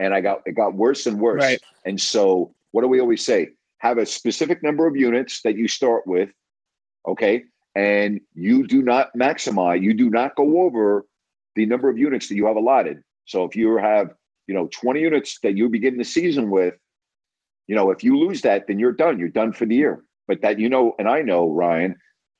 And 0.00 0.12
I 0.12 0.20
got 0.20 0.40
it 0.46 0.52
got 0.52 0.74
worse 0.74 1.06
and 1.06 1.20
worse. 1.20 1.42
Right. 1.42 1.60
And 1.84 2.00
so 2.00 2.54
what 2.72 2.82
do 2.82 2.88
we 2.88 3.00
always 3.00 3.24
say? 3.24 3.50
Have 3.78 3.98
a 3.98 4.06
specific 4.06 4.62
number 4.62 4.86
of 4.86 4.96
units 4.96 5.42
that 5.42 5.56
you 5.56 5.68
start 5.68 6.06
with, 6.06 6.30
okay? 7.06 7.44
And 7.74 8.20
you 8.34 8.66
do 8.66 8.82
not 8.82 9.10
maximize, 9.16 9.80
you 9.80 9.94
do 9.94 10.10
not 10.10 10.34
go 10.34 10.62
over 10.62 11.06
the 11.54 11.66
number 11.66 11.88
of 11.88 11.98
units 11.98 12.28
that 12.28 12.36
you 12.36 12.46
have 12.46 12.56
allotted. 12.56 13.02
So 13.26 13.44
if 13.44 13.54
you 13.56 13.76
have, 13.76 14.10
you 14.46 14.54
know, 14.54 14.68
20 14.72 15.00
units 15.00 15.38
that 15.42 15.56
you 15.56 15.68
begin 15.68 15.98
the 15.98 16.04
season 16.04 16.50
with, 16.50 16.74
you 17.66 17.74
know, 17.74 17.90
if 17.90 18.02
you 18.02 18.18
lose 18.18 18.42
that, 18.42 18.66
then 18.66 18.78
you're 18.78 18.92
done. 18.92 19.18
You're 19.18 19.28
done 19.28 19.52
for 19.52 19.66
the 19.66 19.74
year. 19.74 20.02
But 20.28 20.42
that, 20.42 20.58
you 20.58 20.68
know, 20.68 20.94
and 20.98 21.08
I 21.08 21.22
know, 21.22 21.50
Ryan, 21.50 21.96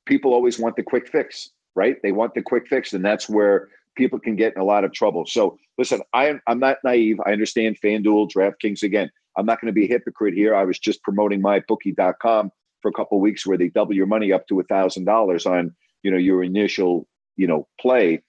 people 0.07 0.33
always 0.33 0.59
want 0.59 0.77
the 0.77 0.83
quick 0.83 1.09
fix, 1.09 1.51
right? 1.75 1.97
They 2.03 2.13
want 2.13 2.35
the 2.35 2.43
quick 2.43 2.69
fix, 2.69 2.93
and 2.93 3.05
that's 3.05 3.29
where 3.29 3.69
people 3.97 4.19
can 4.19 4.37
get 4.37 4.55
in 4.55 4.61
a 4.61 4.65
lot 4.65 4.85
of 4.85 4.93
trouble. 4.93 5.27
So 5.27 5.59
listen, 5.79 6.01
i'm, 6.13 6.41
I'm 6.47 6.59
not 6.59 6.79
naive. 6.85 7.19
I 7.27 7.33
understand 7.33 7.79
FanDuel, 7.83 8.31
DraftKings. 8.33 8.83
Again, 8.83 9.11
I'm 9.37 9.47
not 9.47 9.61
going 9.61 9.67
to 9.67 9.73
be 9.73 9.85
a 9.85 9.89
hypocrite 9.89 10.35
here. 10.35 10.55
I 10.55 10.65
was 10.65 10.79
just 10.79 11.03
promoting 11.03 11.43
mybookie.com 11.43 12.51
for 12.81 12.89
a 12.89 12.93
couple 12.93 13.21
weeks 13.21 13.47
where 13.47 13.59
they 13.59 13.69
double 13.69 13.95
your 13.95 14.07
money 14.07 14.33
up 14.33 14.47
to 14.49 14.61
a 14.61 14.65
thousand 14.65 15.05
dollars 15.05 15.47
on, 15.47 15.75
you 16.03 16.11
know, 16.11 16.17
your 16.17 16.43
initial, 16.43 17.07
you 17.37 17.47
know, 17.47 17.69
play. 17.81 18.23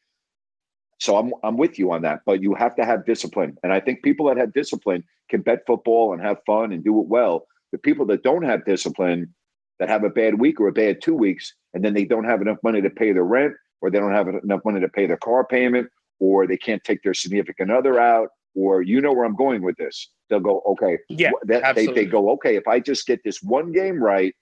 So 1.04 1.18
I'm 1.18 1.34
I'm 1.44 1.58
with 1.58 1.78
you 1.78 1.92
on 1.92 2.02
that, 2.04 2.22
but 2.26 2.42
you 2.42 2.54
have 2.54 2.78
to 2.78 2.86
have 2.86 3.06
discipline. 3.06 3.58
And 3.62 3.74
I 3.74 3.82
think 3.82 4.04
people 4.04 4.28
that 4.28 4.38
have 4.38 4.54
discipline 4.54 5.04
can 5.30 5.42
bet 5.42 5.66
football 5.68 6.14
and 6.14 6.22
have 6.22 6.38
fun 6.46 6.72
and 6.72 6.82
do 6.82 6.98
it 7.02 7.08
well. 7.08 7.46
The 7.74 7.78
people 7.78 8.06
that 8.06 8.24
don't 8.24 8.44
have 8.44 8.64
discipline, 8.64 9.34
that 9.80 9.90
have 9.90 10.06
a 10.06 10.10
bad 10.10 10.40
week 10.40 10.62
or 10.62 10.70
a 10.70 10.72
bad 10.72 11.02
two 11.02 11.14
weeks, 11.14 11.54
and 11.74 11.84
then 11.84 11.94
they 11.94 12.06
don't 12.06 12.24
have 12.24 12.42
enough 12.42 12.58
money 12.64 12.82
to 12.82 12.90
pay 12.90 13.12
their 13.12 13.26
rent, 13.26 13.54
or 13.82 13.92
they 13.92 14.00
don't 14.00 14.14
have 14.14 14.30
enough 14.30 14.62
money 14.64 14.80
to 14.80 14.88
pay 14.88 15.06
their 15.06 15.18
car 15.18 15.46
payment, 15.46 15.90
or 16.20 16.48
they 16.48 16.56
can't 16.56 16.82
take 16.86 17.04
their 17.04 17.14
significant 17.14 17.70
other 17.70 18.00
out, 18.00 18.30
or 18.56 18.82
you 18.82 19.02
know 19.02 19.12
where 19.12 19.26
I'm 19.26 19.36
going 19.36 19.62
with 19.62 19.76
this. 19.76 20.10
They'll 20.30 20.40
go, 20.40 20.62
okay, 20.68 21.00
Yeah, 21.10 21.32
that, 21.48 21.76
they, 21.76 21.88
they 21.88 22.06
go, 22.06 22.30
okay, 22.32 22.56
if 22.56 22.66
I 22.66 22.80
just 22.80 23.06
get 23.08 23.26
this 23.26 23.44
one 23.44 23.74
game 23.74 24.02
right, 24.02 24.34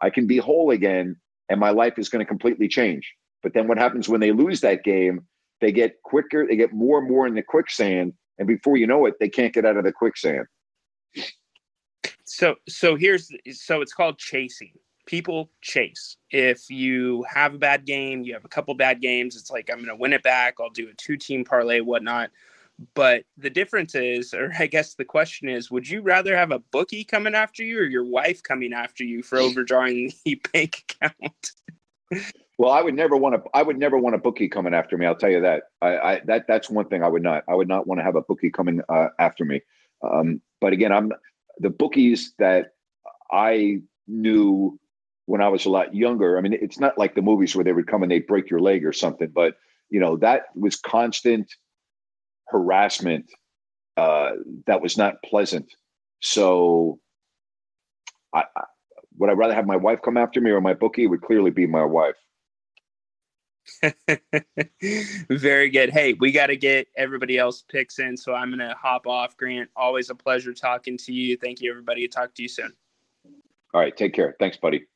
I 0.00 0.08
can 0.08 0.26
be 0.26 0.38
whole 0.38 0.70
again, 0.70 1.16
and 1.50 1.60
my 1.60 1.70
life 1.70 1.98
is 1.98 2.08
going 2.08 2.24
to 2.24 2.26
completely 2.26 2.68
change. 2.68 3.12
But 3.42 3.52
then 3.52 3.68
what 3.68 3.76
happens 3.76 4.08
when 4.08 4.20
they 4.20 4.32
lose 4.32 4.62
that 4.62 4.82
game? 4.82 5.26
They 5.60 5.72
get 5.72 6.02
quicker, 6.02 6.46
they 6.46 6.56
get 6.56 6.72
more 6.72 6.98
and 6.98 7.08
more 7.08 7.26
in 7.26 7.34
the 7.34 7.42
quicksand, 7.42 8.12
and 8.38 8.46
before 8.46 8.76
you 8.76 8.86
know 8.86 9.06
it, 9.06 9.14
they 9.18 9.28
can't 9.28 9.54
get 9.54 9.64
out 9.64 9.76
of 9.76 9.84
the 9.84 9.92
quicksand. 9.92 10.46
So 12.24 12.56
so 12.68 12.96
here's 12.96 13.30
so 13.52 13.80
it's 13.80 13.94
called 13.94 14.18
chasing. 14.18 14.72
People 15.06 15.50
chase. 15.62 16.16
If 16.30 16.68
you 16.68 17.24
have 17.32 17.54
a 17.54 17.58
bad 17.58 17.86
game, 17.86 18.24
you 18.24 18.34
have 18.34 18.44
a 18.44 18.48
couple 18.48 18.74
bad 18.74 19.00
games, 19.00 19.36
it's 19.36 19.50
like 19.50 19.70
I'm 19.72 19.78
gonna 19.78 19.96
win 19.96 20.12
it 20.12 20.22
back. 20.22 20.56
I'll 20.60 20.70
do 20.70 20.88
a 20.88 20.94
two 20.94 21.16
team 21.16 21.44
parlay, 21.44 21.80
whatnot. 21.80 22.30
But 22.94 23.24
the 23.38 23.48
difference 23.48 23.94
is, 23.94 24.34
or 24.34 24.52
I 24.58 24.66
guess 24.66 24.94
the 24.94 25.04
question 25.04 25.48
is, 25.48 25.70
would 25.70 25.88
you 25.88 26.02
rather 26.02 26.36
have 26.36 26.50
a 26.50 26.58
bookie 26.58 27.04
coming 27.04 27.34
after 27.34 27.62
you 27.62 27.78
or 27.78 27.84
your 27.84 28.04
wife 28.04 28.42
coming 28.42 28.74
after 28.74 29.02
you 29.02 29.22
for 29.22 29.38
overdrawing 29.38 30.12
the 30.24 30.40
bank 30.52 30.84
account? 31.00 31.52
Well, 32.58 32.72
I 32.72 32.80
would 32.80 32.94
never 32.94 33.16
want 33.16 33.34
to. 33.34 33.50
I 33.52 33.62
would 33.62 33.78
never 33.78 33.98
want 33.98 34.14
a 34.14 34.18
bookie 34.18 34.48
coming 34.48 34.72
after 34.72 34.96
me. 34.96 35.04
I'll 35.06 35.14
tell 35.14 35.30
you 35.30 35.42
that. 35.42 35.64
I, 35.82 35.96
I 35.98 36.20
that 36.24 36.46
that's 36.48 36.70
one 36.70 36.88
thing 36.88 37.02
I 37.02 37.08
would 37.08 37.22
not. 37.22 37.44
I 37.48 37.54
would 37.54 37.68
not 37.68 37.86
want 37.86 37.98
to 38.00 38.04
have 38.04 38.16
a 38.16 38.22
bookie 38.22 38.50
coming 38.50 38.80
uh, 38.88 39.08
after 39.18 39.44
me. 39.44 39.60
Um, 40.02 40.40
but 40.60 40.72
again, 40.72 40.90
I'm 40.92 41.12
the 41.58 41.70
bookies 41.70 42.32
that 42.38 42.72
I 43.30 43.80
knew 44.06 44.78
when 45.26 45.42
I 45.42 45.48
was 45.48 45.66
a 45.66 45.70
lot 45.70 45.94
younger. 45.94 46.38
I 46.38 46.40
mean, 46.40 46.54
it's 46.54 46.80
not 46.80 46.96
like 46.96 47.14
the 47.14 47.22
movies 47.22 47.54
where 47.54 47.64
they 47.64 47.72
would 47.72 47.88
come 47.88 48.02
and 48.02 48.10
they'd 48.10 48.26
break 48.26 48.48
your 48.48 48.60
leg 48.60 48.86
or 48.86 48.92
something. 48.92 49.28
But 49.28 49.56
you 49.90 50.00
know, 50.00 50.16
that 50.18 50.44
was 50.54 50.76
constant 50.76 51.52
harassment. 52.48 53.30
Uh, 53.98 54.32
that 54.66 54.80
was 54.80 54.96
not 54.96 55.22
pleasant. 55.22 55.74
So, 56.22 57.00
I, 58.34 58.44
I 58.56 58.62
would 59.18 59.30
I 59.30 59.34
rather 59.34 59.54
have 59.54 59.66
my 59.66 59.76
wife 59.76 60.00
come 60.02 60.16
after 60.16 60.40
me 60.40 60.50
or 60.50 60.60
my 60.62 60.74
bookie? 60.74 61.04
It 61.04 61.08
would 61.08 61.22
clearly 61.22 61.50
be 61.50 61.66
my 61.66 61.84
wife. 61.84 62.16
Very 65.30 65.70
good. 65.70 65.90
Hey, 65.90 66.14
we 66.14 66.32
got 66.32 66.46
to 66.46 66.56
get 66.56 66.88
everybody 66.96 67.38
else 67.38 67.64
picks 67.68 67.98
in, 67.98 68.16
so 68.16 68.34
I'm 68.34 68.50
gonna 68.50 68.74
hop 68.74 69.06
off. 69.06 69.36
Grant, 69.36 69.70
always 69.76 70.10
a 70.10 70.14
pleasure 70.14 70.52
talking 70.52 70.96
to 70.98 71.12
you. 71.12 71.36
Thank 71.36 71.60
you, 71.60 71.70
everybody. 71.70 72.06
Talk 72.08 72.34
to 72.34 72.42
you 72.42 72.48
soon. 72.48 72.72
All 73.74 73.80
right, 73.80 73.96
take 73.96 74.14
care. 74.14 74.36
Thanks, 74.38 74.56
buddy. 74.56 74.86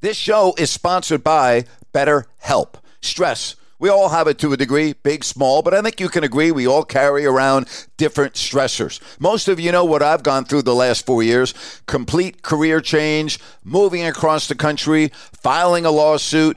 This 0.00 0.16
show 0.16 0.54
is 0.58 0.70
sponsored 0.70 1.24
by 1.24 1.64
BetterHelp. 1.92 2.74
Stress. 3.00 3.56
We 3.78 3.90
all 3.90 4.08
have 4.08 4.26
it 4.26 4.38
to 4.38 4.54
a 4.54 4.56
degree, 4.56 4.94
big, 4.94 5.22
small, 5.22 5.60
but 5.60 5.74
I 5.74 5.82
think 5.82 6.00
you 6.00 6.08
can 6.08 6.24
agree 6.24 6.50
we 6.50 6.66
all 6.66 6.82
carry 6.82 7.26
around 7.26 7.68
different 7.98 8.32
stressors. 8.32 9.00
Most 9.20 9.48
of 9.48 9.60
you 9.60 9.70
know 9.70 9.84
what 9.84 10.02
I've 10.02 10.22
gone 10.22 10.46
through 10.46 10.62
the 10.62 10.74
last 10.74 11.04
four 11.04 11.22
years 11.22 11.52
complete 11.86 12.42
career 12.42 12.80
change, 12.80 13.38
moving 13.64 14.04
across 14.06 14.48
the 14.48 14.54
country, 14.54 15.10
filing 15.42 15.84
a 15.84 15.90
lawsuit, 15.90 16.56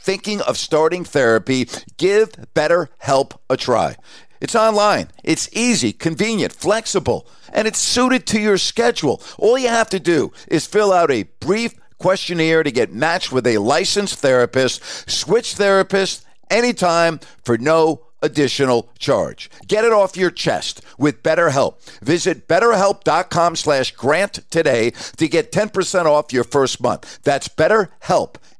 thinking 0.00 0.40
of 0.40 0.56
starting 0.56 1.04
therapy, 1.04 1.68
give 1.96 2.32
BetterHelp 2.54 3.38
a 3.48 3.56
try. 3.56 3.96
It's 4.40 4.54
online. 4.54 5.08
It's 5.22 5.48
easy, 5.52 5.92
convenient, 5.92 6.52
flexible, 6.52 7.28
and 7.52 7.68
it's 7.68 7.78
suited 7.78 8.26
to 8.28 8.40
your 8.40 8.56
schedule. 8.58 9.22
All 9.38 9.58
you 9.58 9.68
have 9.68 9.90
to 9.90 10.00
do 10.00 10.32
is 10.48 10.66
fill 10.66 10.92
out 10.92 11.10
a 11.10 11.24
brief 11.40 11.74
questionnaire 11.98 12.62
to 12.62 12.70
get 12.70 12.92
matched 12.92 13.30
with 13.30 13.46
a 13.46 13.58
licensed 13.58 14.18
therapist, 14.18 14.82
switch 15.10 15.54
therapists 15.56 16.24
anytime 16.50 17.20
for 17.44 17.58
no 17.58 18.06
additional 18.22 18.90
charge. 18.98 19.50
Get 19.66 19.84
it 19.84 19.92
off 19.92 20.16
your 20.16 20.30
chest 20.30 20.82
with 20.98 21.22
BetterHelp. 21.22 21.80
Visit 22.00 22.48
betterhelp.com 22.48 23.56
slash 23.56 23.92
grant 23.92 24.40
today 24.50 24.90
to 25.16 25.28
get 25.28 25.52
10% 25.52 26.06
off 26.06 26.32
your 26.32 26.44
first 26.44 26.82
month. 26.82 27.22
That's 27.22 27.48
betterhelp, 27.48 28.36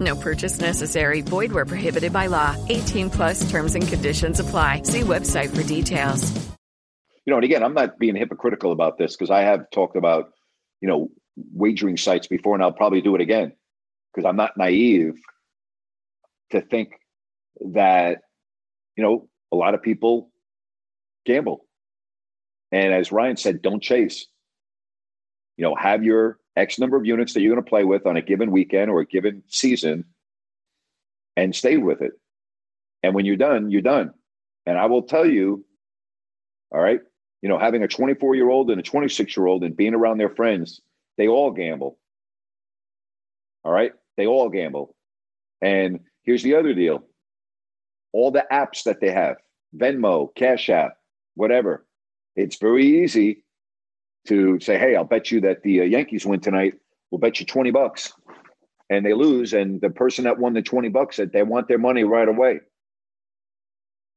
No 0.00 0.16
purchase 0.16 0.58
necessary. 0.58 1.20
Void 1.20 1.52
where 1.52 1.66
prohibited 1.66 2.12
by 2.12 2.26
law. 2.26 2.56
18 2.68 3.10
plus 3.10 3.48
terms 3.50 3.74
and 3.74 3.86
conditions 3.86 4.40
apply. 4.40 4.82
See 4.82 5.00
website 5.00 5.54
for 5.54 5.62
details. 5.62 6.30
You 7.26 7.32
know, 7.32 7.36
and 7.36 7.44
again, 7.44 7.62
I'm 7.62 7.74
not 7.74 7.98
being 7.98 8.16
hypocritical 8.16 8.72
about 8.72 8.98
this 8.98 9.14
because 9.14 9.30
I 9.30 9.42
have 9.42 9.70
talked 9.70 9.96
about, 9.96 10.32
you 10.80 10.88
know, 10.88 11.10
wagering 11.52 11.96
sites 11.96 12.26
before, 12.26 12.54
and 12.54 12.62
I'll 12.62 12.72
probably 12.72 13.02
do 13.02 13.14
it 13.14 13.20
again 13.20 13.52
because 14.12 14.26
I'm 14.26 14.36
not 14.36 14.56
naive 14.56 15.14
to 16.50 16.60
think 16.60 16.94
that, 17.72 18.22
you 18.96 19.04
know, 19.04 19.28
a 19.52 19.56
lot 19.56 19.74
of 19.74 19.82
people 19.82 20.30
gamble. 21.26 21.66
And 22.72 22.92
as 22.92 23.12
Ryan 23.12 23.36
said, 23.36 23.62
don't 23.62 23.82
chase. 23.82 24.26
You 25.56 25.64
know, 25.64 25.74
have 25.74 26.02
your 26.02 26.38
X 26.60 26.78
number 26.78 26.96
of 26.96 27.06
units 27.06 27.32
that 27.32 27.40
you're 27.40 27.54
going 27.54 27.64
to 27.64 27.68
play 27.68 27.84
with 27.84 28.06
on 28.06 28.16
a 28.16 28.22
given 28.22 28.50
weekend 28.50 28.90
or 28.90 29.00
a 29.00 29.06
given 29.06 29.42
season 29.48 30.04
and 31.36 31.56
stay 31.56 31.78
with 31.78 32.02
it. 32.02 32.12
And 33.02 33.14
when 33.14 33.24
you're 33.24 33.36
done, 33.36 33.70
you're 33.70 33.80
done. 33.80 34.12
And 34.66 34.78
I 34.78 34.86
will 34.86 35.02
tell 35.02 35.26
you, 35.26 35.64
all 36.70 36.80
right, 36.80 37.00
you 37.40 37.48
know, 37.48 37.58
having 37.58 37.82
a 37.82 37.88
24 37.88 38.34
year 38.34 38.50
old 38.50 38.70
and 38.70 38.78
a 38.78 38.82
26 38.82 39.36
year 39.36 39.46
old 39.46 39.64
and 39.64 39.76
being 39.76 39.94
around 39.94 40.18
their 40.18 40.28
friends, 40.28 40.80
they 41.16 41.28
all 41.28 41.50
gamble. 41.50 41.98
All 43.64 43.72
right, 43.72 43.92
they 44.18 44.26
all 44.26 44.50
gamble. 44.50 44.94
And 45.62 46.00
here's 46.22 46.42
the 46.42 46.54
other 46.54 46.74
deal 46.74 47.04
all 48.12 48.30
the 48.30 48.44
apps 48.52 48.82
that 48.84 49.00
they 49.00 49.10
have 49.10 49.36
Venmo, 49.74 50.34
Cash 50.34 50.68
App, 50.68 50.92
whatever. 51.34 51.86
It's 52.36 52.56
very 52.56 53.02
easy 53.02 53.44
to 54.26 54.60
say, 54.60 54.78
hey, 54.78 54.96
I'll 54.96 55.04
bet 55.04 55.30
you 55.30 55.40
that 55.42 55.62
the 55.62 55.80
uh, 55.80 55.84
Yankees 55.84 56.26
win 56.26 56.40
tonight. 56.40 56.74
We'll 57.10 57.18
bet 57.18 57.40
you 57.40 57.46
20 57.46 57.70
bucks. 57.70 58.12
And 58.88 59.04
they 59.04 59.14
lose. 59.14 59.52
And 59.52 59.80
the 59.80 59.90
person 59.90 60.24
that 60.24 60.38
won 60.38 60.52
the 60.52 60.62
20 60.62 60.88
bucks 60.88 61.16
said 61.16 61.32
they 61.32 61.42
want 61.42 61.68
their 61.68 61.78
money 61.78 62.04
right 62.04 62.28
away. 62.28 62.60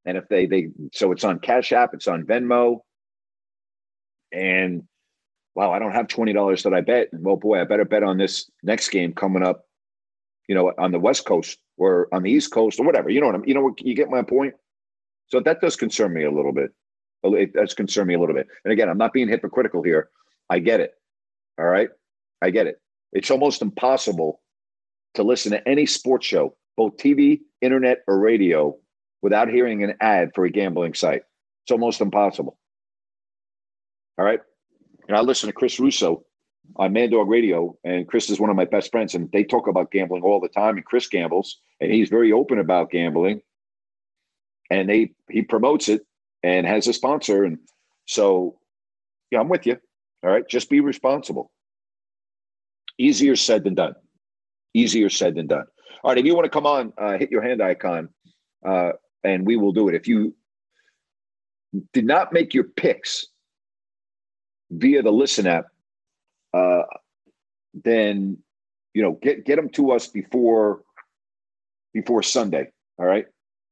And 0.05 0.17
if 0.17 0.27
they, 0.27 0.45
they, 0.45 0.69
so 0.91 1.11
it's 1.11 1.23
on 1.23 1.39
Cash 1.39 1.71
App, 1.71 1.93
it's 1.93 2.07
on 2.07 2.23
Venmo. 2.23 2.79
And 4.31 4.83
wow, 5.55 5.71
I 5.71 5.79
don't 5.79 5.91
have 5.91 6.07
$20 6.07 6.63
that 6.63 6.73
I 6.73 6.81
bet. 6.81 7.09
Well, 7.13 7.37
boy, 7.37 7.61
I 7.61 7.63
better 7.63 7.85
bet 7.85 8.03
on 8.03 8.17
this 8.17 8.49
next 8.63 8.89
game 8.89 9.13
coming 9.13 9.43
up, 9.43 9.65
you 10.47 10.55
know, 10.55 10.73
on 10.77 10.91
the 10.91 10.99
West 10.99 11.25
Coast 11.25 11.59
or 11.77 12.07
on 12.11 12.23
the 12.23 12.31
East 12.31 12.51
Coast 12.51 12.79
or 12.79 12.85
whatever. 12.85 13.09
You 13.09 13.21
know 13.21 13.27
what 13.27 13.35
I'm, 13.35 13.45
you 13.45 13.53
know, 13.53 13.73
you 13.77 13.95
get 13.95 14.09
my 14.09 14.23
point? 14.23 14.55
So 15.27 15.39
that 15.41 15.61
does 15.61 15.75
concern 15.75 16.13
me 16.13 16.25
a 16.25 16.31
little 16.31 16.51
bit. 16.51 16.71
It 17.23 17.53
does 17.53 17.73
concern 17.73 18.07
me 18.07 18.15
a 18.15 18.19
little 18.19 18.35
bit. 18.35 18.47
And 18.65 18.71
again, 18.71 18.89
I'm 18.89 18.97
not 18.97 19.13
being 19.13 19.29
hypocritical 19.29 19.81
here. 19.81 20.09
I 20.49 20.59
get 20.59 20.79
it. 20.79 20.93
All 21.57 21.65
right. 21.65 21.89
I 22.41 22.49
get 22.49 22.67
it. 22.67 22.81
It's 23.13 23.31
almost 23.31 23.61
impossible 23.61 24.41
to 25.13 25.23
listen 25.23 25.51
to 25.51 25.67
any 25.67 25.85
sports 25.85 26.25
show, 26.25 26.55
both 26.75 26.97
TV, 26.97 27.41
internet, 27.61 27.99
or 28.07 28.19
radio, 28.19 28.75
without 29.21 29.47
hearing 29.47 29.83
an 29.83 29.95
ad 30.01 30.31
for 30.35 30.43
a 30.43 30.49
gambling 30.49 30.93
site. 30.93 31.23
It's 31.63 31.71
almost 31.71 32.01
impossible. 32.01 32.57
All 34.17 34.25
right. 34.25 34.41
And 35.07 35.15
I 35.15 35.21
listen 35.21 35.47
to 35.47 35.53
Chris 35.53 35.79
Russo 35.79 36.25
on 36.77 36.93
Mad 36.93 37.11
Dog 37.11 37.29
Radio, 37.29 37.77
and 37.83 38.07
Chris 38.07 38.29
is 38.29 38.39
one 38.39 38.49
of 38.49 38.55
my 38.55 38.65
best 38.65 38.91
friends, 38.91 39.15
and 39.15 39.31
they 39.31 39.43
talk 39.43 39.67
about 39.67 39.91
gambling 39.91 40.23
all 40.23 40.39
the 40.39 40.49
time. 40.49 40.77
And 40.77 40.85
Chris 40.85 41.07
gambles, 41.07 41.59
and 41.79 41.91
he's 41.91 42.09
very 42.09 42.31
open 42.31 42.59
about 42.59 42.91
gambling, 42.91 43.41
and 44.69 44.89
they 44.89 45.13
he 45.29 45.41
promotes 45.41 45.89
it 45.89 46.05
and 46.43 46.67
has 46.67 46.87
a 46.87 46.93
sponsor. 46.93 47.43
And 47.43 47.57
so, 48.05 48.59
yeah, 49.31 49.39
I'm 49.39 49.49
with 49.49 49.65
you. 49.65 49.77
All 50.23 50.29
right. 50.29 50.47
Just 50.47 50.69
be 50.69 50.79
responsible. 50.79 51.51
Easier 52.97 53.35
said 53.35 53.63
than 53.63 53.75
done. 53.75 53.95
Easier 54.73 55.09
said 55.09 55.35
than 55.35 55.47
done. 55.47 55.65
All 56.03 56.11
right. 56.11 56.17
If 56.17 56.25
you 56.25 56.35
want 56.35 56.45
to 56.45 56.49
come 56.49 56.65
on, 56.65 56.93
uh, 56.97 57.17
hit 57.17 57.31
your 57.31 57.41
hand 57.41 57.61
icon 57.61 58.09
uh, 58.65 58.91
and 59.23 59.45
we 59.45 59.55
will 59.55 59.71
do 59.71 59.89
it. 59.89 59.95
If 59.95 60.07
you 60.07 60.35
did 61.93 62.05
not 62.05 62.33
make 62.33 62.53
your 62.53 62.65
picks 62.65 63.27
via 64.69 65.01
the 65.01 65.11
Listen 65.11 65.47
app, 65.47 65.65
uh, 66.53 66.83
then 67.73 68.37
you 68.93 69.01
know 69.01 69.17
get 69.21 69.45
get 69.45 69.55
them 69.55 69.69
to 69.69 69.91
us 69.91 70.07
before 70.07 70.83
before 71.93 72.21
Sunday. 72.21 72.67
All 72.99 73.05
right, 73.05 73.25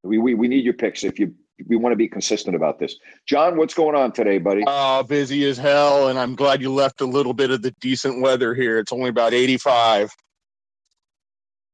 we 0.03 0.17
we, 0.17 0.33
we 0.33 0.47
need 0.47 0.65
your 0.65 0.73
picks. 0.73 1.03
If 1.03 1.19
you 1.19 1.35
we 1.67 1.75
want 1.75 1.93
to 1.93 1.97
be 1.97 2.07
consistent 2.07 2.55
about 2.55 2.79
this. 2.79 2.95
John, 3.25 3.57
what's 3.57 3.73
going 3.73 3.95
on 3.95 4.11
today, 4.11 4.37
buddy? 4.37 4.63
Uh, 4.65 5.03
busy 5.03 5.45
as 5.45 5.57
hell, 5.57 6.07
and 6.07 6.17
I'm 6.17 6.35
glad 6.35 6.61
you 6.61 6.71
left 6.73 7.01
a 7.01 7.05
little 7.05 7.33
bit 7.33 7.51
of 7.51 7.61
the 7.61 7.71
decent 7.79 8.21
weather 8.21 8.53
here. 8.53 8.79
It's 8.79 8.91
only 8.91 9.09
about 9.09 9.33
85. 9.33 10.11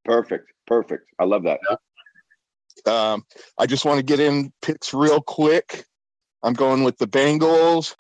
Perfect, 0.06 0.52
perfect. 0.66 1.10
I 1.20 1.26
love 1.26 1.44
that. 1.44 1.60
Um, 2.90 3.24
I 3.58 3.66
just 3.66 3.86
want 3.86 3.98
to 3.98 4.04
get 4.04 4.20
in 4.20 4.52
picks 4.62 4.94
real 4.94 5.22
quick. 5.22 5.86
I'm 6.44 6.54
going 6.54 6.84
with 6.84 6.98
the 6.98 7.08
Bengals. 7.08 7.96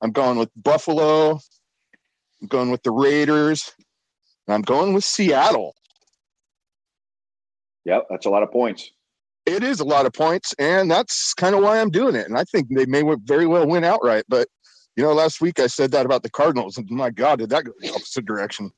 I'm 0.00 0.10
going 0.12 0.38
with 0.38 0.50
Buffalo. 0.56 1.38
I'm 2.40 2.48
going 2.48 2.70
with 2.70 2.82
the 2.82 2.90
Raiders. 2.90 3.72
And 4.46 4.54
I'm 4.54 4.62
going 4.62 4.94
with 4.94 5.04
Seattle. 5.04 5.74
Yep, 7.84 8.06
that's 8.10 8.26
a 8.26 8.30
lot 8.30 8.42
of 8.42 8.50
points 8.50 8.90
it 9.48 9.62
is 9.62 9.80
a 9.80 9.84
lot 9.84 10.06
of 10.06 10.12
points, 10.12 10.54
and 10.58 10.90
that's 10.90 11.34
kind 11.34 11.54
of 11.54 11.62
why 11.62 11.80
I'm 11.80 11.90
doing 11.90 12.14
it. 12.14 12.26
And 12.26 12.38
I 12.38 12.44
think 12.44 12.68
they 12.70 12.86
may 12.86 13.02
very 13.24 13.46
well 13.46 13.66
win 13.66 13.84
outright. 13.84 14.24
But 14.28 14.48
you 14.96 15.02
know, 15.02 15.12
last 15.12 15.40
week 15.40 15.60
I 15.60 15.66
said 15.66 15.90
that 15.92 16.06
about 16.06 16.22
the 16.22 16.30
Cardinals, 16.30 16.76
and 16.76 16.88
my 16.90 17.10
God, 17.10 17.38
did 17.38 17.50
that 17.50 17.64
go 17.64 17.72
the 17.80 17.90
opposite 17.90 18.26
direction? 18.26 18.70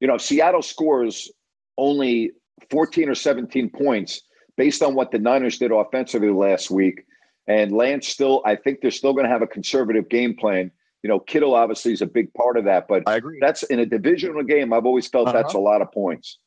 You 0.00 0.08
know, 0.08 0.18
Seattle 0.18 0.62
scores 0.62 1.30
only 1.76 2.32
14 2.70 3.08
or 3.08 3.14
17 3.14 3.70
points 3.70 4.22
based 4.56 4.82
on 4.82 4.94
what 4.94 5.10
the 5.10 5.18
Niners 5.18 5.58
did 5.58 5.72
offensively 5.72 6.30
last 6.30 6.70
week. 6.70 7.04
And 7.46 7.72
Lance 7.72 8.08
still, 8.08 8.42
I 8.44 8.56
think 8.56 8.80
they're 8.82 8.90
still 8.90 9.12
going 9.12 9.24
to 9.24 9.30
have 9.30 9.42
a 9.42 9.46
conservative 9.46 10.08
game 10.08 10.36
plan. 10.36 10.70
You 11.02 11.08
know, 11.08 11.20
Kittle 11.20 11.54
obviously 11.54 11.92
is 11.92 12.02
a 12.02 12.06
big 12.06 12.34
part 12.34 12.58
of 12.58 12.64
that, 12.64 12.86
but 12.88 13.04
I 13.06 13.16
agree. 13.16 13.38
That's 13.40 13.62
in 13.64 13.78
a 13.78 13.86
divisional 13.86 14.42
game. 14.42 14.72
I've 14.72 14.84
always 14.84 15.06
felt 15.06 15.28
uh-huh. 15.28 15.40
that's 15.40 15.54
a 15.54 15.58
lot 15.58 15.80
of 15.80 15.90
points. 15.92 16.38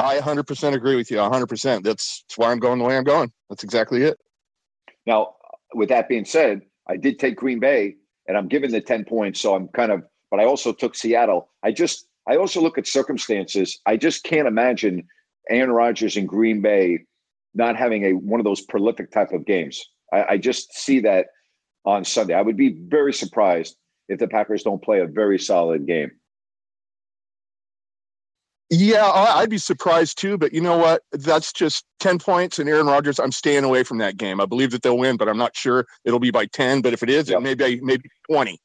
I 0.00 0.18
100% 0.18 0.74
agree 0.74 0.96
with 0.96 1.10
you. 1.10 1.18
100%. 1.18 1.82
That's, 1.82 2.24
that's 2.28 2.38
why 2.38 2.50
I'm 2.50 2.58
going 2.58 2.78
the 2.78 2.84
way 2.84 2.96
I'm 2.96 3.04
going. 3.04 3.32
That's 3.48 3.64
exactly 3.64 4.02
it. 4.02 4.18
Now, 5.06 5.34
with 5.74 5.88
that 5.90 6.08
being 6.08 6.24
said, 6.24 6.62
I 6.88 6.96
did 6.96 7.18
take 7.18 7.36
Green 7.36 7.60
Bay 7.60 7.96
and 8.26 8.36
I'm 8.36 8.48
given 8.48 8.70
the 8.70 8.80
10 8.80 9.04
points. 9.04 9.40
So 9.40 9.54
I'm 9.54 9.68
kind 9.68 9.92
of, 9.92 10.02
but 10.30 10.40
I 10.40 10.44
also 10.44 10.72
took 10.72 10.94
Seattle. 10.94 11.50
I 11.62 11.72
just, 11.72 12.06
I 12.28 12.36
also 12.36 12.60
look 12.60 12.78
at 12.78 12.86
circumstances. 12.86 13.78
I 13.86 13.96
just 13.96 14.24
can't 14.24 14.48
imagine 14.48 15.06
Aaron 15.48 15.70
Rodgers 15.70 16.16
in 16.16 16.26
Green 16.26 16.60
Bay 16.60 17.00
not 17.54 17.76
having 17.76 18.04
a 18.04 18.12
one 18.12 18.40
of 18.40 18.44
those 18.44 18.60
prolific 18.60 19.10
type 19.10 19.32
of 19.32 19.44
games. 19.44 19.82
I, 20.12 20.24
I 20.30 20.38
just 20.38 20.72
see 20.72 21.00
that 21.00 21.26
on 21.84 22.04
Sunday. 22.04 22.34
I 22.34 22.42
would 22.42 22.56
be 22.56 22.76
very 22.86 23.12
surprised 23.12 23.76
if 24.08 24.18
the 24.18 24.28
Packers 24.28 24.62
don't 24.62 24.82
play 24.82 25.00
a 25.00 25.06
very 25.06 25.38
solid 25.38 25.86
game. 25.86 26.10
Yeah, 28.72 29.04
I'd 29.04 29.50
be 29.50 29.58
surprised 29.58 30.16
too. 30.18 30.38
But 30.38 30.52
you 30.52 30.60
know 30.60 30.78
what? 30.78 31.02
That's 31.10 31.52
just 31.52 31.84
10 31.98 32.20
points 32.20 32.60
and 32.60 32.68
Aaron 32.68 32.86
Rodgers. 32.86 33.18
I'm 33.18 33.32
staying 33.32 33.64
away 33.64 33.82
from 33.82 33.98
that 33.98 34.16
game. 34.16 34.40
I 34.40 34.46
believe 34.46 34.70
that 34.70 34.82
they'll 34.82 34.98
win, 34.98 35.16
but 35.16 35.28
I'm 35.28 35.38
not 35.38 35.56
sure 35.56 35.86
it'll 36.04 36.20
be 36.20 36.30
by 36.30 36.46
10. 36.46 36.80
But 36.80 36.92
if 36.92 37.02
it 37.02 37.10
is, 37.10 37.28
yep. 37.28 37.38
it 37.38 37.42
may 37.42 37.54
be 37.54 37.80
maybe 37.80 38.08
20. 38.30 38.60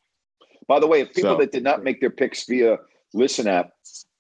By 0.68 0.80
the 0.80 0.88
way, 0.88 1.02
if 1.02 1.14
people 1.14 1.32
so. 1.32 1.38
that 1.38 1.52
did 1.52 1.64
not 1.64 1.84
make 1.84 2.02
their 2.02 2.12
picks 2.12 2.46
via 2.46 2.78
Listen 3.14 3.48
app 3.48 3.72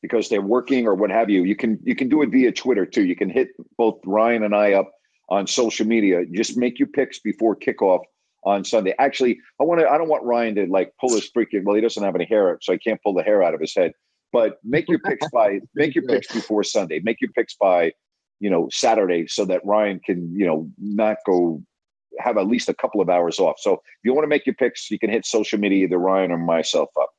because 0.01 0.29
they're 0.29 0.41
working 0.41 0.88
or 0.88 0.95
what 0.95 1.11
have 1.11 1.29
you, 1.29 1.43
you 1.43 1.55
can 1.55 1.79
you 1.83 1.95
can 1.95 2.09
do 2.09 2.21
it 2.21 2.29
via 2.29 2.51
Twitter 2.51 2.86
too. 2.86 3.03
You 3.03 3.15
can 3.15 3.29
hit 3.29 3.49
both 3.77 3.99
Ryan 4.05 4.43
and 4.43 4.55
I 4.55 4.73
up 4.73 4.91
on 5.29 5.47
social 5.47 5.86
media. 5.86 6.25
Just 6.25 6.57
make 6.57 6.79
your 6.79 6.88
picks 6.88 7.19
before 7.19 7.55
kickoff 7.55 8.01
on 8.43 8.63
Sunday. 8.63 8.93
Actually, 8.99 9.39
I 9.59 9.63
want 9.63 9.81
to. 9.81 9.89
I 9.89 9.97
don't 9.97 10.07
want 10.07 10.23
Ryan 10.23 10.55
to 10.55 10.65
like 10.67 10.93
pull 10.99 11.09
his 11.09 11.29
freaking. 11.31 11.63
Well, 11.63 11.75
he 11.75 11.81
doesn't 11.81 12.03
have 12.03 12.15
any 12.15 12.25
hair, 12.25 12.57
so 12.61 12.73
he 12.73 12.79
can't 12.79 13.01
pull 13.03 13.13
the 13.13 13.23
hair 13.23 13.43
out 13.43 13.53
of 13.53 13.59
his 13.59 13.75
head. 13.75 13.91
But 14.36 14.59
make 14.65 14.89
your 14.89 14.99
picks 14.99 15.29
by 15.29 15.61
make 15.75 15.95
your 15.95 16.03
picks 16.03 16.27
before 16.27 16.61
Sunday. 16.65 16.99
Make 17.01 17.21
your 17.21 17.31
picks 17.31 17.55
by 17.55 17.93
you 18.41 18.49
know 18.49 18.67
Saturday 18.69 19.27
so 19.27 19.45
that 19.45 19.61
Ryan 19.63 20.01
can 20.05 20.38
you 20.38 20.45
know 20.45 20.69
not 20.77 21.17
go 21.25 21.63
have 22.19 22.38
at 22.38 22.45
least 22.45 22.67
a 22.67 22.73
couple 22.73 22.99
of 22.99 23.09
hours 23.09 23.39
off. 23.39 23.55
So 23.59 23.75
if 23.75 23.79
you 24.03 24.13
want 24.13 24.25
to 24.25 24.27
make 24.27 24.45
your 24.45 24.55
picks, 24.55 24.91
you 24.91 24.99
can 24.99 25.09
hit 25.09 25.25
social 25.25 25.57
media, 25.57 25.86
either 25.86 25.97
Ryan 25.97 26.33
or 26.33 26.38
myself 26.38 26.89
up. 26.99 27.11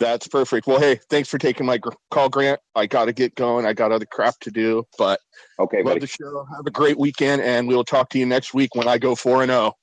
That's 0.00 0.26
perfect. 0.26 0.66
Well, 0.66 0.80
hey, 0.80 0.98
thanks 1.10 1.28
for 1.28 1.36
taking 1.36 1.66
my 1.66 1.78
call, 2.10 2.30
Grant. 2.30 2.60
I 2.74 2.86
got 2.86 3.04
to 3.06 3.12
get 3.12 3.34
going. 3.34 3.66
I 3.66 3.74
got 3.74 3.92
other 3.92 4.06
crap 4.06 4.40
to 4.40 4.50
do, 4.50 4.86
but 4.96 5.20
okay, 5.58 5.78
love 5.78 5.96
buddy. 5.96 6.00
the 6.00 6.06
show. 6.06 6.46
Have 6.56 6.66
a 6.66 6.70
great 6.70 6.98
weekend, 6.98 7.42
and 7.42 7.68
we'll 7.68 7.84
talk 7.84 8.08
to 8.10 8.18
you 8.18 8.24
next 8.24 8.54
week 8.54 8.74
when 8.74 8.88
I 8.88 8.96
go 8.96 9.14
four 9.14 9.42
and 9.42 9.50
zero. 9.50 9.74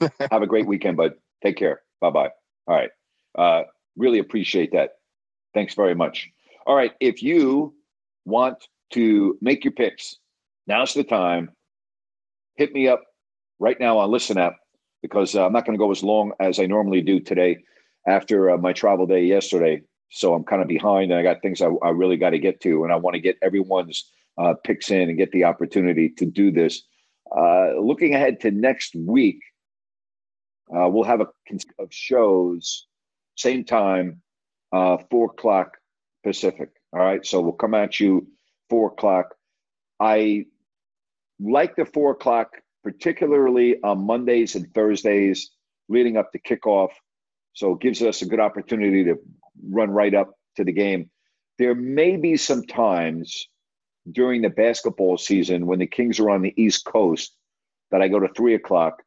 Oh. 0.00 0.08
Have 0.32 0.42
a 0.42 0.46
great 0.48 0.66
weekend, 0.66 0.96
bud. 0.96 1.12
Take 1.40 1.56
care. 1.56 1.80
Bye 2.00 2.10
bye. 2.10 2.30
All 2.66 2.76
right. 2.76 2.90
Uh, 3.36 3.62
really 3.96 4.18
appreciate 4.18 4.72
that. 4.72 4.90
Thanks 5.52 5.74
very 5.74 5.94
much. 5.94 6.28
All 6.66 6.74
right. 6.74 6.92
If 7.00 7.22
you 7.22 7.74
want 8.24 8.66
to 8.92 9.38
make 9.40 9.64
your 9.64 9.72
picks, 9.72 10.16
now's 10.66 10.94
the 10.94 11.04
time. 11.04 11.50
Hit 12.56 12.72
me 12.72 12.88
up 12.88 13.02
right 13.58 13.78
now 13.78 13.98
on 13.98 14.10
Listen 14.10 14.38
App 14.38 14.56
because 15.02 15.34
uh, 15.34 15.44
I'm 15.44 15.52
not 15.52 15.66
going 15.66 15.76
to 15.76 15.84
go 15.84 15.90
as 15.90 16.02
long 16.02 16.32
as 16.40 16.58
I 16.58 16.66
normally 16.66 17.02
do 17.02 17.20
today 17.20 17.58
after 18.06 18.50
uh, 18.50 18.56
my 18.56 18.72
travel 18.72 19.06
day 19.06 19.24
yesterday. 19.24 19.82
So 20.10 20.34
I'm 20.34 20.44
kind 20.44 20.62
of 20.62 20.68
behind 20.68 21.10
and 21.10 21.18
I 21.18 21.22
got 21.22 21.42
things 21.42 21.60
I, 21.60 21.68
I 21.82 21.90
really 21.90 22.16
got 22.16 22.30
to 22.30 22.38
get 22.38 22.60
to. 22.62 22.84
And 22.84 22.92
I 22.92 22.96
want 22.96 23.14
to 23.14 23.20
get 23.20 23.36
everyone's 23.42 24.10
uh, 24.38 24.54
picks 24.64 24.90
in 24.90 25.08
and 25.08 25.18
get 25.18 25.32
the 25.32 25.44
opportunity 25.44 26.08
to 26.10 26.24
do 26.24 26.50
this. 26.50 26.82
Uh, 27.36 27.72
looking 27.80 28.14
ahead 28.14 28.40
to 28.40 28.50
next 28.50 28.94
week, 28.94 29.40
uh, 30.70 30.88
we'll 30.88 31.04
have 31.04 31.20
a 31.20 31.28
of 31.78 31.92
shows, 31.92 32.86
same 33.36 33.64
time, 33.64 34.22
uh, 34.72 34.98
four 35.10 35.26
o'clock 35.26 35.76
Pacific. 36.22 36.70
All 36.92 37.00
right, 37.00 37.24
so 37.24 37.40
we'll 37.40 37.52
come 37.52 37.74
at 37.74 38.00
you 38.00 38.28
four 38.70 38.88
o'clock. 38.88 39.34
I 40.00 40.46
like 41.40 41.76
the 41.76 41.84
four 41.84 42.12
o'clock, 42.12 42.50
particularly 42.82 43.76
on 43.82 44.06
Mondays 44.06 44.54
and 44.54 44.72
Thursdays 44.72 45.50
leading 45.88 46.16
up 46.16 46.32
to 46.32 46.40
kickoff. 46.40 46.90
So 47.52 47.74
it 47.74 47.80
gives 47.80 48.02
us 48.02 48.22
a 48.22 48.26
good 48.26 48.40
opportunity 48.40 49.04
to 49.04 49.16
run 49.68 49.90
right 49.90 50.14
up 50.14 50.32
to 50.56 50.64
the 50.64 50.72
game. 50.72 51.10
There 51.58 51.74
may 51.74 52.16
be 52.16 52.36
some 52.36 52.64
times 52.64 53.46
during 54.10 54.42
the 54.42 54.50
basketball 54.50 55.18
season 55.18 55.66
when 55.66 55.78
the 55.78 55.86
Kings 55.86 56.18
are 56.18 56.30
on 56.30 56.42
the 56.42 56.54
East 56.56 56.84
Coast 56.84 57.36
that 57.90 58.02
I 58.02 58.08
go 58.08 58.18
to 58.18 58.28
three 58.28 58.54
o'clock 58.54 59.02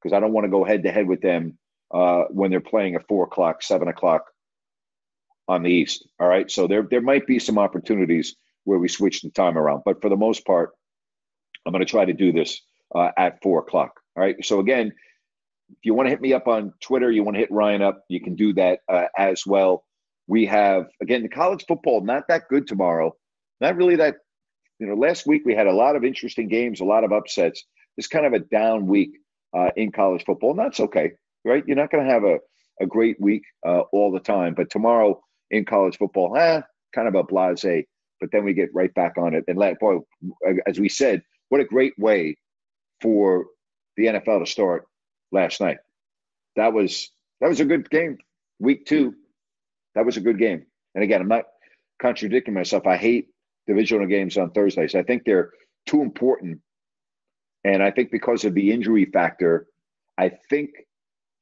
because 0.00 0.14
I 0.14 0.20
don't 0.20 0.32
want 0.32 0.44
to 0.44 0.50
go 0.50 0.64
head 0.64 0.82
to 0.84 0.92
head 0.92 1.06
with 1.06 1.20
them 1.20 1.58
uh, 1.92 2.24
when 2.30 2.50
they're 2.50 2.60
playing 2.60 2.94
at 2.94 3.06
four 3.08 3.24
o'clock, 3.24 3.62
seven 3.62 3.88
o'clock 3.88 4.24
on 5.48 5.62
the 5.62 5.70
East. 5.70 6.08
All 6.20 6.28
right. 6.28 6.50
So 6.50 6.66
there, 6.66 6.86
there 6.88 7.00
might 7.00 7.26
be 7.26 7.38
some 7.38 7.58
opportunities 7.58 8.36
where 8.64 8.78
we 8.78 8.88
switch 8.88 9.22
the 9.22 9.30
time 9.30 9.58
around. 9.58 9.82
But 9.84 10.00
for 10.00 10.08
the 10.08 10.16
most 10.16 10.46
part, 10.46 10.70
I'm 11.66 11.72
going 11.72 11.84
to 11.84 11.90
try 11.90 12.04
to 12.04 12.12
do 12.12 12.32
this 12.32 12.60
uh, 12.94 13.10
at 13.16 13.42
four 13.42 13.60
o'clock. 13.60 14.00
All 14.16 14.22
right. 14.22 14.36
So 14.44 14.60
again, 14.60 14.92
if 15.70 15.78
you 15.82 15.94
want 15.94 16.06
to 16.06 16.10
hit 16.10 16.20
me 16.20 16.32
up 16.32 16.48
on 16.48 16.72
Twitter, 16.80 17.10
you 17.10 17.22
want 17.22 17.36
to 17.36 17.40
hit 17.40 17.50
Ryan 17.50 17.82
up, 17.82 18.04
you 18.08 18.20
can 18.20 18.34
do 18.34 18.52
that 18.54 18.80
uh, 18.88 19.06
as 19.16 19.46
well. 19.46 19.84
We 20.26 20.46
have 20.46 20.86
again 21.00 21.22
the 21.22 21.28
college 21.28 21.64
football 21.66 22.02
not 22.02 22.28
that 22.28 22.48
good 22.48 22.66
tomorrow. 22.66 23.14
Not 23.60 23.76
really 23.76 23.96
that. 23.96 24.16
You 24.78 24.86
know, 24.86 24.94
last 24.94 25.26
week 25.26 25.42
we 25.44 25.54
had 25.54 25.66
a 25.66 25.72
lot 25.72 25.94
of 25.94 26.04
interesting 26.04 26.48
games, 26.48 26.80
a 26.80 26.84
lot 26.84 27.04
of 27.04 27.12
upsets. 27.12 27.62
It's 27.98 28.06
kind 28.06 28.24
of 28.24 28.32
a 28.32 28.38
down 28.38 28.86
week 28.86 29.10
uh, 29.56 29.70
in 29.76 29.92
college 29.92 30.24
football, 30.24 30.50
and 30.50 30.58
that's 30.58 30.80
okay, 30.80 31.12
right? 31.44 31.64
You're 31.66 31.76
not 31.76 31.90
going 31.90 32.04
to 32.04 32.12
have 32.12 32.24
a, 32.24 32.38
a 32.80 32.86
great 32.86 33.20
week 33.20 33.42
uh, 33.66 33.80
all 33.92 34.12
the 34.12 34.20
time, 34.20 34.54
but 34.54 34.70
tomorrow 34.70 35.20
in 35.50 35.64
college 35.64 35.98
football, 35.98 36.36
eh, 36.36 36.60
kind 36.94 37.08
of 37.08 37.14
a 37.14 37.22
blase. 37.22 37.84
But 38.20 38.30
then 38.32 38.44
we 38.44 38.52
get 38.52 38.74
right 38.74 38.92
back 38.94 39.16
on 39.16 39.34
it. 39.34 39.44
And 39.48 39.58
let 39.58 39.80
boy, 39.80 40.00
as 40.66 40.78
we 40.78 40.88
said, 40.88 41.22
what 41.48 41.60
a 41.60 41.64
great 41.64 41.98
way 41.98 42.36
for 43.00 43.46
the 43.96 44.06
NFL 44.06 44.44
to 44.44 44.50
start 44.50 44.86
last 45.32 45.60
night. 45.60 45.78
That 46.56 46.72
was 46.72 47.10
that 47.40 47.48
was 47.48 47.60
a 47.60 47.64
good 47.64 47.88
game. 47.90 48.18
Week 48.58 48.84
two, 48.84 49.14
that 49.94 50.04
was 50.04 50.16
a 50.16 50.20
good 50.20 50.38
game. 50.38 50.66
And 50.94 51.02
again, 51.02 51.20
I'm 51.22 51.28
not 51.28 51.44
contradicting 52.00 52.54
myself. 52.54 52.86
I 52.86 52.96
hate 52.96 53.28
divisional 53.66 54.06
games 54.06 54.36
on 54.36 54.50
Thursdays. 54.50 54.94
I 54.94 55.02
think 55.02 55.24
they're 55.24 55.50
too 55.86 56.02
important. 56.02 56.60
And 57.64 57.82
I 57.82 57.90
think 57.90 58.10
because 58.10 58.44
of 58.44 58.54
the 58.54 58.72
injury 58.72 59.04
factor, 59.04 59.66
I 60.16 60.32
think 60.48 60.70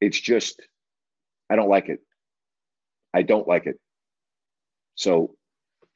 it's 0.00 0.20
just 0.20 0.60
I 1.50 1.56
don't 1.56 1.68
like 1.68 1.88
it. 1.88 2.00
I 3.14 3.22
don't 3.22 3.48
like 3.48 3.66
it. 3.66 3.78
So 4.94 5.34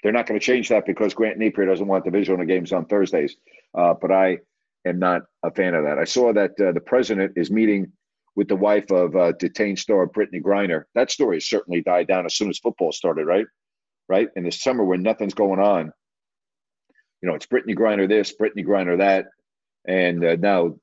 they're 0.03 0.13
not 0.13 0.27
going 0.27 0.39
to 0.39 0.45
change 0.45 0.69
that 0.71 0.87
because 0.87 1.15
Grant 1.15 1.39
Napear 1.39 1.67
doesn't 1.67 1.87
want 1.87 2.05
the 2.05 2.11
divisional 2.11 2.47
games 2.47 2.73
on 2.73 2.87
Thursdays. 2.87 3.37
Uh, 3.77 3.95
but 4.01 4.11
I 4.11 4.39
am 4.87 4.99
not 4.99 5.23
a 5.43 5.51
fan 5.51 5.75
of 5.75 5.85
that. 5.85 5.99
I 5.99 6.05
saw 6.05 6.33
that 6.33 6.53
uh, 6.61 6.73
the 6.73 6.81
president 6.81 7.33
is 7.37 7.51
meeting 7.51 7.93
with 8.35 8.49
the 8.49 8.57
wife 8.57 8.91
of 8.91 9.15
uh, 9.15 9.33
detained 9.33 9.79
star 9.79 10.07
Brittney 10.07 10.43
Griner. 10.43 10.85
That 10.95 11.11
story 11.11 11.37
has 11.37 11.49
certainly 11.49 11.83
died 11.83 12.09
down 12.09 12.25
as 12.25 12.35
soon 12.35 12.49
as 12.49 12.59
football 12.59 12.93
started, 12.93 13.27
right? 13.27 13.47
Right 14.09 14.29
in 14.35 14.45
the 14.45 14.51
summer 14.51 14.85
when 14.85 15.03
nothing's 15.03 15.35
going 15.35 15.61
on, 15.61 15.93
you 17.23 17.29
know, 17.29 17.35
it's 17.35 17.47
Brittney 17.47 17.77
Griner 17.77 18.09
this, 18.09 18.35
Brittney 18.35 18.67
Griner 18.67 18.99
that, 18.99 19.27
and 19.87 20.25
uh, 20.25 20.37
now 20.37 20.75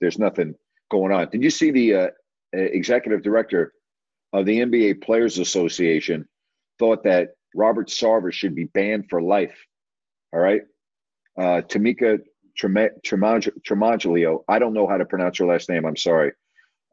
there's 0.00 0.18
nothing 0.18 0.54
going 0.90 1.12
on. 1.12 1.28
Did 1.30 1.42
you 1.42 1.50
see 1.50 1.70
the 1.70 1.94
uh, 1.94 2.08
executive 2.52 3.22
director 3.22 3.72
of 4.32 4.46
the 4.46 4.60
NBA 4.60 5.02
Players 5.02 5.38
Association 5.38 6.28
thought 6.78 7.04
that 7.04 7.30
Robert 7.54 7.88
Sarver 7.88 8.32
should 8.32 8.54
be 8.54 8.64
banned 8.64 9.06
for 9.08 9.22
life? 9.22 9.56
All 10.32 10.40
right, 10.40 10.62
uh, 11.38 11.62
Tamika 11.62 12.18
Tremaglio, 12.58 14.44
I 14.48 14.58
don't 14.58 14.72
know 14.72 14.86
how 14.86 14.96
to 14.96 15.04
pronounce 15.04 15.38
her 15.38 15.46
last 15.46 15.68
name. 15.68 15.84
I'm 15.84 15.96
sorry. 15.96 16.32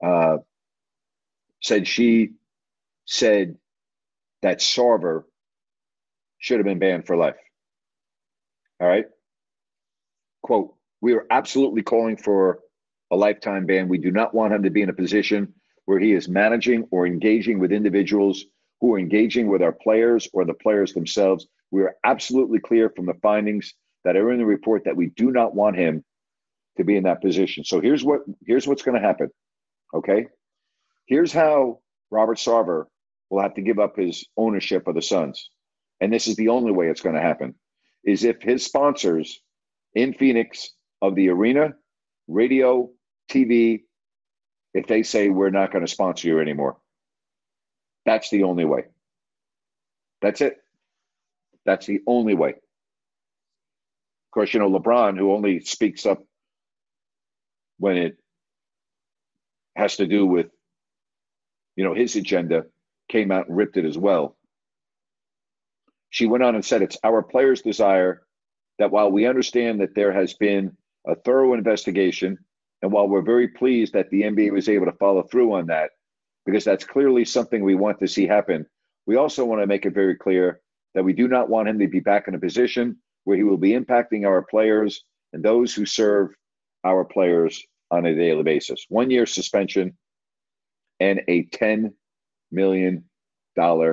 Uh, 0.03 0.37
said 1.61 1.87
she 1.87 2.31
said 3.05 3.55
that 4.41 4.59
Sarver 4.59 5.23
should 6.37 6.59
have 6.59 6.65
been 6.65 6.79
banned 6.79 7.07
for 7.07 7.15
life. 7.15 7.37
All 8.79 8.87
right. 8.87 9.05
Quote, 10.41 10.75
we 11.03 11.11
are 11.15 11.25
absolutely 11.29 11.83
calling 11.83 12.15
for 12.15 12.59
a 13.11 13.15
lifetime 13.17 13.65
ban. 13.65 13.89
We 13.89 13.97
do 13.97 14.09
not 14.09 14.33
want 14.33 14.53
him 14.53 14.63
to 14.63 14.69
be 14.69 14.81
in 14.81 14.89
a 14.89 14.93
position 14.93 15.53
where 15.83 15.99
he 15.99 16.13
is 16.13 16.29
managing 16.29 16.87
or 16.91 17.05
engaging 17.05 17.59
with 17.59 17.73
individuals 17.73 18.45
who 18.79 18.93
are 18.93 18.99
engaging 18.99 19.47
with 19.47 19.61
our 19.61 19.73
players 19.73 20.29
or 20.31 20.45
the 20.45 20.53
players 20.53 20.93
themselves. 20.93 21.45
We 21.71 21.81
are 21.81 21.97
absolutely 22.05 22.59
clear 22.59 22.89
from 22.89 23.05
the 23.05 23.19
findings 23.21 23.73
that 24.05 24.15
are 24.15 24.31
in 24.31 24.37
the 24.37 24.45
report 24.45 24.85
that 24.85 24.95
we 24.95 25.07
do 25.07 25.29
not 25.29 25.53
want 25.53 25.75
him 25.75 26.05
to 26.77 26.85
be 26.85 26.95
in 26.95 27.03
that 27.03 27.21
position. 27.21 27.65
So 27.65 27.81
here's 27.81 28.01
what 28.01 28.21
here's 28.45 28.65
what's 28.65 28.83
going 28.83 28.99
to 28.99 29.05
happen. 29.05 29.29
Okay, 29.93 30.27
here's 31.05 31.33
how 31.33 31.79
Robert 32.11 32.37
Sarver 32.37 32.85
will 33.29 33.41
have 33.41 33.55
to 33.55 33.61
give 33.61 33.77
up 33.77 33.97
his 33.97 34.25
ownership 34.37 34.87
of 34.87 34.95
the 34.95 35.01
Suns, 35.01 35.49
and 35.99 36.13
this 36.13 36.29
is 36.29 36.37
the 36.37 36.47
only 36.47 36.71
way 36.71 36.87
it's 36.87 37.01
going 37.01 37.15
to 37.15 37.21
happen: 37.21 37.55
is 38.05 38.23
if 38.23 38.41
his 38.41 38.63
sponsors 38.63 39.41
in 39.93 40.13
Phoenix 40.13 40.71
of 41.03 41.15
the 41.15 41.29
arena, 41.29 41.75
radio, 42.29 42.89
TV, 43.31 43.83
if 44.73 44.87
they 44.87 45.03
say 45.03 45.29
we're 45.29 45.51
not 45.51 45.71
going 45.73 45.85
to 45.85 45.91
sponsor 45.91 46.27
you 46.29 46.39
anymore. 46.41 46.77
That's 48.05 48.29
the 48.31 48.43
only 48.43 48.65
way. 48.65 48.85
That's 50.21 50.41
it. 50.41 50.57
That's 51.65 51.85
the 51.87 52.01
only 52.07 52.35
way 52.35 52.51
Of 54.29 54.33
course, 54.35 54.53
you 54.53 54.61
know, 54.61 54.69
LeBron, 54.71 55.17
who 55.17 55.33
only 55.33 55.61
speaks 55.61 56.05
up 56.05 56.23
when 57.79 57.97
it 57.97 58.17
has 59.75 59.97
to 59.97 60.07
do 60.07 60.25
with, 60.25 60.47
you 61.75 61.83
know, 61.83 61.93
his 61.95 62.15
agenda, 62.15 62.65
came 63.09 63.31
out 63.31 63.47
and 63.49 63.57
ripped 63.57 63.77
it 63.77 63.85
as 63.85 63.97
well. 63.97 64.37
She 66.11 66.27
went 66.27 66.43
on 66.43 66.55
and 66.55 66.65
said, 66.65 66.81
It's 66.83 66.97
our 67.03 67.23
players' 67.23 67.61
desire 67.63 68.23
that 68.79 68.91
while 68.91 69.11
we 69.11 69.27
understand 69.27 69.81
that 69.81 69.95
there 69.95 70.13
has 70.13 70.33
been 70.35 70.77
a 71.05 71.15
thorough 71.15 71.53
investigation, 71.53 72.37
and 72.81 72.91
while 72.91 73.07
we're 73.07 73.21
very 73.21 73.47
pleased 73.47 73.93
that 73.93 74.09
the 74.09 74.23
NBA 74.23 74.51
was 74.51 74.69
able 74.69 74.85
to 74.85 74.93
follow 74.93 75.23
through 75.23 75.53
on 75.53 75.67
that, 75.67 75.91
because 76.45 76.63
that's 76.63 76.85
clearly 76.85 77.25
something 77.25 77.63
we 77.63 77.75
want 77.75 77.99
to 77.99 78.07
see 78.07 78.27
happen, 78.27 78.65
we 79.05 79.15
also 79.15 79.45
want 79.45 79.61
to 79.61 79.67
make 79.67 79.85
it 79.85 79.93
very 79.93 80.15
clear 80.15 80.61
that 80.93 81.03
we 81.03 81.13
do 81.13 81.27
not 81.27 81.49
want 81.49 81.67
him 81.67 81.79
to 81.79 81.87
be 81.87 81.99
back 81.99 82.27
in 82.27 82.35
a 82.35 82.39
position 82.39 82.97
where 83.23 83.37
he 83.37 83.43
will 83.43 83.57
be 83.57 83.71
impacting 83.71 84.25
our 84.25 84.41
players 84.41 85.03
and 85.31 85.43
those 85.43 85.73
who 85.73 85.85
serve 85.85 86.29
our 86.83 87.03
players 87.05 87.63
on 87.91 88.05
a 88.05 88.15
daily 88.15 88.43
basis. 88.43 88.85
One 88.89 89.09
year 89.09 89.25
suspension 89.25 89.97
and 90.99 91.21
a 91.27 91.45
$10 91.45 91.93
million 92.51 93.05
fine. 93.55 93.89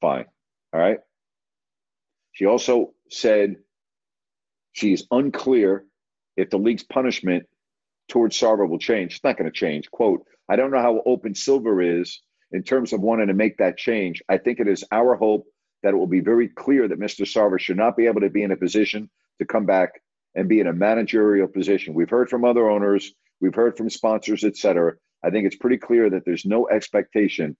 All 0.00 0.24
right. 0.72 0.98
She 2.32 2.46
also 2.46 2.94
said 3.10 3.56
she's 4.72 5.04
unclear 5.10 5.84
if 6.38 6.50
the 6.50 6.58
league's 6.58 6.84
punishment 6.84 7.44
towards 8.08 8.38
Sarver 8.38 8.68
will 8.68 8.78
change. 8.78 9.16
It's 9.16 9.24
not 9.24 9.36
going 9.36 9.50
to 9.50 9.56
change. 9.56 9.90
Quote, 9.90 10.24
I 10.48 10.56
don't 10.56 10.70
know 10.70 10.80
how 10.80 11.02
open 11.04 11.34
Silver 11.34 11.82
is 11.82 12.22
in 12.52 12.62
terms 12.62 12.92
of 12.92 13.00
wanting 13.00 13.26
to 13.26 13.34
make 13.34 13.58
that 13.58 13.76
change. 13.76 14.22
I 14.28 14.38
think 14.38 14.60
it 14.60 14.68
is 14.68 14.84
our 14.92 15.16
hope 15.16 15.46
that 15.82 15.94
it 15.94 15.96
will 15.96 16.06
be 16.06 16.20
very 16.20 16.48
clear 16.48 16.88
that 16.88 17.00
Mr. 17.00 17.26
Sarver 17.26 17.60
should 17.60 17.76
not 17.76 17.96
be 17.96 18.06
able 18.06 18.20
to 18.20 18.30
be 18.30 18.44
in 18.44 18.52
a 18.52 18.56
position 18.56 19.10
to 19.40 19.46
come 19.46 19.66
back 19.66 19.90
and 20.36 20.48
be 20.48 20.60
in 20.60 20.68
a 20.68 20.72
managerial 20.72 21.48
position. 21.48 21.92
We've 21.92 22.08
heard 22.08 22.30
from 22.30 22.44
other 22.44 22.70
owners, 22.70 23.12
we've 23.40 23.54
heard 23.54 23.76
from 23.76 23.90
sponsors, 23.90 24.44
et 24.44 24.56
cetera. 24.56 24.94
I 25.24 25.30
think 25.30 25.46
it's 25.46 25.56
pretty 25.56 25.78
clear 25.78 26.08
that 26.10 26.24
there's 26.24 26.46
no 26.46 26.68
expectation 26.68 27.56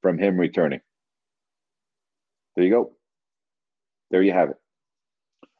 from 0.00 0.18
him 0.18 0.38
returning. 0.38 0.80
There 2.54 2.64
you 2.64 2.70
go. 2.70 2.92
There 4.10 4.22
you 4.22 4.32
have 4.32 4.50
it. 4.50 4.56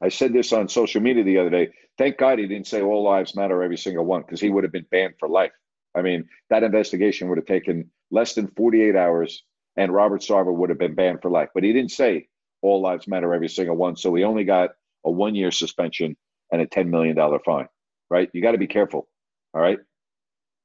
I 0.02 0.08
said 0.08 0.32
this 0.32 0.52
on 0.52 0.68
social 0.68 1.00
media 1.00 1.24
the 1.24 1.38
other 1.38 1.50
day. 1.50 1.70
Thank 1.98 2.18
God 2.18 2.38
he 2.38 2.46
didn't 2.46 2.66
say 2.66 2.82
all 2.82 3.02
lives 3.02 3.34
matter, 3.34 3.62
every 3.62 3.78
single 3.78 4.04
one, 4.04 4.22
because 4.22 4.40
he 4.40 4.50
would 4.50 4.64
have 4.64 4.72
been 4.72 4.86
banned 4.90 5.14
for 5.18 5.28
life. 5.28 5.52
I 5.94 6.02
mean, 6.02 6.28
that 6.50 6.62
investigation 6.62 7.28
would 7.28 7.38
have 7.38 7.46
taken 7.46 7.90
less 8.10 8.34
than 8.34 8.48
48 8.48 8.94
hours, 8.94 9.42
and 9.76 9.92
Robert 9.92 10.20
Sarver 10.20 10.54
would 10.54 10.68
have 10.68 10.78
been 10.78 10.94
banned 10.94 11.22
for 11.22 11.30
life. 11.30 11.48
But 11.54 11.64
he 11.64 11.72
didn't 11.72 11.92
say 11.92 12.28
all 12.62 12.82
lives 12.82 13.08
matter, 13.08 13.32
every 13.32 13.48
single 13.48 13.76
one. 13.76 13.96
So 13.96 14.14
he 14.14 14.24
only 14.24 14.44
got 14.44 14.70
a 15.04 15.10
one 15.10 15.34
year 15.34 15.50
suspension 15.50 16.16
and 16.52 16.60
a 16.60 16.66
$10 16.66 16.88
million 16.88 17.16
fine, 17.44 17.68
right? 18.10 18.28
You 18.32 18.42
got 18.42 18.52
to 18.52 18.58
be 18.58 18.66
careful. 18.66 19.08
All 19.54 19.60
right. 19.60 19.78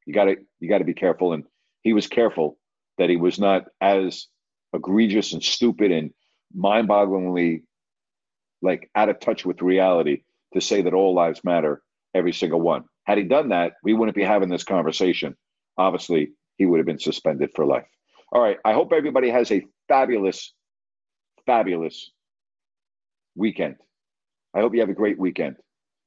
You 0.05 0.13
got 0.13 0.25
to, 0.25 0.35
you 0.59 0.69
got 0.69 0.79
to 0.79 0.83
be 0.83 0.93
careful. 0.93 1.33
And 1.33 1.43
he 1.81 1.93
was 1.93 2.07
careful 2.07 2.57
that 2.97 3.09
he 3.09 3.15
was 3.15 3.39
not 3.39 3.65
as 3.79 4.27
egregious 4.73 5.33
and 5.33 5.43
stupid 5.43 5.91
and 5.91 6.11
mind 6.53 6.89
bogglingly 6.89 7.63
like 8.61 8.89
out 8.95 9.09
of 9.09 9.19
touch 9.19 9.45
with 9.45 9.61
reality 9.61 10.23
to 10.53 10.61
say 10.61 10.81
that 10.81 10.93
all 10.93 11.13
lives 11.13 11.41
matter, 11.43 11.81
every 12.13 12.33
single 12.33 12.61
one. 12.61 12.83
Had 13.05 13.17
he 13.17 13.23
done 13.23 13.49
that, 13.49 13.73
we 13.83 13.93
wouldn't 13.93 14.15
be 14.15 14.23
having 14.23 14.49
this 14.49 14.63
conversation. 14.63 15.35
Obviously, 15.77 16.31
he 16.57 16.65
would 16.65 16.77
have 16.77 16.85
been 16.85 16.99
suspended 16.99 17.51
for 17.55 17.65
life. 17.65 17.87
All 18.31 18.41
right. 18.41 18.57
I 18.63 18.73
hope 18.73 18.93
everybody 18.93 19.29
has 19.29 19.51
a 19.51 19.65
fabulous, 19.87 20.53
fabulous 21.45 22.11
weekend. 23.35 23.75
I 24.53 24.59
hope 24.59 24.73
you 24.73 24.81
have 24.81 24.89
a 24.89 24.93
great 24.93 25.19
weekend. 25.19 25.57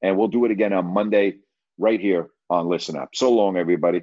And 0.03 0.17
we'll 0.17 0.29
do 0.29 0.45
it 0.45 0.51
again 0.51 0.73
on 0.73 0.87
Monday 0.87 1.39
right 1.79 2.01
here 2.01 2.29
on 2.51 2.69
Listen 2.69 2.97
Up. 2.97 3.11
So 3.15 3.33
long, 3.33 3.57
everybody. 3.57 4.03